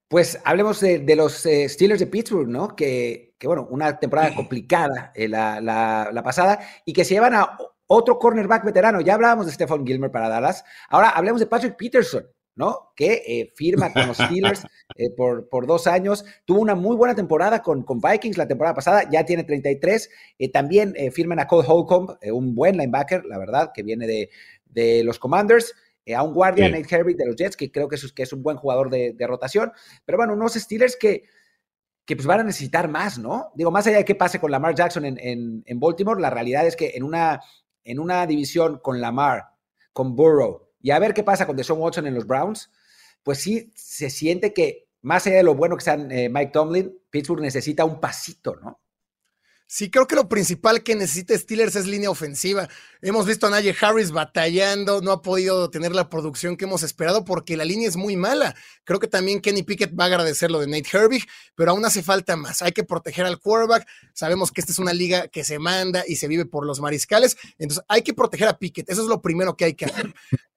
pues 0.09 0.39
hablemos 0.43 0.79
de, 0.79 1.15
los 1.15 1.45
eh, 1.45 1.69
Steelers 1.69 1.99
de 1.99 2.07
Pittsburgh, 2.07 2.49
¿no? 2.49 2.75
Que, 2.75 3.35
bueno, 3.43 3.67
una 3.69 3.99
temporada 3.99 4.33
complicada 4.35 5.11
eh, 5.15 5.29
la, 5.29 6.21
pasada 6.23 6.59
y 6.83 6.93
que 6.93 7.05
se 7.05 7.13
llevan 7.13 7.35
a 7.35 7.57
otro 7.85 8.17
cornerback 8.17 8.65
veterano. 8.65 9.01
Ya 9.01 9.13
hablábamos 9.13 9.45
de 9.45 9.51
Stephon 9.51 9.85
Gilmer 9.85 10.11
para 10.11 10.27
Dallas. 10.27 10.65
Ahora 10.89 11.09
hablemos 11.09 11.39
de 11.39 11.45
Patrick 11.45 11.77
Peterson, 11.77 12.25
¿no? 12.55 12.91
Que 12.95 13.21
eh, 13.27 13.53
firma 13.55 13.93
con 13.93 14.07
los 14.07 14.17
Steelers 14.17 14.65
por, 15.15 15.47
por, 15.47 15.67
dos 15.67 15.85
años. 15.85 16.25
Tuvo 16.43 16.59
una 16.59 16.73
muy 16.73 16.95
buena 16.95 17.13
temporada 17.13 17.61
con, 17.61 17.83
con 17.83 18.01
Vikings 18.01 18.39
la 18.39 18.47
temporada 18.47 18.73
pasada, 18.73 19.07
ya 19.11 19.23
tiene 19.25 19.43
33. 19.43 20.09
también 20.51 20.95
firman 21.11 21.39
a 21.39 21.45
Cole 21.45 21.67
Holcomb, 21.67 22.17
un 22.33 22.55
buen 22.55 22.77
linebacker, 22.77 23.25
la 23.25 23.37
verdad, 23.37 23.71
que 23.75 23.83
viene 23.83 24.07
de, 24.07 24.31
de 24.65 25.03
los 25.03 25.19
Commanders. 25.19 25.75
Eh, 26.09 26.15
a 26.15 26.23
un 26.23 26.33
guardia, 26.33 26.67
Nate 26.67 26.87
Herbig 26.89 27.17
de 27.17 27.27
los 27.27 27.35
Jets, 27.35 27.55
que 27.55 27.71
creo 27.71 27.87
que 27.87 27.95
es, 27.95 28.11
que 28.11 28.23
es 28.23 28.33
un 28.33 28.41
buen 28.41 28.57
jugador 28.57 28.89
de, 28.89 29.15
rotación. 29.27 29.71
Pero 30.05 30.17
bueno, 30.17 30.33
unos 30.33 30.55
Steelers 30.55 30.97
que, 30.99 31.25
que 32.03 32.15
pues 32.15 32.25
van 32.25 32.39
a 32.39 32.43
necesitar 32.43 32.87
más, 32.87 33.19
¿no? 33.19 33.51
Digo, 33.53 33.69
más 33.69 33.85
allá 33.85 33.97
de 33.97 34.05
qué 34.05 34.15
pase 34.15 34.39
con 34.39 34.49
Lamar 34.49 34.73
Jackson 34.73 35.05
en, 35.05 35.79
Baltimore, 35.79 36.19
la 36.19 36.31
realidad 36.31 36.65
es 36.65 36.75
que 36.75 36.93
en 36.95 37.03
una, 37.03 37.41
en 37.83 37.99
una 37.99 38.25
división 38.25 38.79
con 38.79 38.99
Lamar, 38.99 39.49
con 39.93 40.15
Burrow, 40.15 40.69
y 40.81 40.89
a 40.89 40.97
ver 40.97 41.13
qué 41.13 41.23
pasa 41.23 41.45
con 41.45 41.55
Deshaun 41.55 41.79
Watson 41.79 42.07
en 42.07 42.15
los 42.15 42.25
Browns, 42.25 42.71
pues 43.21 43.37
sí 43.37 43.71
se 43.75 44.09
siente 44.09 44.51
que 44.51 44.87
más 45.03 45.27
allá 45.27 45.37
de 45.37 45.43
lo 45.43 45.53
bueno 45.53 45.77
que 45.77 45.83
sean 45.83 46.11
eh, 46.11 46.27
Mike 46.27 46.53
Tomlin, 46.53 46.91
Pittsburgh 47.11 47.41
necesita 47.41 47.85
un 47.85 47.99
pasito, 47.99 48.55
¿no? 48.55 48.81
Sí, 49.71 49.91
creo 49.91 50.07
que 50.07 50.15
lo 50.15 50.27
principal 50.27 50.81
que 50.81 50.95
necesita 50.95 51.37
Steelers 51.37 51.75
es 51.75 51.85
línea 51.85 52.09
ofensiva. 52.09 52.67
Hemos 53.03 53.27
visto 53.27 53.45
a 53.45 53.51
Najee 53.51 53.75
Harris 53.79 54.09
batallando, 54.09 54.99
no 54.99 55.11
ha 55.11 55.21
podido 55.21 55.69
tener 55.69 55.93
la 55.93 56.09
producción 56.09 56.57
que 56.57 56.65
hemos 56.65 56.81
esperado 56.81 57.23
porque 57.23 57.55
la 57.55 57.65
línea 57.65 57.87
es 57.87 57.95
muy 57.95 58.15
mala. 58.15 58.55
Creo 58.83 58.99
que 58.99 59.07
también 59.07 59.41
Kenny 59.41 59.61
Pickett 59.61 59.93
va 59.93 60.05
a 60.05 60.07
agradecer 60.07 60.49
lo 60.49 60.59
de 60.59 60.65
Nate 60.65 60.89
Herbig, 60.91 61.23
pero 61.53 61.69
aún 61.69 61.85
hace 61.85 62.01
falta 62.01 62.35
más. 62.35 62.63
Hay 62.63 62.71
que 62.71 62.83
proteger 62.83 63.27
al 63.27 63.37
quarterback. 63.39 63.87
Sabemos 64.11 64.51
que 64.51 64.61
esta 64.61 64.71
es 64.71 64.79
una 64.79 64.91
liga 64.91 65.27
que 65.27 65.43
se 65.43 65.59
manda 65.59 66.03
y 66.07 66.15
se 66.15 66.27
vive 66.27 66.47
por 66.47 66.65
los 66.65 66.79
mariscales, 66.79 67.37
entonces 67.59 67.85
hay 67.87 68.01
que 68.01 68.15
proteger 68.15 68.47
a 68.47 68.57
Pickett. 68.57 68.89
Eso 68.89 69.03
es 69.03 69.07
lo 69.07 69.21
primero 69.21 69.55
que 69.55 69.65
hay 69.65 69.75
que 69.75 69.85
hacer. 69.85 70.15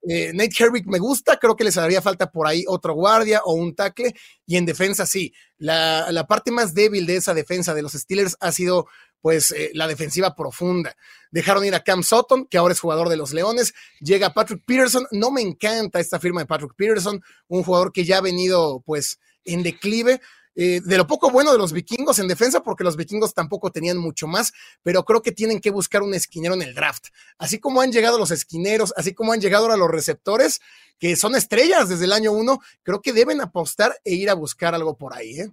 Eh, 0.08 0.32
Nate 0.34 0.54
Herbig 0.58 0.86
me 0.86 0.98
gusta, 0.98 1.38
creo 1.38 1.54
que 1.54 1.64
les 1.64 1.78
haría 1.78 2.02
falta 2.02 2.30
por 2.30 2.46
ahí 2.46 2.64
otro 2.66 2.94
guardia 2.94 3.42
o 3.44 3.54
un 3.54 3.74
tackle. 3.74 4.14
Y 4.46 4.56
en 4.56 4.66
defensa, 4.66 5.06
sí. 5.06 5.32
La, 5.58 6.10
la 6.10 6.26
parte 6.26 6.50
más 6.50 6.74
débil 6.74 7.06
de 7.06 7.16
esa 7.16 7.34
defensa 7.34 7.74
de 7.74 7.82
los 7.82 7.92
Steelers 7.92 8.36
ha 8.40 8.52
sido 8.52 8.86
pues 9.22 9.52
eh, 9.52 9.70
la 9.72 9.86
defensiva 9.86 10.34
profunda. 10.34 10.94
Dejaron 11.30 11.64
ir 11.64 11.74
a 11.74 11.84
Cam 11.84 12.02
Sutton, 12.02 12.46
que 12.46 12.58
ahora 12.58 12.72
es 12.72 12.80
jugador 12.80 13.08
de 13.08 13.16
los 13.16 13.32
Leones. 13.32 13.72
Llega 14.00 14.34
Patrick 14.34 14.64
Peterson. 14.66 15.06
No 15.12 15.30
me 15.30 15.40
encanta 15.40 16.00
esta 16.00 16.18
firma 16.18 16.40
de 16.40 16.46
Patrick 16.46 16.74
Peterson, 16.76 17.22
un 17.48 17.62
jugador 17.62 17.92
que 17.92 18.04
ya 18.04 18.18
ha 18.18 18.20
venido 18.20 18.82
pues 18.84 19.20
en 19.44 19.62
declive. 19.62 20.20
Eh, 20.54 20.80
de 20.84 20.98
lo 20.98 21.06
poco 21.06 21.30
bueno 21.30 21.50
de 21.52 21.58
los 21.58 21.72
vikingos 21.72 22.18
en 22.18 22.28
defensa, 22.28 22.62
porque 22.62 22.84
los 22.84 22.96
vikingos 22.96 23.32
tampoco 23.32 23.70
tenían 23.70 23.96
mucho 23.96 24.26
más, 24.26 24.52
pero 24.82 25.04
creo 25.04 25.22
que 25.22 25.32
tienen 25.32 25.60
que 25.60 25.70
buscar 25.70 26.02
un 26.02 26.14
esquinero 26.14 26.54
en 26.54 26.62
el 26.62 26.74
draft. 26.74 27.06
Así 27.38 27.58
como 27.58 27.80
han 27.80 27.92
llegado 27.92 28.18
los 28.18 28.30
esquineros, 28.30 28.92
así 28.96 29.14
como 29.14 29.32
han 29.32 29.40
llegado 29.40 29.64
ahora 29.64 29.76
los 29.76 29.90
receptores, 29.90 30.60
que 31.02 31.16
son 31.16 31.34
estrellas 31.34 31.88
desde 31.88 32.04
el 32.04 32.12
año 32.12 32.30
uno, 32.30 32.60
creo 32.84 33.02
que 33.02 33.12
deben 33.12 33.40
apostar 33.40 33.92
e 34.04 34.14
ir 34.14 34.30
a 34.30 34.34
buscar 34.34 34.72
algo 34.72 34.96
por 34.96 35.16
ahí. 35.16 35.40
¿eh? 35.40 35.50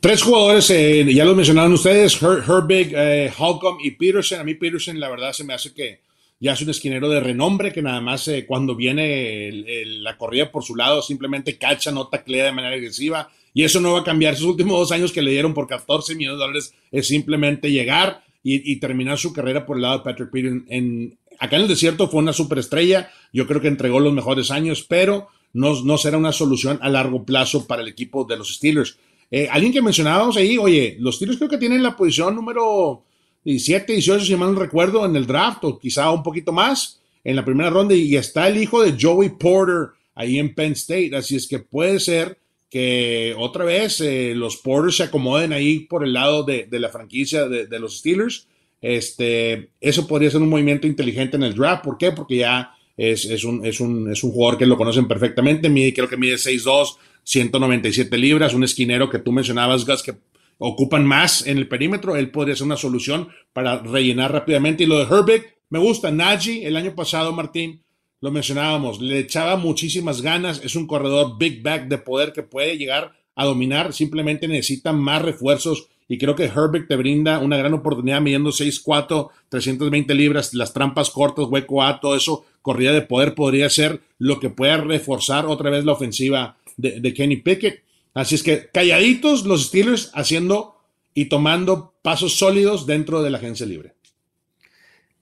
Tres 0.00 0.22
jugadores, 0.22 0.70
eh, 0.70 1.04
ya 1.12 1.24
lo 1.26 1.34
mencionaron 1.34 1.74
ustedes, 1.74 2.22
Herbig, 2.22 2.94
eh, 2.96 3.30
Holcomb 3.36 3.78
y 3.82 3.90
Peterson. 3.90 4.40
A 4.40 4.44
mí 4.44 4.54
Peterson 4.54 4.98
la 4.98 5.10
verdad 5.10 5.34
se 5.34 5.44
me 5.44 5.52
hace 5.52 5.74
que 5.74 6.00
ya 6.40 6.52
es 6.52 6.60
un 6.62 6.70
esquinero 6.70 7.10
de 7.10 7.20
renombre 7.20 7.72
que 7.72 7.82
nada 7.82 8.00
más 8.00 8.30
cuando 8.46 8.74
viene 8.74 9.84
la 9.84 10.16
corrida 10.16 10.50
por 10.50 10.64
su 10.64 10.76
lado 10.76 11.02
simplemente 11.02 11.58
cacha, 11.58 11.90
no 11.90 12.08
taclea 12.08 12.46
de 12.46 12.52
manera 12.52 12.74
agresiva 12.74 13.30
y 13.56 13.64
eso 13.64 13.80
no 13.80 13.94
va 13.94 14.00
a 14.00 14.04
cambiar. 14.04 14.34
Esos 14.34 14.44
últimos 14.44 14.78
dos 14.78 14.92
años 14.92 15.10
que 15.10 15.22
le 15.22 15.30
dieron 15.30 15.54
por 15.54 15.66
14 15.66 16.14
millones 16.14 16.38
de 16.38 16.44
dólares 16.44 16.74
es 16.92 17.08
simplemente 17.08 17.72
llegar 17.72 18.22
y, 18.42 18.76
terminar 18.76 19.16
su 19.16 19.32
carrera 19.32 19.64
por 19.64 19.76
el 19.76 19.82
lado 19.82 19.96
de 19.96 20.04
Patrick 20.04 20.30
Peterson. 20.30 20.66
En, 20.68 21.16
acá 21.38 21.56
en 21.56 21.62
el 21.62 21.68
desierto 21.68 22.06
fue 22.06 22.20
una 22.20 22.34
superestrella, 22.34 23.10
yo 23.32 23.46
creo 23.46 23.62
que 23.62 23.68
entregó 23.68 23.98
los 23.98 24.12
mejores 24.12 24.50
años, 24.50 24.84
pero 24.86 25.28
no, 25.54 25.82
no 25.84 25.96
será 25.96 26.18
una 26.18 26.32
solución 26.32 26.78
a 26.82 26.90
largo 26.90 27.24
plazo 27.24 27.66
para 27.66 27.80
el 27.80 27.88
equipo 27.88 28.24
de 28.24 28.36
los 28.36 28.54
Steelers. 28.56 28.98
Eh, 29.30 29.48
alguien 29.50 29.72
que 29.72 29.80
mencionábamos 29.80 30.36
ahí, 30.36 30.58
oye, 30.58 30.98
los 31.00 31.16
Steelers 31.16 31.38
creo 31.38 31.48
que 31.48 31.56
tienen 31.56 31.82
la 31.82 31.96
posición 31.96 32.36
número 32.36 33.04
17, 33.42 33.90
18, 33.90 34.22
si 34.22 34.36
mal 34.36 34.52
no 34.52 34.60
recuerdo, 34.60 35.06
en 35.06 35.16
el 35.16 35.26
draft, 35.26 35.64
o 35.64 35.78
quizá 35.78 36.10
un 36.10 36.22
poquito 36.22 36.52
más 36.52 37.00
en 37.24 37.34
la 37.34 37.44
primera 37.44 37.70
ronda, 37.70 37.94
y 37.94 38.16
está 38.16 38.48
el 38.48 38.58
hijo 38.58 38.82
de 38.82 38.94
Joey 39.00 39.30
Porter 39.30 39.96
ahí 40.14 40.38
en 40.38 40.54
Penn 40.54 40.72
State, 40.72 41.16
así 41.16 41.36
es 41.36 41.48
que 41.48 41.58
puede 41.58 41.98
ser 42.00 42.36
que 42.70 43.34
otra 43.38 43.64
vez 43.64 44.00
eh, 44.00 44.32
los 44.34 44.56
Porters 44.56 44.96
se 44.96 45.04
acomoden 45.04 45.52
ahí 45.52 45.80
por 45.80 46.04
el 46.04 46.12
lado 46.12 46.42
de, 46.42 46.68
la 46.70 46.88
franquicia 46.88 47.48
de, 47.48 47.78
los 47.78 47.98
Steelers. 47.98 48.48
Este, 48.80 49.70
eso 49.80 50.06
podría 50.06 50.30
ser 50.30 50.42
un 50.42 50.48
movimiento 50.48 50.86
inteligente 50.86 51.36
en 51.36 51.44
el 51.44 51.54
draft. 51.54 51.84
¿Por 51.84 51.98
qué? 51.98 52.12
Porque 52.12 52.36
ya 52.36 52.72
es, 52.96 53.44
un, 53.44 53.64
es, 53.64 53.80
un, 53.80 54.10
es 54.10 54.22
un 54.24 54.32
jugador 54.32 54.58
que 54.58 54.66
lo 54.66 54.76
conocen 54.76 55.06
perfectamente. 55.08 55.68
Mide, 55.68 55.94
creo 55.94 56.08
que 56.08 56.16
mide 56.16 56.36
6'2, 56.36 56.96
197 57.22 58.16
libras, 58.18 58.54
un 58.54 58.64
esquinero 58.64 59.10
que 59.10 59.18
tú 59.18 59.32
mencionabas, 59.32 59.84
Gus, 59.84 60.02
que 60.02 60.14
ocupan 60.58 61.04
más 61.04 61.46
en 61.46 61.58
el 61.58 61.68
perímetro, 61.68 62.16
él 62.16 62.30
podría 62.30 62.56
ser 62.56 62.66
una 62.66 62.76
solución 62.76 63.28
para 63.52 63.78
rellenar 63.82 64.32
rápidamente. 64.32 64.84
Y 64.84 64.86
lo 64.86 64.98
de 64.98 65.04
Herbig, 65.04 65.44
me 65.68 65.78
gusta. 65.78 66.10
Nagy, 66.10 66.64
el 66.64 66.76
año 66.76 66.94
pasado, 66.94 67.32
Martín, 67.32 67.82
lo 68.20 68.30
mencionábamos, 68.30 69.00
le 69.00 69.18
echaba 69.18 69.56
muchísimas 69.56 70.22
ganas, 70.22 70.60
es 70.64 70.74
un 70.74 70.86
corredor 70.86 71.38
big 71.38 71.62
back 71.62 71.88
de 71.88 71.98
poder 71.98 72.32
que 72.32 72.42
puede 72.42 72.78
llegar 72.78 73.12
a 73.34 73.44
dominar, 73.44 73.92
simplemente 73.92 74.48
necesita 74.48 74.92
más 74.92 75.22
refuerzos 75.22 75.88
y 76.08 76.18
creo 76.18 76.36
que 76.36 76.44
Herbert 76.44 76.88
te 76.88 76.96
brinda 76.96 77.40
una 77.40 77.56
gran 77.56 77.74
oportunidad 77.74 78.20
midiendo 78.20 78.50
6'4, 78.50 79.28
320 79.48 80.14
libras, 80.14 80.54
las 80.54 80.72
trampas 80.72 81.10
cortas, 81.10 81.46
hueco 81.48 81.82
A, 81.82 82.00
todo 82.00 82.14
eso, 82.16 82.44
corrida 82.62 82.92
de 82.92 83.02
poder 83.02 83.34
podría 83.34 83.68
ser 83.68 84.00
lo 84.18 84.38
que 84.38 84.50
pueda 84.50 84.76
reforzar 84.76 85.46
otra 85.46 85.70
vez 85.70 85.84
la 85.84 85.92
ofensiva 85.92 86.56
de, 86.76 87.12
Kenny 87.12 87.36
Pickett. 87.36 87.82
Así 88.14 88.36
es 88.36 88.42
que 88.42 88.68
calladitos 88.72 89.44
los 89.44 89.66
Steelers 89.66 90.10
haciendo 90.14 90.76
y 91.12 91.26
tomando 91.26 91.94
pasos 92.02 92.34
sólidos 92.34 92.86
dentro 92.86 93.22
de 93.22 93.30
la 93.30 93.38
agencia 93.38 93.66
libre. 93.66 93.95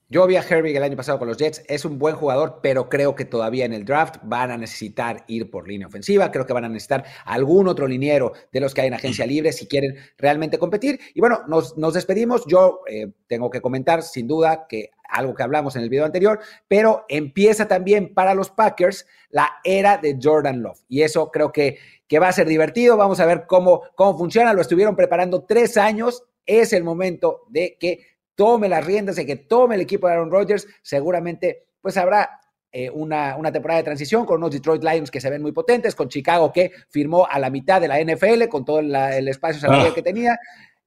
Yo 0.07 0.27
vi 0.27 0.35
a 0.35 0.43
Herbig 0.47 0.75
el 0.77 0.83
año 0.83 0.95
pasado 0.95 1.17
con 1.17 1.27
los 1.27 1.37
Jets, 1.37 1.63
es 1.67 1.83
un 1.83 1.97
buen 1.97 2.15
jugador, 2.15 2.59
pero 2.61 2.89
creo 2.89 3.15
que 3.15 3.25
todavía 3.25 3.65
en 3.65 3.73
el 3.73 3.85
draft 3.85 4.17
van 4.21 4.51
a 4.51 4.57
necesitar 4.57 5.23
ir 5.27 5.49
por 5.49 5.67
línea 5.67 5.87
ofensiva, 5.87 6.29
creo 6.29 6.45
que 6.45 6.53
van 6.53 6.65
a 6.65 6.69
necesitar 6.69 7.05
algún 7.25 7.67
otro 7.67 7.87
liniero 7.87 8.33
de 8.51 8.59
los 8.59 8.75
que 8.75 8.81
hay 8.81 8.87
en 8.87 8.93
agencia 8.93 9.25
libre 9.25 9.51
si 9.51 9.65
quieren 9.67 9.95
realmente 10.19 10.59
competir. 10.59 10.99
Y 11.15 11.21
bueno, 11.21 11.41
nos, 11.47 11.75
despedimos, 11.95 12.45
yo 12.45 12.81
eh, 12.87 13.13
tengo 13.25 13.49
que 13.49 13.61
comentar 13.61 14.03
sin 14.03 14.27
duda 14.27 14.67
que 14.69 14.91
algo 15.09 15.33
que 15.33 15.41
hablamos 15.41 15.75
en 15.75 15.81
el 15.81 15.89
video 15.89 16.05
anterior, 16.05 16.39
pero 16.67 17.05
empieza 17.09 17.67
también 17.67 18.13
para 18.13 18.35
los 18.35 18.51
Packers 18.51 19.07
la 19.31 19.53
era 19.63 19.97
de 19.97 20.19
Jordan 20.21 20.61
Love. 20.61 20.81
Y 20.87 21.01
eso 21.01 21.31
creo 21.31 21.51
que, 21.51 21.79
que 22.07 22.19
va 22.19 22.27
a 22.27 22.33
ser 22.33 22.47
divertido, 22.47 22.95
vamos 22.95 23.19
a 23.19 23.25
ver 23.25 23.45
cómo, 23.47 23.81
cómo 23.95 24.15
funciona, 24.15 24.53
lo 24.53 24.61
estuvieron 24.61 24.95
preparando 24.95 25.45
tres 25.45 25.77
años, 25.77 26.25
es 26.45 26.73
el 26.73 26.83
momento 26.83 27.41
de 27.49 27.75
que 27.79 28.14
tome 28.35 28.69
las 28.69 28.85
riendas, 28.85 29.15
de 29.15 29.25
que 29.25 29.35
tome 29.35 29.75
el 29.75 29.81
equipo 29.81 30.07
de 30.07 30.13
Aaron 30.13 30.31
Rodgers, 30.31 30.67
seguramente 30.81 31.67
pues 31.81 31.97
habrá 31.97 32.41
eh, 32.71 32.89
una, 32.89 33.37
una, 33.37 33.51
temporada 33.51 33.77
de 33.77 33.85
transición 33.85 34.25
con 34.25 34.37
unos 34.37 34.51
Detroit 34.51 34.83
Lions 34.83 35.09
que 35.09 35.21
se 35.21 35.29
ven 35.29 35.41
muy 35.41 35.53
potentes, 35.53 35.95
con 35.95 36.09
Chicago 36.09 36.51
que 36.51 36.71
firmó 36.89 37.25
a 37.25 37.39
la 37.39 37.49
mitad 37.49 37.79
de 37.79 37.87
la 37.87 38.01
NFL 38.01 38.49
con 38.49 38.65
todo 38.65 38.79
el 38.79 39.27
espacio 39.27 39.61
salarial 39.61 39.91
ah. 39.91 39.95
que 39.95 40.01
tenía. 40.01 40.39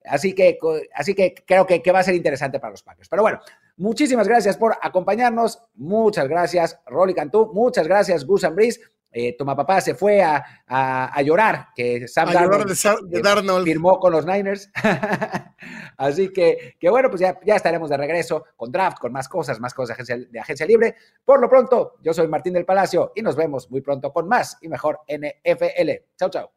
Así 0.04 0.34
que, 0.34 0.58
así 0.94 1.14
que 1.14 1.34
creo 1.46 1.66
que, 1.66 1.82
que, 1.82 1.92
va 1.92 2.00
a 2.00 2.02
ser 2.02 2.14
interesante 2.14 2.60
para 2.60 2.72
los 2.72 2.82
Packers. 2.82 3.08
Pero 3.08 3.22
bueno, 3.22 3.40
muchísimas 3.76 4.28
gracias 4.28 4.56
por 4.56 4.76
acompañarnos. 4.80 5.62
Muchas 5.74 6.28
gracias, 6.28 6.78
Rolly 6.86 7.14
Cantú. 7.14 7.50
Muchas 7.52 7.86
gracias, 7.86 8.24
Gus 8.24 8.44
Ambris. 8.44 8.80
Eh, 9.10 9.36
Toma 9.36 9.56
Papá 9.56 9.80
se 9.80 9.94
fue 9.94 10.22
a, 10.22 10.44
a, 10.66 11.22
llorar 11.22 11.68
que 11.74 12.06
Sam 12.06 12.30
Darnold, 12.30 13.64
firmó 13.64 13.98
con 13.98 14.12
los 14.12 14.26
Niners. 14.26 14.70
Así 15.96 16.32
que, 16.32 16.76
que, 16.78 16.90
bueno, 16.90 17.08
pues 17.08 17.20
ya, 17.20 17.38
ya 17.44 17.56
estaremos 17.56 17.88
de 17.90 17.96
regreso 17.96 18.44
con 18.56 18.70
draft, 18.70 18.98
con 18.98 19.12
más 19.12 19.28
cosas, 19.28 19.60
más 19.60 19.74
cosas 19.74 19.96
de 19.96 20.02
agencia, 20.02 20.28
de 20.30 20.40
agencia 20.40 20.66
libre. 20.66 20.94
Por 21.24 21.40
lo 21.40 21.48
pronto, 21.48 21.94
yo 22.02 22.12
soy 22.12 22.28
Martín 22.28 22.52
del 22.52 22.64
Palacio 22.64 23.12
y 23.14 23.22
nos 23.22 23.34
vemos 23.34 23.70
muy 23.70 23.80
pronto 23.80 24.12
con 24.12 24.28
más 24.28 24.58
y 24.60 24.68
mejor 24.68 25.00
NFL. 25.08 25.90
Chao, 26.16 26.30
chao. 26.30 26.52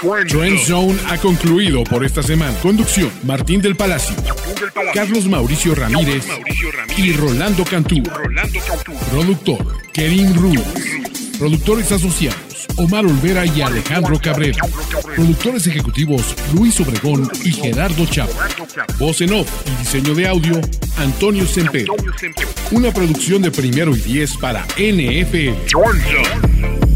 Trend 0.00 0.60
Zone 0.60 0.96
ha 1.08 1.18
concluido 1.18 1.82
por 1.82 2.04
esta 2.04 2.22
semana. 2.22 2.56
Conducción: 2.60 3.10
Martín 3.24 3.60
del 3.60 3.74
Palacio, 3.74 4.14
Carlos 4.94 5.26
Mauricio 5.26 5.74
Ramírez, 5.74 6.24
y 6.96 7.12
Rolando 7.14 7.64
Cantú. 7.64 8.04
Productor: 9.10 9.76
Kevin 9.92 10.36
Ruiz. 10.36 10.62
Productores 11.36 11.90
asociados: 11.90 12.68
Omar 12.76 13.06
Olvera 13.06 13.44
y 13.44 13.60
Alejandro 13.60 14.20
Cabrera. 14.20 14.64
Productores 15.16 15.66
ejecutivos: 15.66 16.36
Luis 16.54 16.78
Obregón 16.80 17.28
y 17.44 17.50
Gerardo 17.50 18.06
Chapa. 18.06 18.46
Voz 19.00 19.20
en 19.20 19.32
off 19.32 19.48
y 19.66 19.80
diseño 19.80 20.14
de 20.14 20.28
audio: 20.28 20.60
Antonio 20.98 21.44
Semper. 21.44 21.86
Una 22.70 22.92
producción 22.92 23.42
de 23.42 23.50
primero 23.50 23.96
y 23.96 24.00
diez 24.00 24.36
para 24.36 24.64
NFL. 24.76 26.86